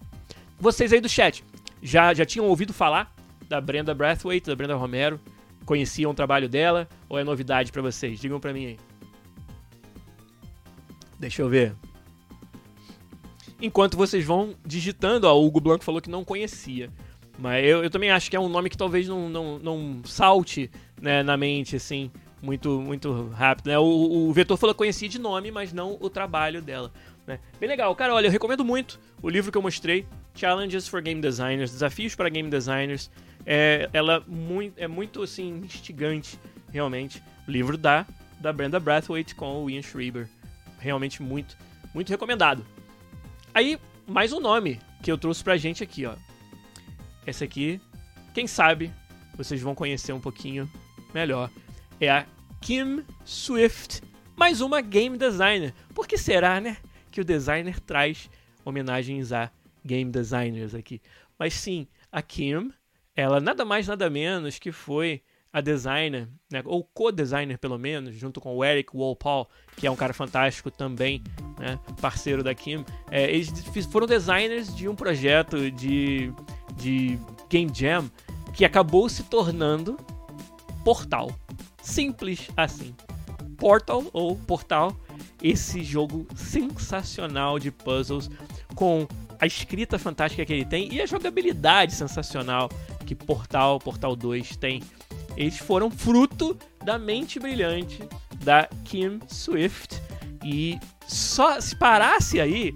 Vocês 0.58 0.92
aí 0.92 1.00
do 1.00 1.08
chat, 1.08 1.44
já, 1.80 2.12
já 2.12 2.24
tinham 2.24 2.48
ouvido 2.48 2.72
falar 2.72 3.14
da 3.48 3.60
Brenda 3.60 3.94
Brathwaite, 3.94 4.48
da 4.48 4.56
Brenda 4.56 4.74
Romero? 4.74 5.20
Conheciam 5.64 6.10
o 6.10 6.14
trabalho 6.14 6.48
dela 6.48 6.88
ou 7.08 7.18
é 7.18 7.24
novidade 7.24 7.72
para 7.72 7.82
vocês? 7.82 8.20
Digam 8.20 8.38
para 8.38 8.52
mim 8.52 8.66
aí. 8.66 8.78
Deixa 11.18 11.42
eu 11.42 11.48
ver. 11.48 11.74
Enquanto 13.60 13.96
vocês 13.96 14.24
vão 14.24 14.54
digitando, 14.66 15.26
ó, 15.26 15.34
o 15.34 15.46
Hugo 15.46 15.60
Blanco 15.60 15.84
falou 15.84 16.00
que 16.00 16.10
não 16.10 16.24
conhecia. 16.24 16.90
Mas 17.38 17.64
eu, 17.64 17.82
eu 17.82 17.90
também 17.90 18.10
acho 18.10 18.30
que 18.30 18.36
é 18.36 18.40
um 18.40 18.48
nome 18.48 18.68
que 18.68 18.76
talvez 18.76 19.08
não, 19.08 19.28
não, 19.28 19.58
não 19.58 20.02
salte 20.04 20.70
né, 21.00 21.22
na 21.22 21.36
mente, 21.36 21.76
assim, 21.76 22.10
muito, 22.42 22.80
muito 22.80 23.28
rápido. 23.30 23.68
Né? 23.68 23.78
O, 23.78 24.28
o 24.28 24.32
Vetor 24.32 24.56
falou 24.56 24.74
que 24.74 24.78
conhecia 24.78 25.08
de 25.08 25.18
nome, 25.18 25.50
mas 25.50 25.72
não 25.72 25.96
o 26.00 26.10
trabalho 26.10 26.60
dela. 26.60 26.92
Né? 27.26 27.38
Bem 27.58 27.68
legal. 27.68 27.94
Cara, 27.96 28.14
olha, 28.14 28.26
eu 28.26 28.30
recomendo 28.30 28.64
muito 28.64 29.00
o 29.22 29.28
livro 29.28 29.50
que 29.50 29.58
eu 29.58 29.62
mostrei, 29.62 30.06
Challenges 30.34 30.86
for 30.86 31.00
Game 31.00 31.20
Designers, 31.20 31.70
Desafios 31.70 32.14
para 32.14 32.28
Game 32.28 32.50
Designers. 32.50 33.10
É, 33.46 33.88
ela 33.92 34.24
muito, 34.26 34.78
é 34.78 34.88
muito, 34.88 35.22
assim, 35.22 35.60
instigante, 35.64 36.38
realmente. 36.72 37.22
O 37.46 37.50
livro 37.50 37.76
da, 37.76 38.06
da 38.40 38.52
Brenda 38.52 38.80
Brathwaite 38.80 39.34
com 39.34 39.64
o 39.64 39.70
Ian 39.70 39.82
Schreiber. 39.82 40.28
Realmente 40.78 41.22
muito, 41.22 41.56
muito 41.94 42.10
recomendado. 42.10 42.64
Aí, 43.52 43.78
mais 44.06 44.32
um 44.32 44.40
nome 44.40 44.80
que 45.02 45.10
eu 45.10 45.18
trouxe 45.18 45.42
pra 45.44 45.56
gente 45.56 45.82
aqui, 45.82 46.06
ó. 46.06 46.14
Esse 47.26 47.44
aqui, 47.44 47.80
quem 48.34 48.46
sabe, 48.46 48.92
vocês 49.36 49.60
vão 49.60 49.74
conhecer 49.74 50.12
um 50.12 50.20
pouquinho 50.20 50.70
melhor. 51.12 51.50
É 52.00 52.10
a 52.10 52.26
Kim 52.60 53.04
Swift, 53.24 54.02
mais 54.36 54.60
uma 54.60 54.80
game 54.80 55.16
designer. 55.16 55.72
Por 55.94 56.06
que 56.06 56.18
será, 56.18 56.60
né, 56.60 56.76
que 57.10 57.20
o 57.20 57.24
designer 57.24 57.78
traz 57.80 58.28
homenagens 58.64 59.32
a 59.32 59.50
game 59.84 60.10
designers 60.10 60.74
aqui? 60.74 61.00
Mas 61.38 61.54
sim, 61.54 61.86
a 62.10 62.20
Kim, 62.20 62.72
ela 63.16 63.40
nada 63.40 63.64
mais 63.64 63.86
nada 63.86 64.08
menos 64.10 64.58
que 64.58 64.72
foi 64.72 65.22
a 65.52 65.60
designer, 65.60 66.28
né, 66.50 66.62
ou 66.64 66.82
co-designer 66.82 67.56
pelo 67.58 67.78
menos, 67.78 68.16
junto 68.16 68.40
com 68.40 68.56
o 68.56 68.64
Eric 68.64 68.90
Walpole, 68.92 69.46
que 69.76 69.86
é 69.86 69.90
um 69.90 69.94
cara 69.94 70.12
fantástico 70.12 70.68
também, 70.68 71.22
né, 71.56 71.78
parceiro 72.00 72.42
da 72.42 72.52
Kim. 72.52 72.84
É, 73.08 73.30
eles 73.30 73.52
foram 73.86 74.04
designers 74.04 74.74
de 74.74 74.88
um 74.88 74.96
projeto 74.96 75.70
de, 75.70 76.32
de 76.74 77.16
Game 77.48 77.70
Jam 77.72 78.10
que 78.52 78.64
acabou 78.64 79.08
se 79.08 79.22
tornando 79.22 79.96
Portal. 80.84 81.30
Simples 81.80 82.48
assim. 82.56 82.92
Portal 83.56 84.04
ou 84.12 84.36
Portal, 84.36 84.96
esse 85.40 85.84
jogo 85.84 86.26
sensacional 86.34 87.60
de 87.60 87.70
puzzles 87.70 88.28
com 88.74 89.06
a 89.38 89.46
escrita 89.46 89.98
fantástica 89.98 90.44
que 90.44 90.52
ele 90.52 90.64
tem 90.64 90.92
e 90.92 91.00
a 91.00 91.06
jogabilidade 91.06 91.92
sensacional 91.94 92.68
que 93.04 93.14
Portal, 93.14 93.78
Portal 93.78 94.16
2 94.16 94.56
tem. 94.56 94.82
Eles 95.36 95.58
foram 95.58 95.90
fruto 95.90 96.56
da 96.84 96.98
mente 96.98 97.38
brilhante 97.38 98.02
da 98.36 98.68
Kim 98.84 99.20
Swift 99.28 100.00
e 100.44 100.78
só 101.06 101.60
se 101.60 101.76
parasse 101.76 102.40
aí, 102.40 102.72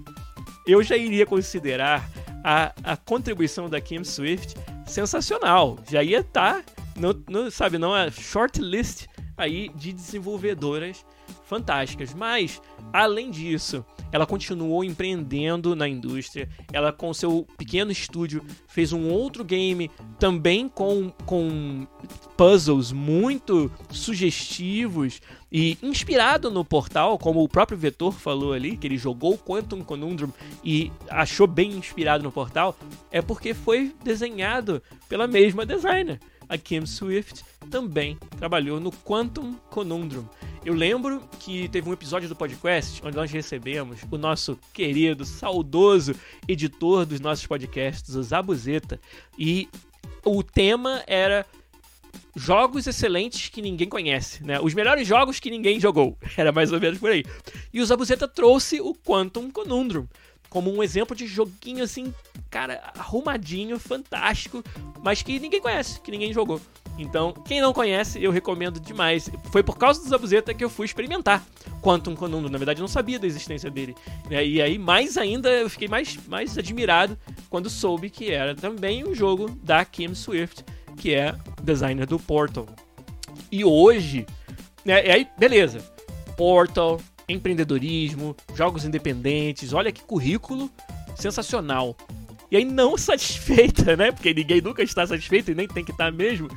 eu 0.67 0.83
já 0.83 0.97
iria 0.97 1.25
considerar 1.25 2.09
a, 2.43 2.73
a 2.83 2.97
contribuição 2.97 3.69
da 3.69 3.79
Kim 3.79 4.03
Swift 4.03 4.55
sensacional. 4.85 5.77
Já 5.89 6.03
ia 6.03 6.19
estar 6.19 6.63
tá 6.63 6.73
no, 6.95 7.13
no, 7.29 7.51
sabe, 7.51 7.77
não 7.77 7.95
é 7.95 8.11
shortlist 8.11 9.07
aí 9.37 9.69
de 9.75 9.93
desenvolvedoras 9.93 11.05
fantásticas. 11.49 12.13
Mas, 12.13 12.61
além 12.93 13.31
disso, 13.31 13.83
ela 14.11 14.25
continuou 14.25 14.83
empreendendo 14.83 15.75
na 15.75 15.87
indústria. 15.87 16.47
Ela, 16.71 16.93
com 16.93 17.13
seu 17.13 17.45
pequeno 17.57 17.91
estúdio, 17.91 18.45
fez 18.67 18.93
um 18.93 19.09
outro 19.09 19.43
game 19.43 19.89
também 20.19 20.69
com, 20.69 21.09
com 21.25 21.87
puzzles 22.37 22.91
muito 22.91 23.71
sugestivos 23.89 25.19
e 25.51 25.77
inspirado 25.81 26.51
no 26.51 26.63
portal, 26.63 27.17
como 27.17 27.43
o 27.43 27.49
próprio 27.49 27.77
Vetor 27.77 28.13
falou 28.13 28.53
ali, 28.53 28.77
que 28.77 28.85
ele 28.85 28.97
jogou 28.97 29.37
Quantum 29.37 29.83
Conundrum 29.83 30.31
e 30.63 30.91
achou 31.09 31.47
bem 31.47 31.71
inspirado 31.71 32.23
no 32.23 32.31
portal, 32.31 32.77
é 33.11 33.19
porque 33.21 33.55
foi 33.55 33.93
desenhado 34.03 34.81
pela 35.07 35.25
mesma 35.25 35.65
designer 35.65 36.19
a 36.49 36.57
Kim 36.57 36.85
Swift 36.85 37.45
também 37.69 38.17
trabalhou 38.37 38.79
no 38.79 38.91
Quantum 38.91 39.53
Conundrum. 39.69 40.25
Eu 40.69 40.75
lembro 40.75 41.27
que 41.39 41.67
teve 41.67 41.89
um 41.89 41.93
episódio 41.93 42.29
do 42.29 42.35
podcast 42.35 43.01
onde 43.03 43.15
nós 43.15 43.31
recebemos 43.31 44.01
o 44.11 44.19
nosso 44.19 44.55
querido, 44.71 45.25
saudoso 45.25 46.13
editor 46.47 47.07
dos 47.07 47.19
nossos 47.19 47.47
podcasts, 47.47 48.13
o 48.13 48.21
Zabuzeta, 48.21 49.01
e 49.35 49.67
o 50.23 50.43
tema 50.43 51.01
era 51.07 51.43
jogos 52.35 52.85
excelentes 52.85 53.49
que 53.49 53.63
ninguém 53.63 53.89
conhece, 53.89 54.43
né? 54.43 54.59
Os 54.59 54.75
melhores 54.75 55.07
jogos 55.07 55.39
que 55.39 55.49
ninguém 55.49 55.79
jogou. 55.79 56.15
Era 56.37 56.51
mais 56.51 56.71
ou 56.71 56.79
menos 56.79 56.99
por 56.99 57.09
aí. 57.09 57.23
E 57.73 57.81
o 57.81 57.85
Zabuzeta 57.87 58.27
trouxe 58.27 58.79
o 58.79 58.93
Quantum 58.93 59.49
Conundrum 59.49 60.05
como 60.51 60.71
um 60.71 60.83
exemplo 60.83 61.15
de 61.15 61.25
joguinho 61.25 61.83
assim, 61.83 62.13
cara, 62.49 62.91
arrumadinho, 62.95 63.79
fantástico, 63.79 64.63
mas 65.01 65.23
que 65.23 65.39
ninguém 65.39 65.61
conhece, 65.61 65.99
que 65.99 66.11
ninguém 66.11 66.31
jogou. 66.31 66.61
Então, 66.99 67.31
quem 67.31 67.61
não 67.61 67.71
conhece, 67.71 68.21
eu 68.21 68.29
recomendo 68.29 68.79
demais. 68.79 69.29
Foi 69.51 69.63
por 69.63 69.77
causa 69.77 70.01
do 70.03 70.09
Zabuzeta 70.09 70.53
que 70.53 70.63
eu 70.63 70.69
fui 70.69 70.85
experimentar 70.85 71.45
Quantum 71.81 72.13
Conundrum. 72.13 72.51
Na 72.51 72.57
verdade, 72.57 72.79
eu 72.79 72.83
não 72.83 72.89
sabia 72.89 73.17
da 73.17 73.25
existência 73.25 73.71
dele. 73.71 73.95
E 74.29 74.61
aí, 74.61 74.77
mais 74.77 75.17
ainda, 75.17 75.49
eu 75.49 75.69
fiquei 75.69 75.87
mais, 75.87 76.19
mais 76.27 76.57
admirado 76.57 77.17
quando 77.49 77.69
soube 77.69 78.09
que 78.09 78.31
era 78.31 78.53
também 78.53 79.07
um 79.07 79.15
jogo 79.15 79.49
da 79.63 79.85
Kim 79.85 80.13
Swift, 80.13 80.65
que 80.97 81.13
é 81.13 81.33
designer 81.63 82.05
do 82.05 82.19
Portal. 82.19 82.67
E 83.49 83.63
hoje, 83.63 84.25
né, 84.83 85.05
e 85.07 85.11
aí, 85.11 85.27
beleza. 85.37 85.79
Portal, 86.35 86.99
empreendedorismo, 87.29 88.35
jogos 88.55 88.83
independentes, 88.83 89.71
olha 89.71 89.91
que 89.91 90.03
currículo 90.03 90.69
sensacional. 91.15 91.95
E 92.51 92.57
aí, 92.57 92.65
não 92.65 92.97
satisfeita, 92.99 93.95
né? 93.95 94.11
Porque 94.11 94.33
ninguém 94.33 94.61
nunca 94.61 94.83
está 94.83 95.05
satisfeito 95.05 95.51
e 95.51 95.55
nem 95.55 95.67
tem 95.67 95.85
que 95.85 95.91
estar 95.91 96.11
mesmo. 96.11 96.49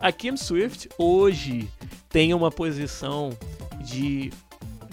A 0.00 0.10
Kim 0.10 0.34
Swift 0.34 0.88
hoje 0.96 1.68
tem 2.08 2.32
uma 2.32 2.50
posição 2.50 3.36
de 3.84 4.32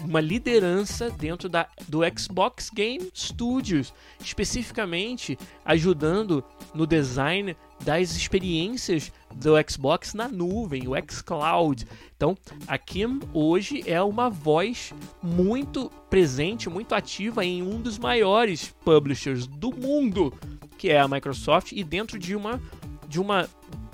uma 0.04 0.20
liderança 0.20 1.08
dentro 1.08 1.48
da, 1.48 1.66
do 1.88 2.00
Xbox 2.16 2.68
Game 2.68 3.10
Studios, 3.14 3.94
especificamente 4.20 5.38
ajudando 5.64 6.44
no 6.74 6.86
design 6.86 7.56
das 7.80 8.14
experiências 8.14 9.10
do 9.34 9.54
Xbox 9.66 10.12
na 10.12 10.28
nuvem, 10.28 10.86
o 10.86 10.92
xCloud. 11.10 11.86
Então, 12.14 12.36
a 12.66 12.76
Kim 12.76 13.20
hoje 13.32 13.82
é 13.86 14.02
uma 14.02 14.28
voz 14.28 14.92
muito 15.22 15.90
presente, 16.10 16.68
muito 16.68 16.94
ativa 16.94 17.42
em 17.46 17.62
um 17.62 17.80
dos 17.80 17.98
maiores 17.98 18.74
publishers 18.84 19.46
do 19.46 19.74
mundo, 19.74 20.34
que 20.76 20.90
é 20.90 21.00
a 21.00 21.08
Microsoft, 21.08 21.72
e 21.72 21.82
dentro 21.82 22.18
de 22.18 22.36
uma 22.36 22.60
de 23.08 23.18
uma 23.18 23.48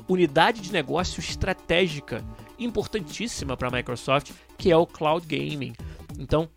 unidade 0.09 0.61
de 0.61 0.73
negócio 0.73 1.21
estratégica 1.21 2.25
importantíssima 2.59 3.57
para 3.57 3.69
a 3.69 3.71
Microsoft, 3.71 4.33
que 4.57 4.71
é 4.71 4.77
o 4.77 4.87
cloud 4.87 5.27
gaming. 5.27 5.73
Então, 6.19 6.49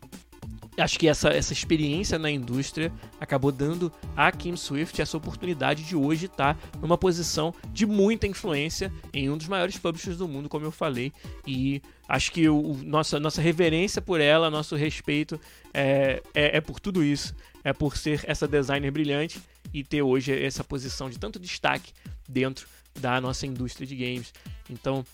acho 0.78 1.00
que 1.00 1.08
essa, 1.08 1.30
essa 1.30 1.54
experiência 1.54 2.20
na 2.20 2.30
indústria 2.30 2.92
acabou 3.20 3.52
dando 3.52 3.92
a 4.16 4.32
Kim 4.32 4.56
Swift 4.56 5.02
essa 5.02 5.18
oportunidade 5.18 5.84
de 5.84 5.96
hoje 5.96 6.28
estar 6.28 6.58
numa 6.80 6.98
posição 6.98 7.54
de 7.72 7.86
muita 7.86 8.28
influência 8.28 8.92
em 9.12 9.30
um 9.30 9.38
dos 9.38 9.48
maiores 9.48 9.78
publishers 9.78 10.18
do 10.18 10.28
mundo, 10.28 10.48
como 10.48 10.66
eu 10.66 10.72
falei. 10.72 11.12
E 11.46 11.82
acho 12.08 12.32
que 12.32 12.48
o, 12.48 12.78
nossa, 12.84 13.20
nossa 13.20 13.42
reverência 13.42 14.02
por 14.02 14.22
ela, 14.22 14.52
nosso 14.52 14.76
respeito 14.76 15.40
é, 15.74 16.22
é, 16.34 16.58
é 16.58 16.62
por 16.62 16.80
tudo 16.80 17.04
isso. 17.04 17.36
É 17.64 17.74
por 17.74 17.98
ser 17.98 18.24
essa 18.26 18.48
designer 18.48 18.92
brilhante 18.92 19.42
e 19.74 19.84
ter 19.84 20.02
hoje 20.02 20.32
essa 20.32 20.64
posição 20.64 21.10
de 21.10 21.20
tanto 21.20 21.40
destaque 21.40 21.92
dentro 22.28 22.68
da 23.00 23.20
nossa 23.22 23.46
indústria 23.46 23.88
de 23.88 23.96
games. 23.96 24.34
Então, 24.70 25.06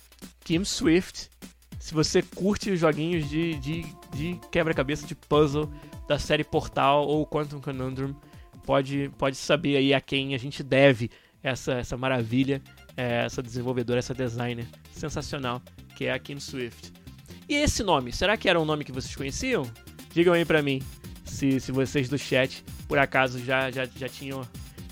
Kim 0.43 0.63
Swift 0.63 1.29
se 1.83 1.93
você 1.93 2.21
curte 2.21 2.71
os 2.71 2.79
joguinhos 2.79 3.29
de, 3.29 3.55
de, 3.55 3.85
de 4.15 4.39
quebra-cabeça 4.49 5.05
de 5.05 5.13
puzzle 5.13 5.69
da 6.07 6.17
série 6.17 6.41
Portal 6.41 7.05
ou 7.05 7.27
Quantum 7.27 7.59
Conundrum, 7.59 8.15
pode, 8.65 9.11
pode 9.17 9.35
saber 9.35 9.75
aí 9.75 9.93
a 9.93 9.99
quem 9.99 10.33
a 10.33 10.37
gente 10.37 10.63
deve 10.63 11.11
essa, 11.43 11.73
essa 11.73 11.97
maravilha, 11.97 12.61
é, 12.95 13.25
essa 13.25 13.43
desenvolvedora, 13.43 13.99
essa 13.99 14.13
designer 14.13 14.65
sensacional, 14.93 15.61
que 15.93 16.05
é 16.05 16.13
a 16.13 16.19
Kim 16.19 16.39
Swift. 16.39 16.93
E 17.49 17.55
esse 17.55 17.83
nome, 17.83 18.13
será 18.13 18.37
que 18.37 18.47
era 18.47 18.57
um 18.57 18.63
nome 18.63 18.85
que 18.85 18.91
vocês 18.93 19.13
conheciam? 19.13 19.69
Digam 20.13 20.33
aí 20.33 20.45
pra 20.45 20.61
mim, 20.61 20.81
se, 21.25 21.59
se 21.59 21.73
vocês 21.73 22.07
do 22.07 22.17
chat, 22.17 22.63
por 22.87 22.97
acaso, 22.97 23.43
já, 23.43 23.69
já, 23.69 23.85
já 23.85 24.07
tinham 24.07 24.41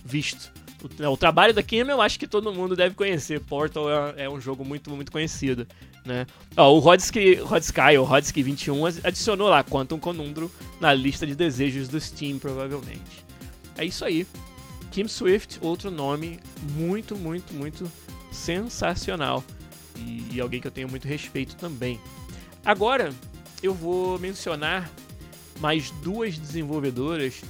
visto. 0.04 0.52
O, 0.82 1.08
o 1.12 1.18
trabalho 1.18 1.54
da 1.54 1.62
Kim 1.62 1.78
eu 1.78 2.02
acho 2.02 2.20
que 2.20 2.28
todo 2.28 2.54
mundo 2.54 2.76
deve 2.76 2.96
conhecer. 2.96 3.40
Portal 3.42 3.90
é, 3.90 4.24
é 4.24 4.30
um 4.30 4.40
jogo 4.40 4.66
muito, 4.66 4.90
muito 4.92 5.12
conhecido. 5.12 5.68
Né? 6.06 6.26
Ó, 6.58 6.74
o 6.74 6.80
Rodsky, 6.80 7.36
Rodsky, 7.36 7.98
o 7.98 8.04
Rodsky 8.04 8.42
21 8.42 8.86
adicionou 9.04 9.50
lá 9.50 9.64
Quantum 9.64 10.00
Conundrum 10.00 10.50
na 10.80 10.94
lista 10.94 11.28
de 11.28 11.36
desejos 11.36 11.88
do 11.88 12.00
Steam, 12.00 12.40
provavelmente. 12.40 13.26
É 13.78 13.86
isso 13.86 14.04
aí. 14.04 14.26
Kim 14.92 15.08
Swift, 15.08 15.60
outro 15.62 15.90
nome 15.90 16.40
muito, 16.76 17.16
muito, 17.16 17.54
muito 17.54 17.90
sensacional. 18.32 19.44
E, 19.98 20.36
e 20.36 20.42
alguém 20.42 20.60
que 20.60 20.68
eu 20.68 20.72
tenho 20.72 20.90
muito 20.90 21.08
respeito 21.08 21.56
também. 21.56 22.00
Agora, 22.66 23.14
eu 23.62 23.74
vou 23.74 24.18
mencionar 24.20 24.90
mais 25.60 25.92
duas 26.04 26.38
desenvolvedoras 26.38 27.42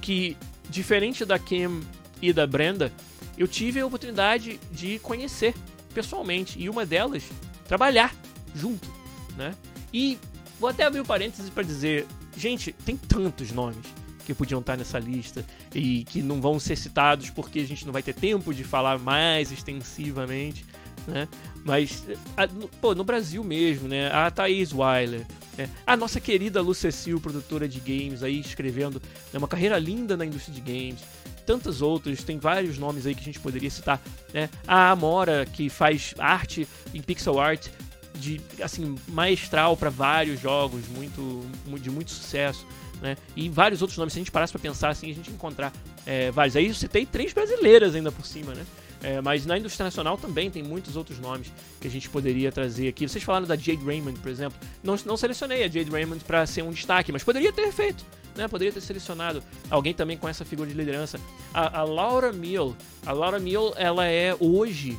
que, 0.00 0.36
diferente 0.70 1.24
da 1.24 1.38
Kim 1.38 1.82
e 2.20 2.32
da 2.32 2.46
Brenda, 2.46 2.92
eu 3.36 3.46
tive 3.46 3.80
a 3.80 3.86
oportunidade 3.86 4.58
de 4.72 4.98
conhecer 5.00 5.54
pessoalmente. 5.94 6.58
E 6.60 6.68
uma 6.68 6.84
delas 6.86 7.24
trabalhar 7.66 8.14
junto, 8.54 8.88
né? 9.36 9.54
E 9.92 10.18
vou 10.58 10.68
até 10.68 10.84
abrir 10.84 11.00
um 11.00 11.04
parênteses 11.04 11.50
para 11.50 11.62
dizer, 11.62 12.06
gente, 12.36 12.72
tem 12.72 12.96
tantos 12.96 13.52
nomes 13.52 13.86
que 14.24 14.34
podiam 14.34 14.60
estar 14.60 14.76
nessa 14.76 14.98
lista 14.98 15.44
e 15.74 16.04
que 16.04 16.20
não 16.20 16.40
vão 16.40 16.58
ser 16.58 16.76
citados 16.76 17.30
porque 17.30 17.60
a 17.60 17.66
gente 17.66 17.86
não 17.86 17.92
vai 17.92 18.02
ter 18.02 18.12
tempo 18.12 18.52
de 18.52 18.64
falar 18.64 18.98
mais 18.98 19.52
extensivamente, 19.52 20.64
né? 21.06 21.28
Mas, 21.64 22.04
a, 22.36 22.46
no, 22.46 22.68
pô, 22.68 22.94
no 22.94 23.04
Brasil 23.04 23.44
mesmo, 23.44 23.88
né? 23.88 24.10
A 24.10 24.30
Thaís 24.30 24.72
Weiler, 24.72 25.24
né? 25.56 25.68
a 25.86 25.96
nossa 25.96 26.20
querida 26.20 26.60
Lucecil, 26.60 27.20
produtora 27.20 27.68
de 27.68 27.78
games, 27.78 28.22
aí 28.22 28.40
escrevendo 28.40 29.00
né? 29.32 29.38
uma 29.38 29.48
carreira 29.48 29.78
linda 29.78 30.16
na 30.16 30.26
indústria 30.26 30.54
de 30.54 30.60
games 30.60 31.00
tantos 31.46 31.80
outros, 31.80 32.24
tem 32.24 32.38
vários 32.38 32.76
nomes 32.76 33.06
aí 33.06 33.14
que 33.14 33.20
a 33.20 33.24
gente 33.24 33.38
poderia 33.38 33.70
citar, 33.70 34.02
né? 34.34 34.50
A 34.66 34.90
Amora, 34.90 35.46
que 35.46 35.70
faz 35.70 36.14
arte 36.18 36.66
em 36.92 37.00
pixel 37.00 37.40
art 37.40 37.68
de 38.14 38.40
assim 38.60 38.96
maestral 39.08 39.76
para 39.76 39.90
vários 39.90 40.40
jogos, 40.40 40.82
muito 40.88 41.46
de 41.80 41.90
muito 41.90 42.10
sucesso, 42.10 42.66
né? 43.00 43.16
E 43.36 43.48
vários 43.48 43.80
outros 43.80 43.96
nomes, 43.96 44.12
se 44.12 44.18
a 44.18 44.20
gente 44.20 44.30
parasse 44.30 44.52
para 44.52 44.60
pensar 44.60 44.88
assim, 44.88 45.10
a 45.10 45.14
gente 45.14 45.30
encontrar 45.30 45.72
é, 46.04 46.30
vários. 46.30 46.56
Aí 46.56 46.66
eu 46.66 46.74
citei 46.74 47.06
três 47.06 47.32
brasileiras 47.32 47.94
ainda 47.94 48.10
por 48.10 48.26
cima, 48.26 48.54
né? 48.54 48.64
É, 49.02 49.20
mas 49.20 49.44
na 49.44 49.58
indústria 49.58 49.84
nacional 49.84 50.16
também 50.16 50.50
tem 50.50 50.62
muitos 50.62 50.96
outros 50.96 51.18
nomes 51.18 51.52
que 51.80 51.86
a 51.86 51.90
gente 51.90 52.08
poderia 52.08 52.50
trazer 52.50 52.88
aqui. 52.88 53.06
Vocês 53.06 53.22
falaram 53.22 53.46
da 53.46 53.54
Jade 53.54 53.84
Raymond, 53.84 54.18
por 54.18 54.30
exemplo. 54.30 54.58
Não, 54.82 54.96
não 55.04 55.16
selecionei 55.16 55.62
a 55.64 55.68
Jade 55.68 55.90
Raymond 55.90 56.24
para 56.24 56.44
ser 56.46 56.62
um 56.62 56.70
destaque, 56.70 57.12
mas 57.12 57.22
poderia 57.22 57.52
ter 57.52 57.70
feito 57.72 58.04
né? 58.36 58.48
Poderia 58.48 58.72
ter 58.72 58.80
selecionado 58.80 59.42
alguém 59.70 59.94
também 59.94 60.16
com 60.16 60.28
essa 60.28 60.44
figura 60.44 60.68
de 60.68 60.74
liderança. 60.74 61.18
A, 61.52 61.80
a 61.80 61.84
Laura 61.84 62.32
Mill, 62.32 62.76
a 63.04 63.12
Laura 63.12 63.38
Mill, 63.38 63.72
ela 63.76 64.06
é 64.06 64.36
hoje 64.38 64.98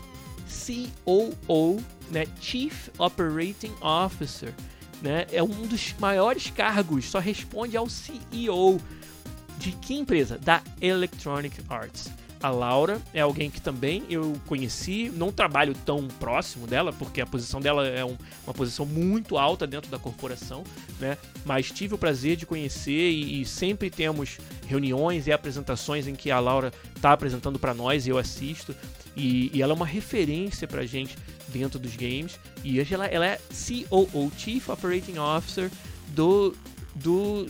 COO, 1.06 1.84
né? 2.10 2.26
Chief 2.40 2.90
Operating 2.98 3.74
Officer, 3.82 4.54
né? 5.02 5.26
É 5.32 5.44
um 5.44 5.68
dos 5.68 5.94
maiores 6.00 6.50
cargos, 6.50 7.06
só 7.06 7.20
responde 7.20 7.78
ao 7.78 7.90
CEO. 7.90 8.80
De 9.58 9.72
que 9.72 9.96
empresa? 9.96 10.38
Da 10.38 10.62
Electronic 10.80 11.62
Arts. 11.68 12.10
A 12.42 12.50
Laura 12.50 13.02
é 13.14 13.22
alguém 13.22 13.50
que 13.50 13.60
também 13.60 14.04
eu 14.10 14.40
conheci, 14.46 15.12
não 15.16 15.32
trabalho 15.32 15.74
tão 15.86 16.08
próximo 16.08 16.68
dela, 16.68 16.94
porque 16.94 17.20
a 17.20 17.26
posição 17.26 17.60
dela 17.60 17.88
é 17.88 18.06
um, 18.06 18.16
uma 18.46 18.54
posição 18.54 18.86
muito 18.86 19.38
alta 19.38 19.66
dentro 19.66 19.90
da 19.90 19.98
corporação, 19.98 20.64
né? 21.00 21.18
Mas 21.46 21.72
tive 21.72 21.96
o 21.96 21.98
prazer 21.98 22.36
de 22.36 22.46
conhecer 22.46 23.10
e, 23.12 23.42
e 23.42 23.46
sempre 23.46 23.90
temos 23.90 24.38
reuniões 24.68 25.26
e 25.26 25.32
apresentações 25.32 26.08
em 26.08 26.14
que 26.14 26.30
a 26.30 26.40
Laura 26.40 26.72
está 26.96 27.12
apresentando 27.12 27.58
para 27.58 27.74
nós 27.74 28.06
e 28.06 28.10
eu 28.10 28.18
assisto. 28.18 28.76
E, 29.16 29.50
e, 29.52 29.62
ela 29.64 29.74
é 29.74 29.76
uma 29.76 29.86
referência 29.86 30.68
pra 30.68 30.86
gente 30.86 31.18
dentro 31.48 31.80
dos 31.80 31.96
games. 31.96 32.40
E 32.64 32.80
hoje 32.80 32.94
ela, 32.94 33.08
ela 33.08 33.26
é 33.26 33.40
COO, 33.50 34.32
Chief 34.38 34.70
Operating 34.70 35.18
Officer 35.18 35.72
do, 36.10 36.56
do 36.94 37.48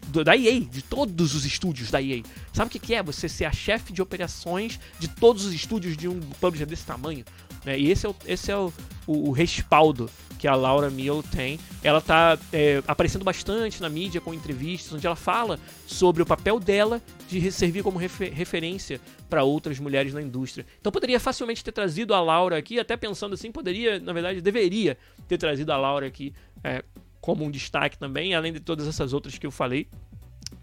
de, 0.00 0.24
da 0.24 0.36
EA, 0.36 0.60
de 0.60 0.82
todos 0.82 1.34
os 1.34 1.44
estúdios 1.44 1.90
da 1.90 2.00
EA. 2.00 2.22
Sabe 2.52 2.68
o 2.68 2.70
que, 2.70 2.78
que 2.78 2.94
é? 2.94 3.02
Você 3.02 3.28
ser 3.28 3.44
a 3.44 3.52
chefe 3.52 3.92
de 3.92 4.00
operações 4.00 4.80
de 4.98 5.08
todos 5.08 5.44
os 5.44 5.52
estúdios 5.52 5.96
de 5.96 6.08
um 6.08 6.18
publisher 6.40 6.66
desse 6.66 6.86
tamanho. 6.86 7.24
Né? 7.64 7.78
E 7.78 7.90
esse 7.90 8.06
é, 8.06 8.08
o, 8.08 8.16
esse 8.26 8.50
é 8.50 8.56
o, 8.56 8.72
o, 9.06 9.28
o 9.28 9.32
respaldo 9.32 10.10
que 10.38 10.48
a 10.48 10.54
Laura 10.54 10.90
Mill 10.90 11.22
tem. 11.22 11.60
Ela 11.84 11.98
está 11.98 12.38
é, 12.52 12.82
aparecendo 12.86 13.24
bastante 13.24 13.80
na 13.80 13.88
mídia 13.88 14.20
com 14.20 14.34
entrevistas, 14.34 14.92
onde 14.92 15.06
ela 15.06 15.14
fala 15.14 15.58
sobre 15.86 16.22
o 16.22 16.26
papel 16.26 16.58
dela 16.58 17.00
de 17.28 17.52
servir 17.52 17.82
como 17.82 17.98
refer 17.98 18.32
referência 18.32 19.00
para 19.30 19.44
outras 19.44 19.78
mulheres 19.78 20.12
na 20.12 20.20
indústria. 20.20 20.66
Então 20.80 20.90
poderia 20.90 21.20
facilmente 21.20 21.62
ter 21.62 21.72
trazido 21.72 22.12
a 22.12 22.20
Laura 22.20 22.56
aqui, 22.56 22.80
até 22.80 22.96
pensando 22.96 23.34
assim, 23.34 23.52
poderia, 23.52 24.00
na 24.00 24.12
verdade, 24.12 24.40
deveria 24.40 24.98
ter 25.28 25.38
trazido 25.38 25.72
a 25.72 25.76
Laura 25.76 26.06
aqui 26.06 26.34
é, 26.64 26.82
como 27.22 27.44
um 27.44 27.50
destaque 27.50 27.96
também, 27.96 28.34
além 28.34 28.52
de 28.52 28.60
todas 28.60 28.86
essas 28.86 29.14
outras 29.14 29.38
que 29.38 29.46
eu 29.46 29.50
falei. 29.50 29.86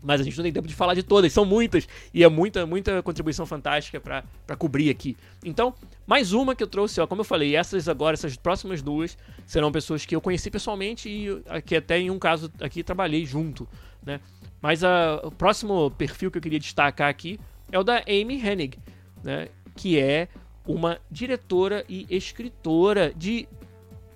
Mas 0.03 0.21
a 0.21 0.23
gente 0.23 0.37
não 0.37 0.43
tem 0.43 0.53
tempo 0.53 0.67
de 0.67 0.75
falar 0.75 0.93
de 0.93 1.01
todas, 1.01 1.33
são 1.33 1.43
muitas, 1.43 1.87
e 2.13 2.23
é 2.23 2.29
muita, 2.29 2.65
muita 2.65 3.01
contribuição 3.01 3.45
fantástica 3.45 3.99
para 3.99 4.55
cobrir 4.55 4.89
aqui. 4.89 5.17
Então, 5.43 5.73
mais 6.05 6.31
uma 6.31 6.53
que 6.55 6.61
eu 6.61 6.67
trouxe, 6.67 7.01
ó, 7.01 7.07
como 7.07 7.21
eu 7.21 7.25
falei, 7.25 7.55
essas 7.55 7.89
agora, 7.89 8.13
essas 8.13 8.37
próximas 8.37 8.81
duas, 8.81 9.17
serão 9.47 9.71
pessoas 9.71 10.05
que 10.05 10.15
eu 10.15 10.21
conheci 10.21 10.51
pessoalmente 10.51 11.09
e 11.09 11.61
que 11.61 11.75
até 11.75 11.97
em 11.97 12.11
um 12.11 12.19
caso 12.19 12.51
aqui 12.61 12.83
trabalhei 12.83 13.25
junto, 13.25 13.67
né? 14.05 14.19
Mas 14.61 14.83
a, 14.83 15.21
o 15.23 15.31
próximo 15.31 15.89
perfil 15.91 16.29
que 16.29 16.37
eu 16.37 16.41
queria 16.41 16.59
destacar 16.59 17.09
aqui 17.09 17.39
é 17.71 17.79
o 17.79 17.83
da 17.83 18.03
Amy 18.07 18.35
Hennig, 18.35 18.77
né? 19.23 19.47
Que 19.75 19.97
é 19.97 20.27
uma 20.67 20.99
diretora 21.09 21.83
e 21.89 22.05
escritora 22.09 23.11
de 23.15 23.47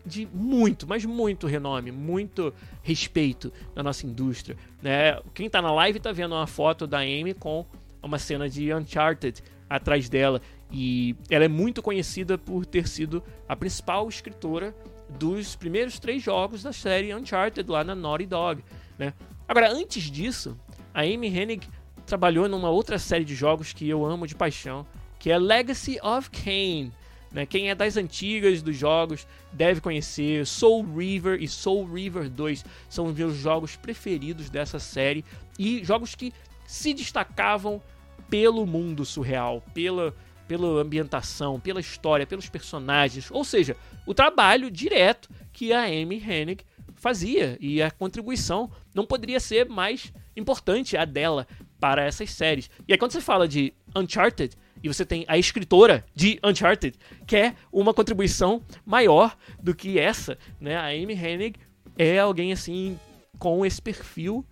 de 0.06 0.28
muito, 0.34 0.88
mas 0.88 1.06
muito 1.06 1.47
renome, 1.47 1.91
muito 1.91 2.54
respeito 2.82 3.51
na 3.76 3.82
nossa 3.82 4.06
indústria. 4.06 4.58
Né? 4.82 5.20
Quem 5.34 5.47
está 5.47 5.62
na 5.62 5.72
live 5.72 5.97
está 5.97 6.12
vendo 6.12 6.34
uma 6.36 6.47
foto 6.47 6.86
da 6.86 6.99
Amy 6.99 7.34
com 7.34 7.66
uma 8.01 8.20
cena 8.20 8.49
de 8.49 8.74
Uncharted 8.74 9.41
atrás 9.70 10.10
dela. 10.10 10.41
E 10.72 11.16
ela 11.30 11.45
é 11.45 11.47
muito 11.47 11.82
conhecida 11.82 12.38
por 12.38 12.66
ter 12.66 12.88
sido 12.88 13.24
a 13.47 13.56
principal 13.56 14.08
escritora 14.10 14.76
dos 15.10 15.56
primeiros 15.56 15.99
três 15.99 16.22
jogos 16.22 16.64
da 16.64 16.74
série 16.74 17.14
Uncharted 17.14 17.70
lá 17.70 17.84
na 17.84 17.95
Naughty 17.95 18.26
Dog. 18.26 18.64
Né? 18.97 19.14
Agora, 19.47 19.72
antes 19.72 20.04
disso, 20.04 20.58
a 20.93 21.01
Amy 21.01 21.28
Hennig 21.28 21.68
trabalhou 22.06 22.49
numa 22.49 22.70
outra 22.70 22.99
série 22.99 23.24
de 23.24 23.36
jogos 23.36 23.72
que 23.72 23.88
eu 23.88 24.06
amo 24.06 24.28
de 24.28 24.36
paixão, 24.36 24.86
que 25.20 25.32
é 25.32 25.38
Legacy 25.38 25.99
of 26.01 26.30
Kain. 26.30 26.91
Né? 27.34 27.46
Quem 27.46 27.70
é 27.70 27.76
das 27.76 27.98
antigas 27.98 28.62
dos 28.62 28.78
jogos 28.78 29.28
deve 29.52 29.82
conhecer. 29.82 30.46
Soul 30.46 30.86
River 30.96 31.42
e 31.42 31.48
Soul 31.48 31.92
River 31.92 32.30
2 32.30 32.64
são 32.88 33.08
os 33.08 33.16
meus 33.16 33.36
jogos 33.36 33.76
preferidos 33.76 34.50
dessa 34.50 34.78
série 34.78 35.26
e 35.58 35.84
jogos 35.84 36.14
que 36.14 36.32
se 36.66 36.94
destacavam 36.94 37.82
pelo 38.30 38.66
mundo 38.66 39.04
surreal, 39.04 39.64
pela, 39.74 40.16
pela 40.48 40.82
ambientação, 40.82 41.60
pela 41.60 41.80
história, 41.80 42.28
pelos 42.28 42.48
personagens. 42.48 43.30
Ou 43.32 43.44
seja, 43.44 43.76
o 44.06 44.14
trabalho 44.14 44.70
direto 44.70 45.30
que 45.52 45.74
a 45.74 45.84
Amy 45.84 46.18
Hennig 46.18 46.64
fazia 46.96 47.58
e 47.60 47.82
a 47.82 47.92
contribuição 47.92 48.72
não 48.94 49.06
poderia 49.06 49.40
ser 49.40 49.68
mais 49.68 50.14
importante 50.38 50.96
a 50.96 51.04
dela 51.04 51.48
para 51.80 52.04
essas 52.04 52.32
séries. 52.32 52.70
E 52.88 52.94
aí 52.94 52.98
quando 52.98 53.12
você 53.12 53.22
fala 53.22 53.48
de 53.48 53.74
Uncharted, 53.96 54.56
e 54.84 54.88
você 54.90 55.06
tem 55.06 55.24
a 55.28 55.38
escritora 55.38 56.06
de 56.14 56.40
Uncharted, 56.44 56.98
que 57.26 57.36
é 57.38 57.56
uma 57.72 57.94
contribuição 57.94 58.62
maior 58.86 59.36
do 59.62 59.74
que 59.74 59.98
essa, 59.98 60.38
né? 60.60 60.76
A 60.76 60.88
Amy 60.88 61.14
Hennig 61.14 61.58
é 61.98 62.20
alguém 62.20 62.52
assim 62.52 63.00
com 63.40 63.66
esse 63.66 63.82
perfil, 63.82 64.46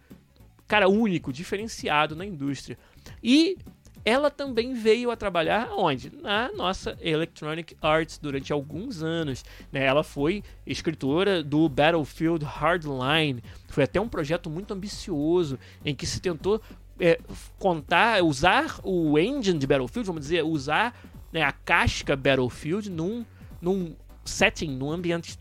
cara, 0.68 0.88
único, 0.88 1.34
diferenciado 1.34 2.16
na 2.16 2.26
indústria. 2.26 2.78
E 3.22 3.58
ela 4.04 4.32
também 4.32 4.74
veio 4.74 5.12
a 5.12 5.16
trabalhar 5.16 5.72
onde? 5.78 6.12
Na 6.22 6.52
nossa 6.54 6.98
Electronic 7.00 7.78
Arts 7.82 8.18
durante 8.18 8.52
alguns 8.52 9.04
anos. 9.04 9.44
Né? 9.72 9.86
Ela 9.86 10.04
foi 10.04 10.44
escritora 10.66 11.44
do 11.44 11.70
Battlefield 11.70 12.44
Hardline. 12.44 13.44
Foi 13.68 13.84
até 13.84 14.02
um 14.02 14.10
projeto 14.10 14.50
muito 14.50 14.74
ambicioso 14.74 15.60
em 15.86 15.94
que 15.94 16.08
se 16.08 16.20
tentou 16.20 16.62
é, 17.02 17.20
contar, 17.58 18.24
usar 18.24 18.80
o 18.84 19.18
engine 19.18 19.58
de 19.58 19.66
Battlefield, 19.66 20.06
vamos 20.06 20.22
dizer, 20.22 20.44
usar 20.44 20.96
né, 21.34 21.42
a 21.42 21.52
casca 21.52 22.16
Battlefield 22.16 22.92
num, 22.92 23.26
num 23.60 23.96
setting, 24.24 24.70
numa 24.70 24.94
ambiente, 24.94 25.38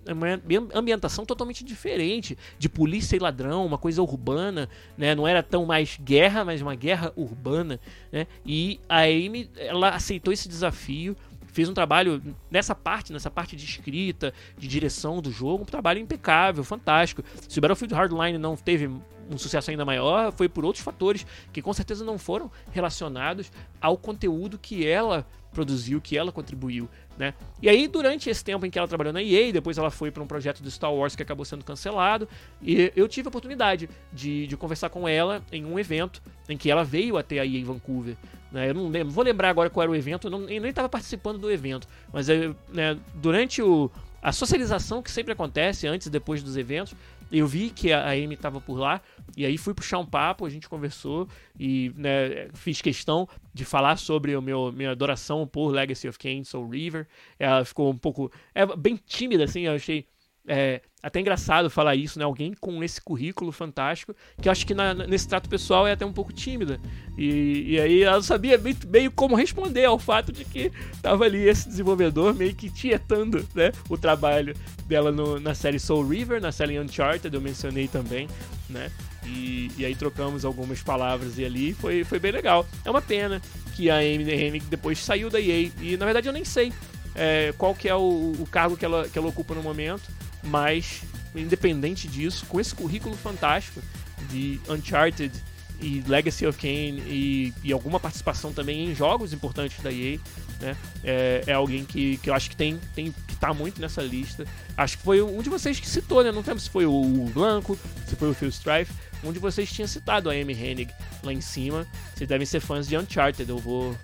ambientação 0.74 1.26
totalmente 1.26 1.62
diferente, 1.62 2.36
de 2.58 2.68
polícia 2.68 3.14
e 3.14 3.18
ladrão, 3.18 3.66
uma 3.66 3.76
coisa 3.76 4.00
urbana, 4.02 4.68
né? 4.96 5.14
Não 5.14 5.28
era 5.28 5.42
tão 5.42 5.66
mais 5.66 5.98
guerra, 6.02 6.44
mas 6.44 6.62
uma 6.62 6.74
guerra 6.74 7.12
urbana, 7.14 7.78
né? 8.10 8.26
E 8.44 8.80
a 8.88 9.02
Amy, 9.02 9.50
ela 9.56 9.90
aceitou 9.90 10.32
esse 10.32 10.48
desafio, 10.48 11.14
fez 11.46 11.68
um 11.68 11.74
trabalho 11.74 12.22
nessa 12.50 12.74
parte, 12.74 13.12
nessa 13.12 13.30
parte 13.30 13.54
de 13.54 13.64
escrita, 13.64 14.32
de 14.56 14.66
direção 14.66 15.20
do 15.20 15.30
jogo, 15.30 15.64
um 15.64 15.66
trabalho 15.66 16.00
impecável, 16.00 16.64
fantástico. 16.64 17.22
Se 17.48 17.58
o 17.58 17.60
Battlefield 17.60 17.94
Hardline 17.94 18.38
não 18.38 18.56
teve 18.56 18.88
um 19.30 19.38
sucesso 19.38 19.70
ainda 19.70 19.84
maior, 19.84 20.32
foi 20.32 20.48
por 20.48 20.64
outros 20.64 20.84
fatores 20.84 21.26
que 21.52 21.62
com 21.62 21.72
certeza 21.72 22.04
não 22.04 22.18
foram 22.18 22.50
relacionados 22.72 23.50
ao 23.80 23.96
conteúdo 23.96 24.58
que 24.58 24.86
ela 24.86 25.26
produziu, 25.52 26.00
que 26.00 26.16
ela 26.16 26.30
contribuiu, 26.30 26.88
né? 27.18 27.34
E 27.60 27.68
aí, 27.68 27.88
durante 27.88 28.30
esse 28.30 28.44
tempo 28.44 28.64
em 28.64 28.70
que 28.70 28.78
ela 28.78 28.86
trabalhou 28.86 29.12
na 29.12 29.22
EA, 29.22 29.52
depois 29.52 29.76
ela 29.78 29.90
foi 29.90 30.10
para 30.10 30.22
um 30.22 30.26
projeto 30.26 30.62
do 30.62 30.70
Star 30.70 30.92
Wars 30.92 31.16
que 31.16 31.22
acabou 31.22 31.44
sendo 31.44 31.64
cancelado, 31.64 32.28
e 32.62 32.92
eu 32.94 33.08
tive 33.08 33.26
a 33.26 33.30
oportunidade 33.30 33.88
de, 34.12 34.46
de 34.46 34.56
conversar 34.56 34.90
com 34.90 35.08
ela 35.08 35.42
em 35.50 35.64
um 35.64 35.78
evento 35.78 36.22
em 36.48 36.56
que 36.56 36.70
ela 36.70 36.84
veio 36.84 37.16
até 37.16 37.40
a 37.40 37.46
EA 37.46 37.64
Vancouver. 37.64 38.16
Né? 38.52 38.70
Eu 38.70 38.74
não 38.74 38.88
lembro, 38.88 39.12
vou 39.12 39.24
lembrar 39.24 39.50
agora 39.50 39.68
qual 39.68 39.82
era 39.82 39.90
o 39.90 39.94
evento, 39.94 40.28
eu, 40.28 40.30
não, 40.30 40.42
eu 40.42 40.60
nem 40.60 40.70
estava 40.70 40.88
participando 40.88 41.38
do 41.38 41.50
evento, 41.50 41.88
mas 42.12 42.28
né, 42.28 42.96
durante 43.14 43.60
o, 43.60 43.90
a 44.22 44.32
socialização 44.32 45.02
que 45.02 45.10
sempre 45.10 45.32
acontece 45.32 45.86
antes 45.86 46.06
e 46.06 46.10
depois 46.10 46.42
dos 46.42 46.56
eventos, 46.56 46.94
eu 47.30 47.46
vi 47.46 47.70
que 47.70 47.92
a 47.92 48.10
Amy 48.10 48.34
estava 48.34 48.60
por 48.60 48.76
lá 48.76 49.00
e 49.36 49.46
aí 49.46 49.56
fui 49.56 49.72
puxar 49.74 49.98
um 49.98 50.06
papo, 50.06 50.44
a 50.44 50.50
gente 50.50 50.68
conversou 50.68 51.28
e 51.58 51.92
né, 51.96 52.48
fiz 52.54 52.80
questão 52.80 53.28
de 53.54 53.64
falar 53.64 53.96
sobre 53.96 54.34
o 54.36 54.42
meu 54.42 54.72
minha 54.72 54.90
adoração 54.90 55.46
por 55.46 55.70
Legacy 55.70 56.08
of 56.08 56.18
Kain, 56.18 56.44
Soul 56.44 56.68
River. 56.68 57.06
Ela 57.38 57.64
ficou 57.64 57.90
um 57.90 57.98
pouco 57.98 58.30
é 58.54 58.64
bem 58.76 58.96
tímida 58.96 59.44
assim, 59.44 59.62
eu 59.62 59.74
achei 59.74 60.06
é, 60.52 60.80
até 61.00 61.20
engraçado 61.20 61.70
falar 61.70 61.94
isso, 61.94 62.18
né? 62.18 62.24
Alguém 62.24 62.52
com 62.60 62.82
esse 62.82 63.00
currículo 63.00 63.52
fantástico, 63.52 64.16
que 64.42 64.48
eu 64.48 64.52
acho 64.52 64.66
que 64.66 64.74
na, 64.74 64.92
nesse 64.92 65.28
trato 65.28 65.48
pessoal 65.48 65.86
é 65.86 65.92
até 65.92 66.04
um 66.04 66.12
pouco 66.12 66.32
tímida. 66.32 66.80
E, 67.16 67.74
e 67.74 67.80
aí 67.80 68.02
ela 68.02 68.20
sabia 68.20 68.58
meio, 68.58 68.76
meio, 68.88 69.10
como 69.12 69.36
responder 69.36 69.84
ao 69.84 69.96
fato 69.96 70.32
de 70.32 70.44
que 70.44 70.72
tava 71.00 71.24
ali 71.24 71.48
esse 71.48 71.68
desenvolvedor 71.68 72.34
meio 72.34 72.52
que 72.52 72.68
tietando 72.68 73.46
né, 73.54 73.70
o 73.88 73.96
trabalho 73.96 74.52
dela 74.86 75.12
no, 75.12 75.38
na 75.38 75.54
série 75.54 75.78
Soul 75.78 76.08
River, 76.08 76.40
na 76.40 76.50
série 76.50 76.80
Uncharted, 76.80 77.32
eu 77.32 77.40
mencionei 77.40 77.86
também, 77.86 78.26
né? 78.68 78.90
E, 79.24 79.70
e 79.78 79.84
aí 79.84 79.94
trocamos 79.94 80.44
algumas 80.44 80.82
palavras 80.82 81.38
e 81.38 81.44
ali 81.44 81.74
foi, 81.74 82.02
foi 82.02 82.18
bem 82.18 82.32
legal. 82.32 82.66
É 82.84 82.90
uma 82.90 83.02
pena 83.02 83.40
que 83.76 83.88
a 83.88 83.98
Amy 83.98 84.58
depois 84.68 84.98
saiu 84.98 85.30
da 85.30 85.40
EA. 85.40 85.70
E 85.80 85.96
na 85.96 86.06
verdade 86.06 86.28
eu 86.28 86.32
nem 86.32 86.44
sei 86.44 86.72
é, 87.14 87.54
qual 87.56 87.72
que 87.72 87.88
é 87.88 87.94
o, 87.94 88.32
o 88.36 88.48
cargo 88.50 88.76
que 88.76 88.84
ela, 88.84 89.08
que 89.08 89.16
ela 89.16 89.28
ocupa 89.28 89.54
no 89.54 89.62
momento 89.62 90.02
mas 90.42 91.02
independente 91.34 92.08
disso, 92.08 92.44
com 92.46 92.60
esse 92.60 92.74
currículo 92.74 93.16
fantástico 93.16 93.80
de 94.28 94.60
Uncharted 94.68 95.32
e 95.80 96.02
Legacy 96.06 96.46
of 96.46 96.58
Kain 96.58 97.02
e, 97.06 97.54
e 97.62 97.72
alguma 97.72 97.98
participação 97.98 98.52
também 98.52 98.90
em 98.90 98.94
jogos 98.94 99.32
importantes 99.32 99.82
da 99.82 99.90
EA, 99.90 100.18
né? 100.60 100.76
É, 101.02 101.44
é, 101.46 101.52
alguém 101.52 101.84
que, 101.84 102.18
que 102.18 102.28
eu 102.28 102.34
acho 102.34 102.50
que 102.50 102.56
tem, 102.56 102.78
tem 102.94 103.14
que 103.26 103.36
tá 103.36 103.54
muito 103.54 103.80
nessa 103.80 104.02
lista. 104.02 104.44
Acho 104.76 104.98
que 104.98 105.04
foi 105.04 105.22
um 105.22 105.40
de 105.40 105.48
vocês 105.48 105.80
que 105.80 105.88
citou, 105.88 106.22
né? 106.22 106.30
Não 106.30 106.42
lembro 106.42 106.60
se 106.60 106.68
foi 106.68 106.84
o 106.84 107.30
Blanco, 107.32 107.78
se 108.06 108.14
foi 108.16 108.30
o 108.30 108.34
Phil 108.34 108.50
Strife. 108.50 108.92
Um 109.24 109.32
de 109.32 109.38
vocês 109.38 109.70
tinha 109.72 109.88
citado 109.88 110.30
a 110.30 110.32
Amy 110.32 110.52
Hennig 110.52 110.92
lá 111.22 111.32
em 111.32 111.40
cima. 111.40 111.86
Vocês 112.14 112.28
devem 112.28 112.46
ser 112.46 112.60
fãs 112.60 112.86
de 112.86 112.96
Uncharted, 112.96 113.48
eu 113.48 113.58
vou, 113.58 113.96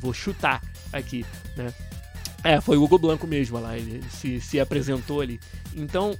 vou 0.00 0.12
chutar 0.12 0.62
aqui, 0.92 1.26
né? 1.56 1.72
É, 2.44 2.60
foi 2.60 2.76
o 2.76 2.84
Hugo 2.84 2.98
Blanco 2.98 3.26
mesmo 3.26 3.58
lá, 3.58 3.76
ele 3.76 4.02
se, 4.10 4.38
se 4.38 4.60
apresentou 4.60 5.22
ali. 5.22 5.40
Então, 5.74 6.14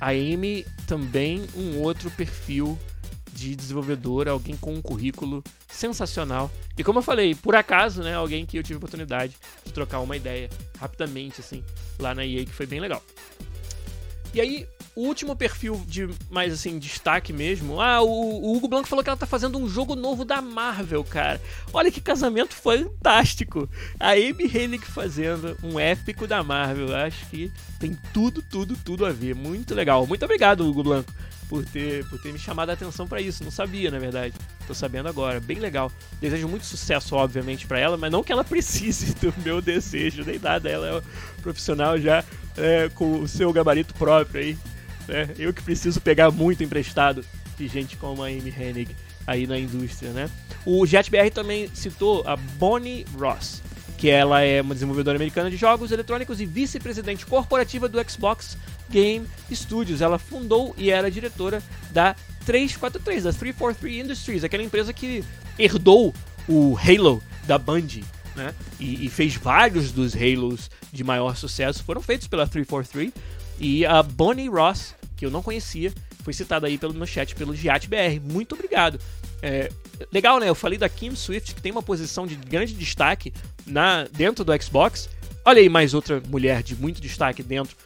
a 0.00 0.10
Amy 0.10 0.66
também 0.84 1.46
um 1.56 1.78
outro 1.78 2.10
perfil 2.10 2.76
de 3.32 3.54
desenvolvedor, 3.54 4.28
alguém 4.28 4.56
com 4.56 4.74
um 4.74 4.82
currículo 4.82 5.44
sensacional. 5.68 6.50
E 6.76 6.82
como 6.82 6.98
eu 6.98 7.02
falei, 7.02 7.36
por 7.36 7.54
acaso, 7.54 8.02
né, 8.02 8.14
alguém 8.14 8.44
que 8.44 8.58
eu 8.58 8.62
tive 8.64 8.78
oportunidade 8.78 9.36
de 9.64 9.72
trocar 9.72 10.00
uma 10.00 10.16
ideia 10.16 10.50
rapidamente, 10.78 11.40
assim, 11.40 11.62
lá 12.00 12.14
na 12.14 12.26
EA, 12.26 12.44
que 12.44 12.52
foi 12.52 12.66
bem 12.66 12.80
legal. 12.80 13.02
E 14.32 14.40
aí, 14.40 14.66
o 14.94 15.02
último 15.02 15.34
perfil 15.34 15.82
de 15.86 16.08
mais 16.30 16.52
assim, 16.52 16.78
destaque 16.78 17.32
mesmo. 17.32 17.80
Ah, 17.80 18.00
o, 18.00 18.08
o, 18.08 18.56
Hugo 18.56 18.68
Blanco 18.68 18.88
falou 18.88 19.02
que 19.02 19.10
ela 19.10 19.16
tá 19.16 19.26
fazendo 19.26 19.58
um 19.58 19.68
jogo 19.68 19.94
novo 19.96 20.24
da 20.24 20.40
Marvel, 20.40 21.02
cara. 21.02 21.40
Olha 21.72 21.90
que 21.90 22.00
casamento 22.00 22.54
fantástico. 22.54 23.68
A 23.98 24.10
Amy 24.10 24.44
Hennig 24.44 24.84
fazendo 24.84 25.56
um 25.62 25.78
épico 25.78 26.26
da 26.26 26.42
Marvel. 26.42 26.94
Acho 26.94 27.26
que 27.26 27.50
tem 27.78 27.96
tudo, 28.12 28.42
tudo, 28.42 28.76
tudo 28.84 29.06
a 29.06 29.10
ver. 29.10 29.34
Muito 29.34 29.74
legal. 29.74 30.06
Muito 30.06 30.24
obrigado, 30.24 30.68
Hugo 30.68 30.82
Blanco, 30.82 31.12
por 31.50 31.64
ter, 31.64 32.06
por 32.06 32.16
ter 32.20 32.32
me 32.32 32.38
chamado 32.38 32.70
a 32.70 32.74
atenção 32.74 33.08
para 33.08 33.20
isso. 33.20 33.42
Não 33.42 33.50
sabia, 33.50 33.90
na 33.90 33.98
verdade. 33.98 34.32
Tô 34.68 34.72
sabendo 34.72 35.08
agora. 35.08 35.40
Bem 35.40 35.58
legal. 35.58 35.90
Desejo 36.20 36.46
muito 36.46 36.64
sucesso, 36.64 37.16
obviamente, 37.16 37.66
para 37.66 37.80
ela, 37.80 37.96
mas 37.96 38.12
não 38.12 38.22
que 38.22 38.30
ela 38.30 38.44
precise 38.46 39.14
do 39.16 39.34
meu 39.44 39.60
desejo, 39.60 40.22
nem 40.24 40.38
nada. 40.38 40.70
Ela 40.70 40.86
é 40.86 40.96
um 40.98 41.42
profissional 41.42 41.98
já 41.98 42.24
é, 42.56 42.88
com 42.94 43.18
o 43.18 43.26
seu 43.26 43.52
gabarito 43.52 43.92
próprio 43.94 44.40
aí. 44.40 44.58
Né? 45.08 45.28
Eu 45.36 45.52
que 45.52 45.60
preciso 45.60 46.00
pegar 46.00 46.30
muito 46.30 46.62
emprestado 46.62 47.24
de 47.58 47.66
gente 47.66 47.96
como 47.96 48.22
a 48.22 48.28
Amy 48.28 48.54
Hennig 48.56 48.94
aí 49.26 49.44
na 49.46 49.58
indústria, 49.58 50.12
né? 50.12 50.30
O 50.64 50.86
JetBR 50.86 51.30
também 51.30 51.68
citou 51.74 52.22
a 52.26 52.36
Bonnie 52.36 53.04
Ross, 53.18 53.60
que 54.00 54.08
ela 54.08 54.40
é 54.40 54.62
uma 54.62 54.72
desenvolvedora 54.72 55.18
americana 55.18 55.50
de 55.50 55.58
jogos 55.58 55.92
eletrônicos 55.92 56.40
e 56.40 56.46
vice-presidente 56.46 57.26
corporativa 57.26 57.86
do 57.86 57.98
Xbox 58.10 58.56
Game 58.88 59.26
Studios. 59.52 60.00
Ela 60.00 60.18
fundou 60.18 60.74
e 60.78 60.90
era 60.90 61.10
diretora 61.10 61.62
da 61.90 62.16
343, 62.46 63.24
da 63.24 63.30
343 63.30 64.06
Industries, 64.06 64.42
aquela 64.42 64.62
empresa 64.62 64.90
que 64.94 65.22
herdou 65.58 66.14
o 66.48 66.78
Halo 66.78 67.22
da 67.46 67.58
Band, 67.58 68.00
né? 68.34 68.54
E, 68.80 69.04
e, 69.04 69.10
fez 69.10 69.34
vários 69.34 69.92
dos 69.92 70.16
Halos 70.16 70.70
de 70.90 71.04
maior 71.04 71.36
sucesso, 71.36 71.84
foram 71.84 72.00
feitos 72.00 72.26
pela 72.26 72.46
343. 72.46 73.12
E 73.58 73.84
a 73.84 74.02
Bonnie 74.02 74.48
Ross, 74.48 74.94
que 75.14 75.26
eu 75.26 75.30
não 75.30 75.42
conhecia, 75.42 75.92
foi 76.22 76.32
citada 76.32 76.66
aí 76.66 76.78
pelo, 76.78 76.94
no 76.94 77.06
chat 77.06 77.34
pelo 77.34 77.54
GiatBR. 77.54 78.18
Muito 78.18 78.54
obrigado. 78.54 78.98
É, 79.42 79.70
legal, 80.12 80.38
né? 80.38 80.48
Eu 80.48 80.54
falei 80.54 80.78
da 80.78 80.88
Kim 80.88 81.14
Swift, 81.14 81.54
que 81.54 81.62
tem 81.62 81.72
uma 81.72 81.82
posição 81.82 82.26
de 82.26 82.36
grande 82.36 82.74
destaque 82.74 83.32
na 83.66 84.04
dentro 84.04 84.44
do 84.44 84.62
Xbox. 84.62 85.08
Olha 85.44 85.60
aí 85.60 85.68
mais 85.68 85.94
outra 85.94 86.22
mulher 86.28 86.62
de 86.62 86.76
muito 86.76 87.00
destaque 87.00 87.42
dentro 87.42 87.76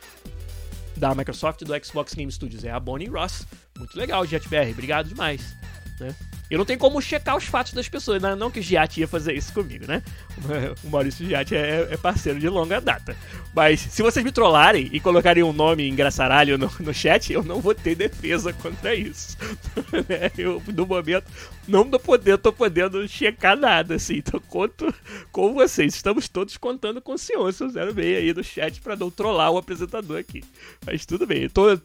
da 0.96 1.14
Microsoft 1.14 1.60
e 1.62 1.64
do 1.64 1.84
Xbox 1.84 2.14
Game 2.14 2.30
Studios. 2.30 2.64
É 2.64 2.70
a 2.70 2.80
Bonnie 2.80 3.08
Ross. 3.08 3.46
Muito 3.78 3.96
legal, 3.96 4.24
GiatBR. 4.24 4.70
Obrigado 4.70 5.08
demais. 5.08 5.54
Né? 5.98 6.14
Eu 6.50 6.58
não 6.58 6.64
tenho 6.64 6.78
como 6.78 7.00
checar 7.00 7.36
os 7.36 7.44
fatos 7.44 7.72
das 7.72 7.88
pessoas, 7.88 8.20
né? 8.20 8.34
não 8.34 8.50
que 8.50 8.60
o 8.60 8.62
Giat 8.62 9.00
ia 9.00 9.08
fazer 9.08 9.32
isso 9.32 9.52
comigo, 9.52 9.86
né? 9.86 10.02
O 10.82 10.90
Maurício 10.90 11.26
Giat 11.26 11.54
é, 11.54 11.88
é, 11.90 11.96
parceiro 11.96 12.38
de 12.38 12.48
longa 12.48 12.80
data. 12.80 13.16
Mas 13.54 13.80
se 13.80 14.02
vocês 14.02 14.24
me 14.24 14.32
trollarem 14.32 14.90
e 14.92 15.00
colocarem 15.00 15.42
um 15.42 15.52
nome 15.52 15.88
engraçaralho 15.88 16.58
no, 16.58 16.70
no 16.80 16.92
chat, 16.92 17.32
eu 17.32 17.42
não 17.42 17.60
vou 17.60 17.74
ter 17.74 17.94
defesa 17.94 18.52
contra 18.52 18.94
isso. 18.94 19.36
Né? 20.08 20.30
eu, 20.36 20.60
no 20.74 20.86
momento, 20.86 21.24
não 21.68 21.88
tô 21.88 21.98
podendo, 21.98 22.38
tô 22.38 22.52
podendo 22.52 23.06
checar 23.06 23.56
nada, 23.56 23.94
assim. 23.94 24.16
Então 24.16 24.40
conto 24.40 24.92
com 25.30 25.54
vocês. 25.54 25.94
Estamos 25.94 26.28
todos 26.28 26.56
contando 26.56 27.00
com 27.00 27.12
o 27.12 27.18
senhor, 27.18 27.52
seu 27.52 27.70
06 27.70 27.96
aí 27.96 28.34
no 28.34 28.42
chat 28.42 28.80
para 28.80 28.96
não 28.96 29.10
trollar 29.10 29.52
o 29.52 29.58
apresentador 29.58 30.18
aqui. 30.18 30.42
Mas 30.84 31.06
tudo 31.06 31.26
bem, 31.26 31.44
eu 31.44 31.50
tô, 31.50 31.78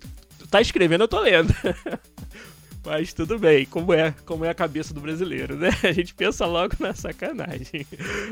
tá 0.50 0.60
escrevendo, 0.60 1.04
eu 1.04 1.08
tô 1.08 1.20
lendo. 1.20 1.54
Mas 2.86 3.14
tudo 3.14 3.38
bem, 3.38 3.66
como 3.66 3.94
é, 3.94 4.14
como 4.26 4.46
é 4.46 4.50
a 4.50 4.54
cabeça 4.54 4.94
do 4.94 5.02
brasileiro, 5.02 5.56
né? 5.56 5.70
A 5.84 5.92
gente 5.92 6.14
pensa 6.14 6.46
logo 6.46 6.76
na 6.80 6.94
sacanagem. 6.94 7.86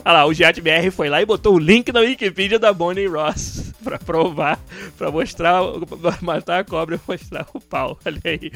Olha 0.05 0.13
lá, 0.13 0.25
o 0.25 0.33
GiatBR 0.33 0.89
foi 0.91 1.09
lá 1.09 1.21
e 1.21 1.25
botou 1.25 1.55
o 1.55 1.59
link 1.59 1.91
na 1.91 1.99
Wikipedia 1.99 2.57
da 2.57 2.71
Bonnie 2.71 3.07
Ross 3.07 3.73
pra 3.83 3.99
provar, 3.99 4.59
pra 4.97 5.11
mostrar, 5.11 5.61
matar 6.21 6.61
a 6.61 6.63
cobra 6.63 6.95
e 6.95 6.99
mostrar 7.07 7.45
o 7.53 7.59
pau. 7.59 7.99
Olha 8.05 8.21
aí. 8.23 8.51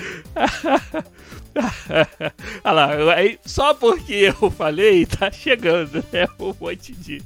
Olha 2.64 2.72
lá, 2.72 3.14
aí, 3.16 3.38
só 3.46 3.74
porque 3.74 4.14
eu 4.14 4.50
falei, 4.50 5.06
tá 5.06 5.30
chegando, 5.30 6.04
né? 6.12 6.26
Um 6.40 6.54
monte 6.60 6.94
de, 6.94 7.22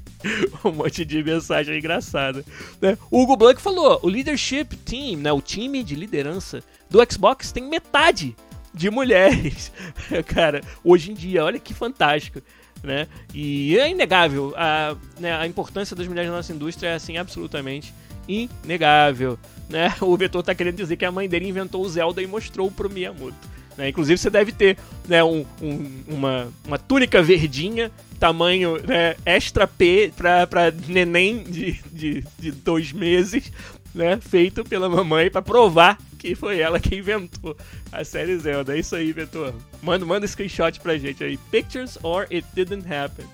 um 0.64 0.72
monte 0.72 1.06
de 1.06 1.24
mensagem 1.24 1.78
engraçada. 1.78 2.44
Né? 2.82 2.98
O 3.12 3.22
Hugo 3.22 3.38
Blank 3.38 3.62
falou: 3.62 4.00
o 4.02 4.10
leadership 4.10 4.76
team, 4.78 5.18
né? 5.18 5.32
O 5.32 5.42
time 5.42 5.84
de 5.84 5.96
liderança 5.96 6.64
do 6.90 7.00
Xbox 7.12 7.52
tem 7.52 7.64
metade 7.64 8.36
de 8.76 8.90
mulheres. 8.90 9.72
Cara, 10.28 10.62
hoje 10.84 11.12
em 11.12 11.14
dia, 11.14 11.44
olha 11.44 11.60
que 11.60 11.74
fantástico. 11.74 12.42
Né? 12.84 13.08
E 13.34 13.78
é 13.80 13.90
inegável 13.90 14.54
a, 14.56 14.96
né, 15.20 15.36
a 15.36 15.48
importância 15.48 15.96
das 15.96 16.08
mulheres 16.08 16.30
na 16.30 16.38
nossa 16.38 16.54
indústria 16.54 16.90
é 16.90 16.94
assim 16.94 17.18
absolutamente 17.18 17.94
inegável. 18.28 19.40
Né? 19.70 19.94
O 20.02 20.16
Vetor 20.16 20.42
está 20.42 20.54
querendo 20.54 20.76
dizer 20.76 20.96
que 20.96 21.06
a 21.06 21.12
mãe 21.12 21.28
dele 21.28 21.48
inventou 21.48 21.84
o 21.84 21.90
Zelda 21.90 22.22
e 22.22 22.28
mostrou 22.28 22.70
pro 22.70 22.90
Miyamoto. 22.90 23.56
Né? 23.78 23.90
Inclusive 23.90 24.18
você 24.18 24.30
deve 24.30 24.52
ter 24.52 24.78
né, 25.08 25.24
um, 25.24 25.46
um, 25.62 26.04
uma, 26.08 26.48
uma 26.66 26.78
túnica 26.78 27.24
verdinha, 27.24 27.92
tamanho 28.20 28.78
né, 28.86 29.16
extra 29.26 29.66
P 29.66 30.12
para 30.16 30.72
neném 30.88 31.44
de, 31.44 31.74
de, 31.92 32.24
de 32.38 32.52
dois 32.52 32.92
meses, 32.92 33.52
né, 33.94 34.20
feito 34.22 34.64
pela 34.64 34.88
mamãe 34.90 35.32
para 35.32 35.42
provar 35.42 35.98
que 36.26 36.34
foi 36.34 36.60
ela 36.60 36.80
que 36.80 36.96
inventou 36.96 37.56
a 37.92 38.04
série 38.04 38.36
Zelda. 38.40 38.76
É 38.76 38.80
isso 38.80 38.96
aí, 38.96 39.10
inventor. 39.10 39.54
Manda, 39.82 40.04
manda 40.06 40.28
screenshot 40.28 40.80
pra 40.80 40.98
gente 40.98 41.24
aí. 41.24 41.38
Pictures 41.52 42.00
or 42.02 42.24
it 42.32 42.46
didn't 42.56 42.92
happen. 42.92 43.26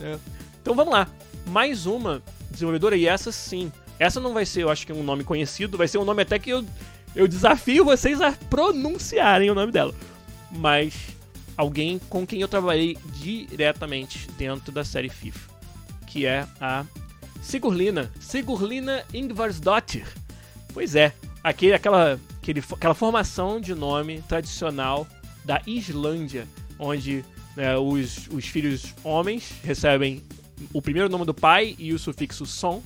É. 0.00 0.16
Então 0.62 0.74
vamos 0.74 0.92
lá. 0.92 1.08
Mais 1.46 1.84
uma 1.86 2.22
desenvolvedora, 2.50 2.96
e 2.96 3.06
essa 3.06 3.32
sim. 3.32 3.72
Essa 3.98 4.20
não 4.20 4.32
vai 4.32 4.46
ser, 4.46 4.62
eu 4.62 4.70
acho 4.70 4.86
que 4.86 4.92
um 4.92 5.02
nome 5.02 5.24
conhecido, 5.24 5.76
vai 5.76 5.88
ser 5.88 5.98
um 5.98 6.04
nome 6.04 6.22
até 6.22 6.38
que 6.38 6.50
eu, 6.50 6.64
eu 7.16 7.26
desafio 7.26 7.84
vocês 7.84 8.20
a 8.20 8.30
pronunciarem 8.30 9.50
o 9.50 9.54
nome 9.54 9.72
dela. 9.72 9.92
Mas 10.52 10.94
alguém 11.56 11.98
com 12.08 12.24
quem 12.24 12.40
eu 12.40 12.46
trabalhei 12.46 12.96
diretamente 13.14 14.28
dentro 14.38 14.70
da 14.70 14.84
série 14.84 15.08
FIFA, 15.08 15.50
que 16.06 16.24
é 16.24 16.46
a 16.60 16.84
Sigurlina, 17.42 18.12
Sigurlina 18.20 19.04
Ingvarsdottir. 19.12 20.06
Pois 20.72 20.94
é, 20.94 21.12
aquele, 21.42 21.74
aquela, 21.74 22.18
aquele, 22.40 22.62
aquela 22.72 22.94
formação 22.94 23.60
de 23.60 23.74
nome 23.74 24.22
tradicional 24.22 25.06
da 25.44 25.62
Islândia, 25.66 26.46
onde 26.78 27.24
né, 27.56 27.76
os, 27.76 28.28
os 28.28 28.46
filhos 28.46 28.94
homens 29.02 29.52
recebem 29.64 30.22
o 30.72 30.82
primeiro 30.82 31.08
nome 31.08 31.24
do 31.24 31.34
pai 31.34 31.74
e 31.78 31.92
o 31.92 31.98
sufixo 31.98 32.46
son, 32.46 32.82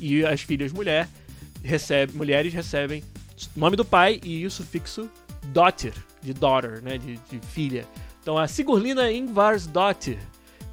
e 0.00 0.24
as 0.24 0.40
filhas 0.40 0.72
mulher 0.72 1.08
recebe, 1.62 2.16
mulheres 2.16 2.52
recebem 2.52 3.02
nome 3.54 3.76
do 3.76 3.84
pai 3.84 4.20
e 4.24 4.44
o 4.46 4.50
sufixo 4.50 5.08
dottir, 5.46 5.94
de 6.22 6.32
daughter, 6.32 6.82
né, 6.82 6.98
de, 6.98 7.16
de 7.16 7.46
filha. 7.48 7.86
Então 8.20 8.38
a 8.38 8.46
Sigurlina 8.46 9.12
Ingvarsdottir, 9.12 10.18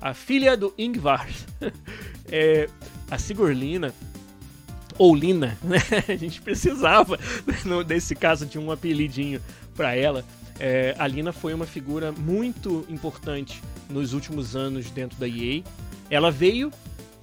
a 0.01 0.13
filha 0.13 0.55
do 0.55 0.73
Ingvar, 0.77 1.27
é, 2.31 2.69
a 3.09 3.17
Sigurlina 3.17 3.93
ou 4.99 5.15
Lina, 5.15 5.57
né? 5.63 5.79
A 6.07 6.15
gente 6.15 6.41
precisava, 6.41 7.17
no, 7.65 7.81
nesse 7.81 8.13
caso, 8.13 8.45
de 8.45 8.59
um 8.59 8.69
apelidinho 8.69 9.41
para 9.75 9.95
ela. 9.95 10.23
É, 10.59 10.93
a 10.99 11.07
Lina 11.07 11.31
foi 11.31 11.53
uma 11.53 11.65
figura 11.65 12.11
muito 12.11 12.85
importante 12.89 13.63
nos 13.89 14.13
últimos 14.13 14.55
anos 14.55 14.91
dentro 14.91 15.17
da 15.17 15.27
EA. 15.27 15.63
Ela 16.09 16.29
veio, 16.29 16.71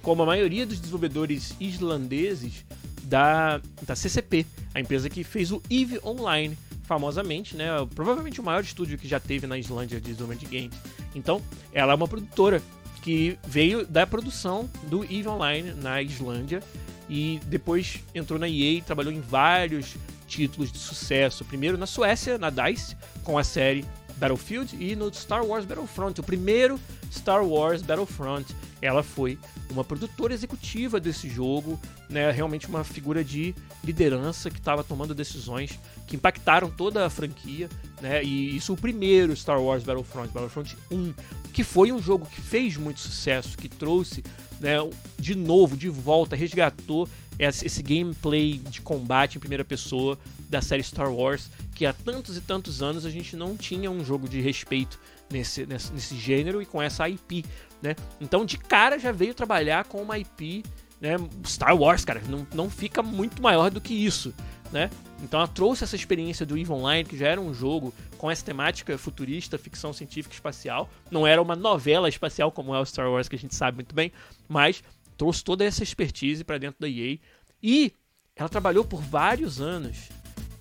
como 0.01 0.23
a 0.23 0.25
maioria 0.25 0.65
dos 0.65 0.79
desenvolvedores 0.79 1.55
islandeses, 1.59 2.65
da, 3.03 3.61
da 3.83 3.95
CCP, 3.95 4.45
a 4.73 4.81
empresa 4.81 5.09
que 5.09 5.23
fez 5.23 5.51
o 5.51 5.61
EVE 5.69 5.99
Online, 6.03 6.57
famosamente, 6.83 7.55
né? 7.55 7.67
Provavelmente 7.95 8.41
o 8.41 8.43
maior 8.43 8.61
estúdio 8.63 8.97
que 8.97 9.07
já 9.07 9.19
teve 9.19 9.47
na 9.47 9.57
Islândia 9.57 9.99
de 9.99 10.11
desenvolvimento 10.11 10.49
de 10.49 10.57
games. 10.57 10.77
Então, 11.15 11.41
ela 11.71 11.93
é 11.93 11.95
uma 11.95 12.07
produtora 12.07 12.61
que 13.01 13.37
veio 13.47 13.85
da 13.85 14.05
produção 14.05 14.69
do 14.89 15.03
EVE 15.05 15.27
Online 15.27 15.73
na 15.73 16.01
Islândia 16.01 16.61
e 17.09 17.39
depois 17.45 17.99
entrou 18.13 18.39
na 18.39 18.47
EA 18.47 18.73
e 18.77 18.81
trabalhou 18.81 19.11
em 19.11 19.21
vários 19.21 19.95
títulos 20.27 20.71
de 20.71 20.77
sucesso. 20.77 21.45
Primeiro 21.45 21.77
na 21.77 21.85
Suécia, 21.85 22.37
na 22.37 22.49
DICE, 22.49 22.95
com 23.23 23.37
a 23.37 23.43
série 23.43 23.85
Battlefield, 24.17 24.75
e 24.79 24.95
no 24.95 25.13
Star 25.13 25.45
Wars 25.45 25.65
Battlefront, 25.65 26.19
o 26.19 26.23
primeiro 26.23 26.79
Star 27.11 27.45
Wars 27.45 27.81
Battlefront. 27.81 28.53
Ela 28.81 29.01
foi 29.01 29.39
uma 29.71 29.83
produtora 29.83 30.33
executiva 30.33 30.99
desse 30.99 31.29
jogo, 31.29 31.79
né, 32.09 32.29
realmente 32.31 32.67
uma 32.67 32.83
figura 32.83 33.23
de 33.23 33.55
liderança 33.83 34.49
que 34.49 34.59
estava 34.59 34.83
tomando 34.83 35.15
decisões 35.15 35.79
que 36.05 36.15
impactaram 36.15 36.69
toda 36.69 37.05
a 37.05 37.09
franquia, 37.09 37.67
né, 38.01 38.23
e 38.23 38.55
isso 38.55 38.73
o 38.73 38.77
primeiro 38.77 39.35
Star 39.35 39.61
Wars 39.61 39.83
Battlefront, 39.83 40.31
Battlefront 40.31 40.77
1, 40.91 41.13
que 41.51 41.63
foi 41.63 41.91
um 41.91 41.99
jogo 41.99 42.27
que 42.27 42.39
fez 42.39 42.77
muito 42.77 42.99
sucesso, 42.99 43.57
que 43.57 43.67
trouxe 43.67 44.23
né, 44.59 44.77
de 45.19 45.35
novo, 45.35 45.75
de 45.77 45.89
volta, 45.89 46.35
resgatou 46.35 47.07
esse 47.39 47.83
gameplay 47.83 48.57
de 48.57 48.81
combate 48.81 49.37
em 49.37 49.39
primeira 49.39 49.63
pessoa 49.63 50.17
da 50.49 50.61
série 50.61 50.83
Star 50.83 51.11
Wars, 51.11 51.49
que 51.75 51.85
há 51.85 51.93
tantos 51.93 52.35
e 52.35 52.41
tantos 52.41 52.81
anos 52.81 53.05
a 53.05 53.09
gente 53.09 53.35
não 53.35 53.55
tinha 53.55 53.91
um 53.91 54.03
jogo 54.03 54.27
de 54.27 54.41
respeito 54.41 54.99
nesse, 55.29 55.65
nesse, 55.65 55.93
nesse 55.93 56.15
gênero 56.15 56.61
e 56.61 56.65
com 56.65 56.81
essa 56.81 57.07
IP, 57.07 57.45
né? 57.81 57.95
Então, 58.19 58.45
de 58.45 58.57
cara 58.57 58.97
já 58.97 59.11
veio 59.11 59.35
trabalhar 59.35 59.85
com 59.85 60.01
uma 60.01 60.17
IP, 60.17 60.63
né? 60.99 61.15
Star 61.45 61.75
Wars, 61.75 62.03
cara, 62.03 62.21
não, 62.27 62.47
não 62.53 62.69
fica 62.69 63.03
muito 63.03 63.41
maior 63.41 63.69
do 63.69 63.79
que 63.79 63.93
isso, 63.93 64.33
né? 64.77 64.91
Então 65.23 65.39
ela 65.39 65.47
trouxe 65.47 65.83
essa 65.83 65.95
experiência 65.95 66.45
do 66.45 66.55
EVE 66.55 66.71
Online, 66.71 67.03
que 67.03 67.17
já 67.17 67.27
era 67.29 67.41
um 67.41 67.51
jogo 67.51 67.91
com 68.15 68.29
essa 68.29 68.45
temática 68.45 68.95
futurista, 68.95 69.57
ficção 69.57 69.91
científica 69.91 70.35
espacial. 70.35 70.87
Não 71.09 71.25
era 71.25 71.41
uma 71.41 71.55
novela 71.55 72.07
espacial 72.07 72.51
como 72.51 72.75
é 72.75 72.79
o 72.79 72.85
Star 72.85 73.09
Wars, 73.09 73.27
que 73.27 73.35
a 73.35 73.39
gente 73.39 73.55
sabe 73.55 73.77
muito 73.77 73.95
bem, 73.95 74.11
mas 74.47 74.83
trouxe 75.17 75.43
toda 75.43 75.65
essa 75.65 75.81
expertise 75.81 76.43
para 76.43 76.59
dentro 76.59 76.79
da 76.79 76.87
EA. 76.87 77.17
E 77.61 77.91
ela 78.35 78.47
trabalhou 78.47 78.85
por 78.85 79.01
vários 79.01 79.59
anos 79.59 80.09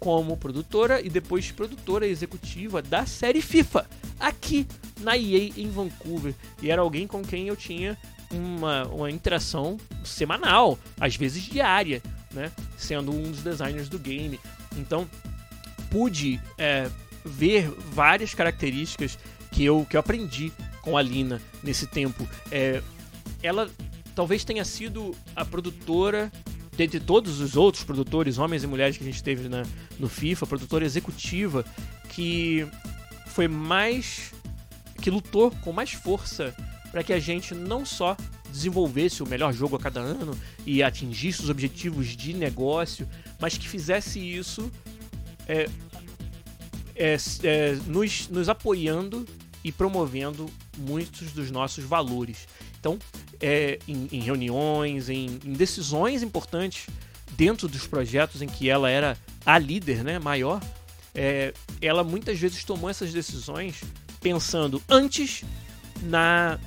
como 0.00 0.36
produtora 0.38 1.02
e 1.02 1.10
depois 1.10 1.52
produtora 1.52 2.06
executiva 2.06 2.80
da 2.80 3.04
série 3.04 3.42
FIFA, 3.42 3.86
aqui 4.18 4.66
na 5.02 5.14
EA 5.14 5.52
em 5.58 5.68
Vancouver. 5.68 6.34
E 6.62 6.70
era 6.70 6.80
alguém 6.80 7.06
com 7.06 7.22
quem 7.22 7.48
eu 7.48 7.56
tinha 7.56 7.98
uma, 8.30 8.84
uma 8.86 9.10
interação 9.10 9.76
semanal, 10.02 10.78
às 10.98 11.16
vezes 11.16 11.42
diária 11.42 12.02
né? 12.37 12.53
Sendo 12.76 13.11
um 13.12 13.30
dos 13.30 13.43
designers 13.43 13.89
do 13.89 13.99
game. 13.99 14.39
Então, 14.76 15.09
pude 15.91 16.41
é, 16.59 16.89
ver 17.24 17.70
várias 17.70 18.34
características 18.34 19.18
que 19.51 19.64
eu, 19.64 19.87
que 19.89 19.97
eu 19.97 20.01
aprendi 20.01 20.53
com 20.82 20.97
a 20.97 21.03
Lina 21.03 21.41
nesse 21.62 21.87
tempo. 21.87 22.28
É, 22.53 22.82
ela 23.43 23.68
talvez 24.14 24.45
tenha 24.45 24.64
sido 24.64 25.16
a 25.34 25.45
produtora 25.45 26.30
dentre 26.76 27.01
todos 27.01 27.41
os 27.41 27.57
outros 27.57 27.82
produtores, 27.82 28.39
homens 28.39 28.62
e 28.62 28.66
mulheres 28.66 28.99
que 28.99 29.03
a 29.03 29.07
gente 29.07 29.22
teve 29.22 29.49
na, 29.49 29.64
no 29.99 30.09
FIFA, 30.09 30.47
produtora 30.47 30.84
executiva 30.84 31.64
que 32.11 32.66
foi 33.28 33.49
mais. 33.49 34.32
que 35.01 35.11
lutou 35.11 35.51
com 35.62 35.72
mais 35.72 35.93
força 35.93 36.55
para 36.91 37.03
que 37.03 37.12
a 37.12 37.18
gente 37.18 37.55
não 37.55 37.84
só 37.84 38.16
desenvolvesse 38.51 39.22
o 39.22 39.26
melhor 39.26 39.53
jogo 39.53 39.76
a 39.76 39.78
cada 39.78 40.01
ano 40.01 40.38
e 40.64 40.82
atingisse 40.82 41.42
os 41.42 41.51
objetivos 41.51 42.16
de 42.16 42.32
negócio, 42.32 43.09
mas 43.38 43.57
que 43.57 43.68
fizesse 43.68 44.18
isso 44.18 44.70
é, 45.47 45.68
é, 46.94 47.16
é, 47.42 47.72
nos, 47.86 48.28
nos 48.28 48.49
apoiando 48.49 49.26
e 49.62 49.70
promovendo 49.70 50.49
muitos 50.78 51.32
dos 51.32 51.51
nossos 51.51 51.84
valores. 51.84 52.49
Então, 52.78 52.99
é, 53.40 53.78
em, 53.86 54.09
em, 54.12 54.20
reuniões, 54.20 55.09
em, 55.09 55.40
em, 55.44 55.53
decisões 55.53 56.22
importantes 56.22 56.86
dentro 57.32 57.68
dos 57.68 57.86
projetos 57.86 58.42
em 58.42 58.47
que 58.47 58.70
ela 58.70 58.88
era 58.88 59.16
a 59.44 59.59
líder 59.59 60.05
né, 60.05 60.18
maior, 60.18 60.62
é, 61.14 61.53
ela 61.80 62.05
muitas 62.05 62.38
vezes 62.38 62.64
tomou 62.64 62.88
essas 62.88 63.12
decisões 63.12 63.82
pensando 64.20 64.82
antes 64.88 65.44
na 66.03 66.59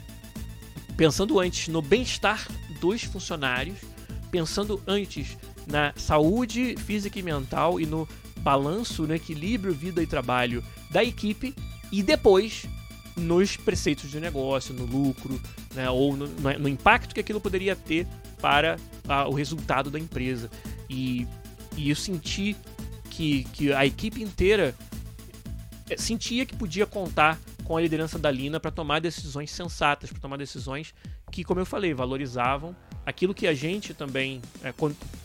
pensando 0.99 1.39
antes 1.39 1.69
no 1.69 1.81
bem-estar 1.81 2.45
dos 2.81 3.03
funcionários, 3.03 3.77
pensando 4.29 4.83
antes 4.85 5.37
na 5.65 5.93
saúde 5.95 6.75
física 6.75 7.17
e 7.17 7.23
mental 7.23 7.79
e 7.79 7.85
no 7.85 8.05
balanço, 8.41 9.07
no 9.07 9.15
equilíbrio 9.15 9.73
vida 9.73 10.03
e 10.03 10.05
trabalho 10.05 10.61
da 10.91 11.01
equipe 11.01 11.55
e 11.89 12.03
depois 12.03 12.65
nos 13.15 13.55
preceitos 13.55 14.11
de 14.11 14.19
negócio, 14.19 14.73
no 14.73 14.85
lucro, 14.85 15.41
né, 15.73 15.89
ou 15.89 16.17
no, 16.17 16.27
no, 16.27 16.67
impacto 16.67 17.15
que 17.15 17.21
aquilo 17.21 17.39
poderia 17.39 17.77
ter 17.77 18.05
para 18.41 18.75
a, 19.07 19.25
o 19.25 19.33
resultado 19.33 19.89
da 19.89 19.97
empresa. 19.97 20.49
E, 20.89 21.25
e 21.77 21.89
eu 21.89 21.95
senti 21.95 22.57
que, 23.09 23.45
que 23.53 23.71
a 23.71 23.85
equipe 23.85 24.21
inteira 24.21 24.75
eh, 25.89 25.95
sentia 25.95 26.45
que 26.45 26.57
podia 26.57 26.85
contar 26.85 27.39
com 27.69 27.77
a 27.77 27.81
liderança 27.81 28.17
da 28.17 28.31
Lina 28.31 28.59
para 28.59 28.71
tomar 28.71 28.99
decisões 28.99 29.51
sensatas, 29.51 30.09
para 30.09 30.19
tomar 30.19 30.37
decisões 30.37 30.91
que, 31.31 31.43
como 31.43 31.59
eu 31.59 31.65
falei, 31.67 31.93
valorizavam 31.93 32.75
aquilo 33.05 33.31
que 33.31 33.45
a 33.45 33.53
gente 33.53 33.93
também 33.93 34.41
é, 34.63 34.73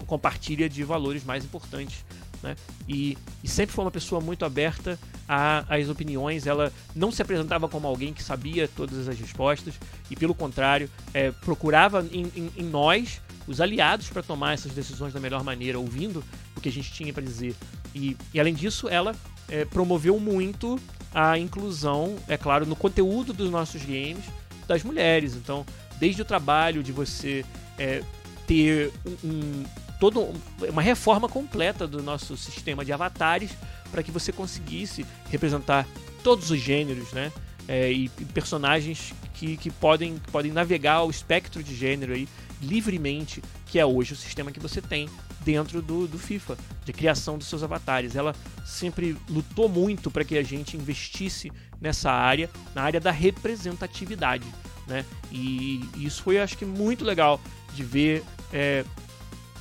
compartilha 0.06 0.68
de 0.68 0.84
valores 0.84 1.24
mais 1.24 1.42
importantes. 1.42 2.04
Né? 2.42 2.54
E, 2.86 3.16
e, 3.42 3.48
sempre 3.48 3.74
foi 3.74 3.82
uma 3.82 3.90
pessoa 3.90 4.20
muito 4.20 4.44
aberta 4.44 4.98
às 5.26 5.88
opiniões. 5.88 6.46
Ela 6.46 6.70
não 6.94 7.10
se 7.10 7.22
apresentava 7.22 7.66
como 7.66 7.88
alguém 7.88 8.12
que 8.12 8.22
sabia 8.22 8.68
todas 8.68 9.08
as 9.08 9.18
respostas 9.18 9.72
e, 10.10 10.14
pelo 10.14 10.34
contrário, 10.34 10.90
é, 11.14 11.30
procurava 11.30 12.06
em, 12.12 12.30
em, 12.36 12.52
em 12.58 12.64
nós 12.64 13.22
os 13.46 13.58
aliados 13.58 14.10
para 14.10 14.22
tomar 14.22 14.52
essas 14.52 14.72
decisões 14.72 15.14
da 15.14 15.18
melhor 15.18 15.42
maneira, 15.42 15.78
ouvindo 15.78 16.22
o 16.54 16.60
que 16.60 16.68
a 16.68 16.72
gente 16.72 16.92
tinha 16.92 17.10
para 17.10 17.22
dizer. 17.22 17.56
E, 17.94 18.14
e, 18.34 18.38
além 18.38 18.52
disso, 18.52 18.86
ela 18.86 19.16
é, 19.48 19.64
promoveu 19.64 20.20
muito 20.20 20.78
a 21.14 21.38
inclusão, 21.38 22.16
é 22.26 22.36
claro, 22.36 22.66
no 22.66 22.74
conteúdo 22.74 23.32
dos 23.32 23.50
nossos 23.50 23.82
games 23.82 24.24
das 24.66 24.82
mulheres. 24.82 25.34
Então, 25.34 25.64
desde 25.98 26.20
o 26.20 26.24
trabalho 26.24 26.82
de 26.82 26.90
você 26.90 27.44
é, 27.78 28.02
ter 28.46 28.92
um, 29.06 29.28
um 29.28 29.64
todo 30.00 30.28
uma 30.68 30.82
reforma 30.82 31.28
completa 31.28 31.86
do 31.86 32.02
nosso 32.02 32.36
sistema 32.36 32.84
de 32.84 32.92
avatares 32.92 33.52
para 33.90 34.02
que 34.02 34.10
você 34.10 34.32
conseguisse 34.32 35.06
representar 35.30 35.86
todos 36.22 36.50
os 36.50 36.60
gêneros, 36.60 37.12
né? 37.12 37.32
É, 37.66 37.90
e, 37.90 38.08
personagens 38.34 39.14
que, 39.34 39.56
que 39.56 39.70
podem, 39.70 40.20
podem 40.30 40.52
navegar 40.52 41.02
o 41.04 41.10
espectro 41.10 41.62
de 41.62 41.74
gênero 41.74 42.12
aí 42.12 42.28
livremente, 42.60 43.42
que 43.66 43.78
é 43.78 43.86
hoje 43.86 44.12
o 44.12 44.16
sistema 44.16 44.50
que 44.50 44.60
você 44.60 44.82
tem 44.82 45.08
dentro 45.44 45.82
do, 45.82 46.06
do 46.06 46.18
FIFA, 46.18 46.56
de 46.84 46.92
criação 46.92 47.36
dos 47.38 47.46
seus 47.46 47.62
avatares. 47.62 48.16
Ela 48.16 48.34
sempre 48.64 49.16
lutou 49.28 49.68
muito 49.68 50.10
para 50.10 50.24
que 50.24 50.36
a 50.38 50.42
gente 50.42 50.76
investisse 50.76 51.52
nessa 51.80 52.10
área, 52.10 52.50
na 52.74 52.82
área 52.82 53.00
da 53.00 53.10
representatividade. 53.10 54.46
Né? 54.86 55.04
E, 55.30 55.84
isso 55.96 56.22
foi, 56.22 56.38
acho 56.38 56.56
que, 56.56 56.64
muito 56.64 57.04
legal 57.04 57.40
de 57.74 57.82
ver 57.82 58.22
é, 58.52 58.84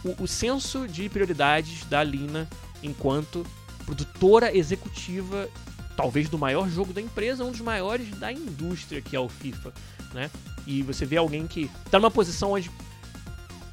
o, 0.04 0.24
o 0.24 0.28
senso 0.28 0.88
de 0.88 1.10
prioridades 1.10 1.86
da 1.86 2.04
Lina 2.04 2.48
enquanto 2.82 3.46
produtora 3.86 4.56
executiva, 4.56 5.50
talvez 5.96 6.30
do 6.30 6.38
maior 6.38 6.70
jogo 6.70 6.94
da 6.94 7.02
empresa, 7.02 7.44
um 7.44 7.52
dos 7.52 7.62
maiores 7.62 8.10
da 8.18 8.32
indústria, 8.32 9.02
que 9.02 9.16
é 9.16 9.20
o 9.20 9.30
FIFA. 9.30 9.74
Né? 10.14 10.30
E 10.66 10.82
você 10.82 11.06
vê 11.06 11.18
alguém 11.18 11.48
que 11.48 11.70
está 11.86 12.00
numa 12.00 12.12
posição 12.12 12.52
onde 12.52 12.72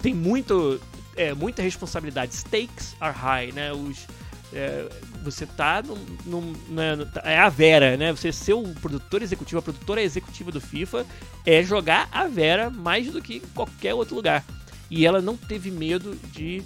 tem 0.01 0.15
muito 0.15 0.81
é, 1.17 1.35
muita 1.35 1.63
responsabilidade. 1.63 2.35
Stakes 2.35 2.95
are 3.01 3.17
high, 3.17 3.53
né? 3.53 3.73
Os, 3.73 4.07
é, 4.53 4.89
você 5.23 5.47
tá 5.47 5.83
num, 6.27 6.53
né, 6.69 6.97
é 7.25 7.39
a 7.39 7.49
Vera, 7.49 7.97
né? 7.97 8.13
Você 8.13 8.33
ser 8.33 8.55
o 8.55 8.63
produtor 8.75 9.23
executivo, 9.23 9.59
a 9.59 9.63
produtora 9.63 10.03
executiva 10.03 10.51
do 10.51 10.61
FIFA 10.61 11.07
é 11.47 11.63
jogar 11.63 12.09
a 12.11 12.27
Vera 12.27 12.71
mais 12.71 13.11
do 13.11 13.23
que 13.23 13.41
qualquer 13.55 13.95
outro 13.95 14.15
lugar. 14.15 14.45
E 14.91 15.07
ela 15.07 15.21
não 15.21 15.37
teve 15.37 15.71
medo 15.71 16.17
de 16.33 16.63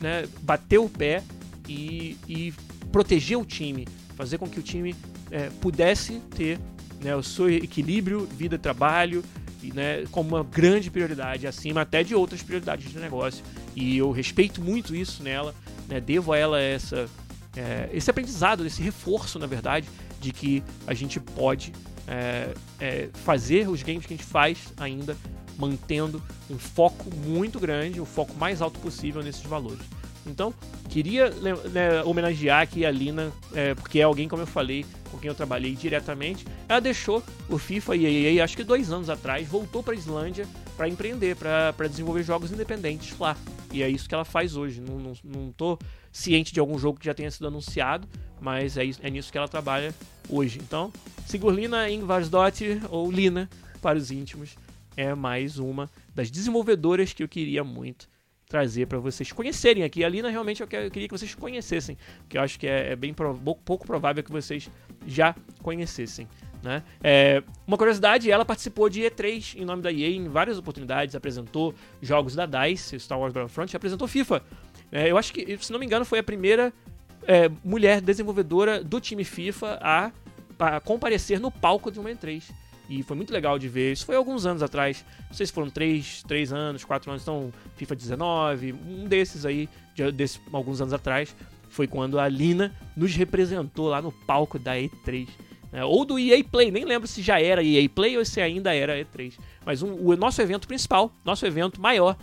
né, 0.00 0.26
bater 0.40 0.78
o 0.78 0.88
pé 0.88 1.22
e, 1.68 2.18
e, 2.28 2.52
proteger 2.90 3.38
o 3.38 3.44
time, 3.44 3.86
fazer 4.16 4.36
com 4.36 4.48
que 4.48 4.58
o 4.58 4.62
time 4.62 4.94
é, 5.30 5.48
pudesse 5.60 6.20
ter 6.36 6.58
né, 7.00 7.14
o 7.14 7.22
seu 7.22 7.48
equilíbrio 7.48 8.26
vida-trabalho, 8.36 9.24
né, 9.72 10.04
como 10.10 10.30
uma 10.30 10.44
grande 10.44 10.90
prioridade, 10.90 11.46
acima 11.46 11.82
até 11.82 12.02
de 12.02 12.14
outras 12.14 12.42
prioridades 12.42 12.90
de 12.90 12.98
negócio. 12.98 13.44
E 13.74 13.96
eu 13.96 14.10
respeito 14.10 14.60
muito 14.60 14.94
isso 14.94 15.22
nela, 15.22 15.54
né, 15.88 16.00
devo 16.00 16.32
a 16.32 16.38
ela 16.38 16.60
essa, 16.60 17.08
é, 17.56 17.88
esse 17.92 18.10
aprendizado, 18.10 18.66
esse 18.66 18.82
reforço, 18.82 19.38
na 19.38 19.46
verdade, 19.46 19.88
de 20.20 20.32
que 20.32 20.62
a 20.86 20.94
gente 20.94 21.18
pode 21.18 21.72
é, 22.06 22.54
é, 22.80 23.08
fazer 23.12 23.68
os 23.68 23.82
games 23.82 24.06
que 24.06 24.14
a 24.14 24.16
gente 24.16 24.26
faz 24.26 24.72
ainda 24.76 25.16
mantendo 25.58 26.22
um 26.50 26.58
foco 26.58 27.14
muito 27.14 27.58
grande, 27.60 28.00
o 28.00 28.04
foco 28.04 28.34
mais 28.36 28.62
alto 28.62 28.78
possível 28.80 29.22
nesses 29.22 29.42
valores. 29.42 29.84
Então, 30.26 30.54
queria 30.88 31.30
né, 31.30 32.02
homenagear 32.04 32.62
aqui 32.62 32.86
a 32.86 32.90
Lina, 32.90 33.32
é, 33.52 33.74
porque 33.74 33.98
é 33.98 34.02
alguém, 34.02 34.28
como 34.28 34.42
eu 34.42 34.46
falei, 34.46 34.86
com 35.10 35.18
quem 35.18 35.28
eu 35.28 35.34
trabalhei 35.34 35.74
diretamente. 35.74 36.46
Ela 36.68 36.80
deixou 36.80 37.22
o 37.48 37.58
FIFA 37.58 37.96
e 37.96 38.40
acho 38.40 38.56
que 38.56 38.62
dois 38.62 38.92
anos 38.92 39.10
atrás, 39.10 39.46
voltou 39.48 39.82
para 39.82 39.94
a 39.94 39.96
Islândia 39.96 40.46
para 40.76 40.88
empreender, 40.88 41.36
para 41.36 41.88
desenvolver 41.88 42.22
jogos 42.22 42.52
independentes 42.52 43.18
lá. 43.18 43.36
E 43.72 43.82
é 43.82 43.88
isso 43.88 44.08
que 44.08 44.14
ela 44.14 44.24
faz 44.24 44.56
hoje. 44.56 44.80
Não, 44.80 44.98
não, 44.98 45.12
não 45.24 45.52
tô 45.52 45.78
ciente 46.12 46.52
de 46.52 46.60
algum 46.60 46.78
jogo 46.78 46.98
que 46.98 47.06
já 47.06 47.14
tenha 47.14 47.30
sido 47.30 47.46
anunciado, 47.46 48.06
mas 48.40 48.76
é, 48.76 48.84
é 49.02 49.10
nisso 49.10 49.32
que 49.32 49.38
ela 49.38 49.48
trabalha 49.48 49.94
hoje. 50.28 50.58
Então, 50.62 50.92
Sigurlina 51.26 51.90
Ingvarsdottir, 51.90 52.82
ou 52.90 53.10
Lina 53.10 53.48
para 53.80 53.98
os 53.98 54.10
íntimos, 54.10 54.56
é 54.96 55.14
mais 55.14 55.58
uma 55.58 55.90
das 56.14 56.30
desenvolvedoras 56.30 57.12
que 57.12 57.22
eu 57.22 57.28
queria 57.28 57.64
muito 57.64 58.08
trazer 58.52 58.86
para 58.86 58.98
vocês 58.98 59.32
conhecerem 59.32 59.82
aqui. 59.82 60.04
A 60.04 60.08
Lina 60.10 60.28
realmente 60.28 60.60
eu, 60.60 60.68
queria 60.68 61.08
que 61.08 61.16
vocês 61.16 61.34
conhecessem, 61.34 61.96
que 62.28 62.36
eu 62.36 62.42
acho 62.42 62.60
que 62.60 62.66
é, 62.66 62.92
é 62.92 62.96
bem 62.96 63.14
pouco 63.14 63.86
provável 63.86 64.22
que 64.22 64.30
vocês 64.30 64.68
já 65.06 65.34
conhecessem. 65.62 66.28
Né? 66.62 66.82
É, 67.02 67.42
uma 67.66 67.76
curiosidade, 67.76 68.30
ela 68.30 68.44
participou 68.44 68.88
de 68.88 69.02
E3 69.02 69.56
em 69.58 69.64
nome 69.64 69.82
da 69.82 69.92
EA 69.92 70.10
em 70.10 70.28
várias 70.28 70.58
oportunidades, 70.58 71.14
apresentou 71.14 71.74
jogos 72.00 72.34
da 72.34 72.46
DICE, 72.46 73.00
Star 73.00 73.18
Wars 73.18 73.32
Battlefront, 73.32 73.76
apresentou 73.76 74.06
FIFA. 74.06 74.42
É, 74.90 75.10
eu 75.10 75.18
acho 75.18 75.32
que, 75.32 75.58
se 75.58 75.72
não 75.72 75.78
me 75.78 75.86
engano, 75.86 76.04
foi 76.04 76.20
a 76.20 76.22
primeira 76.22 76.72
é, 77.26 77.50
mulher 77.64 78.00
desenvolvedora 78.00 78.82
do 78.82 79.00
time 79.00 79.24
FIFA 79.24 79.78
a, 79.80 80.12
a 80.58 80.80
comparecer 80.80 81.40
no 81.40 81.50
palco 81.50 81.90
de 81.90 81.98
uma 81.98 82.10
E3. 82.10 82.42
E 82.88 83.02
foi 83.02 83.16
muito 83.16 83.32
legal 83.32 83.58
de 83.58 83.68
ver. 83.68 83.92
Isso 83.92 84.04
foi 84.04 84.16
alguns 84.16 84.44
anos 84.44 84.62
atrás. 84.62 85.04
Não 85.28 85.34
sei 85.34 85.46
se 85.46 85.52
foram 85.52 85.70
3, 85.70 86.24
3 86.24 86.52
anos, 86.52 86.84
4 86.84 87.10
anos. 87.10 87.22
Então, 87.22 87.50
FIFA 87.76 87.96
19, 87.96 88.72
um 88.72 89.06
desses 89.06 89.46
aí, 89.46 89.68
de, 89.94 90.12
desse, 90.12 90.40
alguns 90.52 90.80
anos 90.80 90.92
atrás, 90.92 91.34
foi 91.70 91.86
quando 91.86 92.18
a 92.18 92.28
Lina 92.28 92.74
nos 92.94 93.14
representou 93.14 93.88
lá 93.88 94.02
no 94.02 94.12
palco 94.12 94.58
da 94.58 94.76
E3. 94.76 95.26
Né? 95.72 95.84
Ou 95.84 96.04
do 96.04 96.18
EA 96.18 96.44
Play, 96.44 96.70
nem 96.70 96.84
lembro 96.84 97.08
se 97.08 97.22
já 97.22 97.40
era 97.40 97.64
EA 97.64 97.88
Play 97.88 98.18
ou 98.18 98.24
se 98.24 98.40
ainda 98.40 98.74
era 98.74 99.02
E3. 99.02 99.38
Mas 99.64 99.82
um, 99.82 99.94
o 99.94 100.16
nosso 100.16 100.40
evento 100.42 100.68
principal, 100.68 101.10
nosso 101.24 101.46
evento 101.46 101.80
maior, 101.80 102.16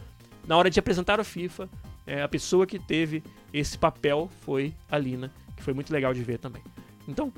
na 0.48 0.56
hora 0.56 0.70
de 0.70 0.80
apresentar 0.80 1.20
o 1.20 1.24
FIFA, 1.24 1.68
é, 2.06 2.22
a 2.22 2.28
pessoa 2.28 2.66
que 2.66 2.80
teve 2.80 3.24
esse 3.54 3.78
papel 3.78 4.30
foi 4.42 4.74
a 4.90 4.98
Lina, 4.98 5.32
que 5.58 5.64
foi 5.64 5.74
muito 5.74 5.92
legal 5.92 6.14
de 6.14 6.24
ver 6.24 6.38
também. 6.38 6.62
Então, 7.08 7.34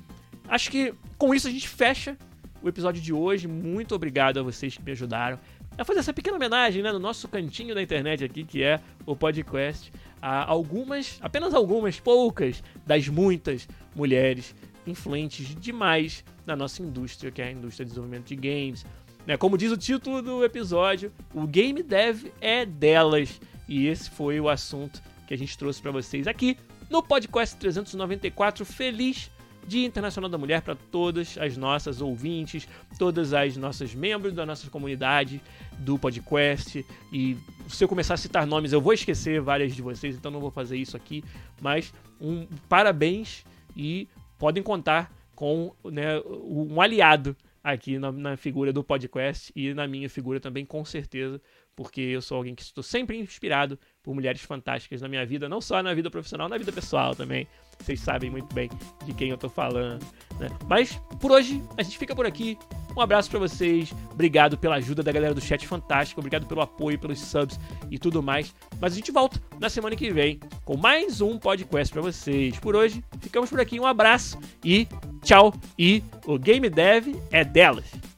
acho 0.47 0.69
que 0.69 0.93
com 1.17 1.33
isso 1.33 1.47
a 1.47 1.51
gente 1.51 1.67
fecha 1.67 2.17
o 2.61 2.69
episódio 2.69 3.01
de 3.01 3.13
hoje. 3.13 3.47
Muito 3.47 3.95
obrigado 3.95 4.39
a 4.39 4.43
vocês 4.43 4.75
que 4.75 4.83
me 4.83 4.91
ajudaram 4.91 5.39
a 5.77 5.85
fazer 5.85 5.99
essa 5.99 6.13
pequena 6.13 6.35
homenagem 6.35 6.83
né, 6.83 6.91
no 6.91 6.99
nosso 6.99 7.27
cantinho 7.27 7.73
da 7.73 7.81
internet 7.81 8.23
aqui, 8.23 8.43
que 8.43 8.61
é 8.61 8.79
o 9.05 9.15
podcast, 9.15 9.91
a 10.21 10.43
algumas, 10.49 11.17
apenas 11.21 11.53
algumas, 11.53 11.99
poucas 11.99 12.63
das 12.85 13.07
muitas 13.07 13.67
mulheres 13.95 14.53
influentes 14.85 15.55
demais 15.55 16.23
na 16.45 16.55
nossa 16.55 16.81
indústria, 16.81 17.31
que 17.31 17.41
é 17.41 17.47
a 17.47 17.51
indústria 17.51 17.85
de 17.85 17.91
desenvolvimento 17.91 18.27
de 18.27 18.35
games. 18.35 18.85
Né, 19.25 19.37
como 19.37 19.57
diz 19.57 19.71
o 19.71 19.77
título 19.77 20.21
do 20.21 20.43
episódio, 20.43 21.11
o 21.33 21.45
game 21.45 21.83
dev 21.83 22.25
é 22.39 22.65
delas. 22.65 23.39
E 23.67 23.87
esse 23.87 24.09
foi 24.09 24.39
o 24.39 24.49
assunto 24.49 25.01
que 25.27 25.33
a 25.33 25.37
gente 25.37 25.57
trouxe 25.57 25.81
para 25.81 25.91
vocês 25.91 26.27
aqui 26.27 26.57
no 26.89 27.01
podcast 27.01 27.55
394. 27.55 28.65
Feliz 28.65 29.29
Dia 29.67 29.85
Internacional 29.85 30.29
da 30.29 30.37
Mulher 30.37 30.61
para 30.61 30.75
todas 30.75 31.37
as 31.37 31.55
nossas 31.55 32.01
ouvintes, 32.01 32.67
todas 32.97 33.33
as 33.33 33.55
nossas 33.55 33.93
membros 33.93 34.33
da 34.33 34.45
nossa 34.45 34.69
comunidade 34.69 35.41
do 35.79 35.97
podcast. 35.97 36.85
E 37.13 37.37
se 37.69 37.83
eu 37.83 37.87
começar 37.87 38.15
a 38.15 38.17
citar 38.17 38.45
nomes, 38.45 38.73
eu 38.73 38.81
vou 38.81 38.93
esquecer 38.93 39.39
várias 39.39 39.75
de 39.75 39.81
vocês, 39.81 40.15
então 40.15 40.31
não 40.31 40.39
vou 40.39 40.51
fazer 40.51 40.77
isso 40.77 40.97
aqui. 40.97 41.23
Mas 41.61 41.93
um 42.19 42.47
parabéns 42.67 43.45
e 43.75 44.07
podem 44.41 44.63
contar 44.63 45.13
com 45.35 45.71
né, 45.83 46.19
um 46.25 46.81
aliado 46.81 47.37
aqui 47.63 47.99
na, 47.99 48.11
na, 48.11 48.35
figura 48.35 48.73
do 48.73 48.83
podcast 48.83 49.53
e 49.55 49.71
na 49.71 49.87
minha 49.87 50.09
figura 50.09 50.39
também, 50.39 50.65
com 50.65 50.83
certeza, 50.83 51.39
porque 51.75 52.01
eu 52.01 52.23
sou 52.23 52.37
alguém 52.37 52.55
que 52.55 52.63
estou 52.63 52.83
sempre 52.83 53.19
inspirado 53.19 53.77
por 54.01 54.15
mulheres 54.15 54.41
fantásticas 54.41 54.99
na 54.99 55.07
minha 55.07 55.23
vida, 55.27 55.47
não 55.47 55.61
só 55.61 55.83
na 55.83 55.93
vida 55.93 56.09
profissional, 56.09 56.49
na 56.49 56.57
vida 56.57 56.71
pessoal 56.71 57.15
também. 57.15 57.47
Vocês 57.81 57.99
sabem 57.99 58.29
muito 58.29 58.53
bem 58.53 58.69
de 59.05 59.13
quem 59.13 59.29
eu 59.29 59.37
tô 59.37 59.49
falando. 59.49 60.05
Né? 60.39 60.49
Mas 60.67 60.99
por 61.19 61.31
hoje 61.31 61.61
a 61.77 61.83
gente 61.83 61.97
fica 61.97 62.15
por 62.15 62.25
aqui. 62.25 62.57
Um 62.95 63.01
abraço 63.01 63.29
para 63.29 63.39
vocês. 63.39 63.93
Obrigado 64.11 64.57
pela 64.57 64.75
ajuda 64.75 65.01
da 65.01 65.11
galera 65.11 65.33
do 65.33 65.41
chat 65.41 65.65
fantástico. 65.67 66.19
Obrigado 66.19 66.45
pelo 66.45 66.61
apoio, 66.61 66.99
pelos 66.99 67.19
subs 67.19 67.59
e 67.89 67.97
tudo 67.97 68.21
mais. 68.21 68.53
Mas 68.79 68.93
a 68.93 68.95
gente 68.95 69.11
volta 69.11 69.41
na 69.59 69.69
semana 69.69 69.95
que 69.95 70.11
vem 70.11 70.39
com 70.65 70.77
mais 70.77 71.21
um 71.21 71.37
podcast 71.37 71.93
para 71.93 72.01
vocês. 72.01 72.59
Por 72.59 72.75
hoje, 72.75 73.03
ficamos 73.19 73.49
por 73.49 73.59
aqui. 73.59 73.79
Um 73.79 73.85
abraço 73.85 74.37
e 74.63 74.87
tchau. 75.23 75.53
E 75.77 76.03
o 76.25 76.37
Game 76.37 76.69
Dev 76.69 77.15
é 77.31 77.43
delas. 77.43 78.10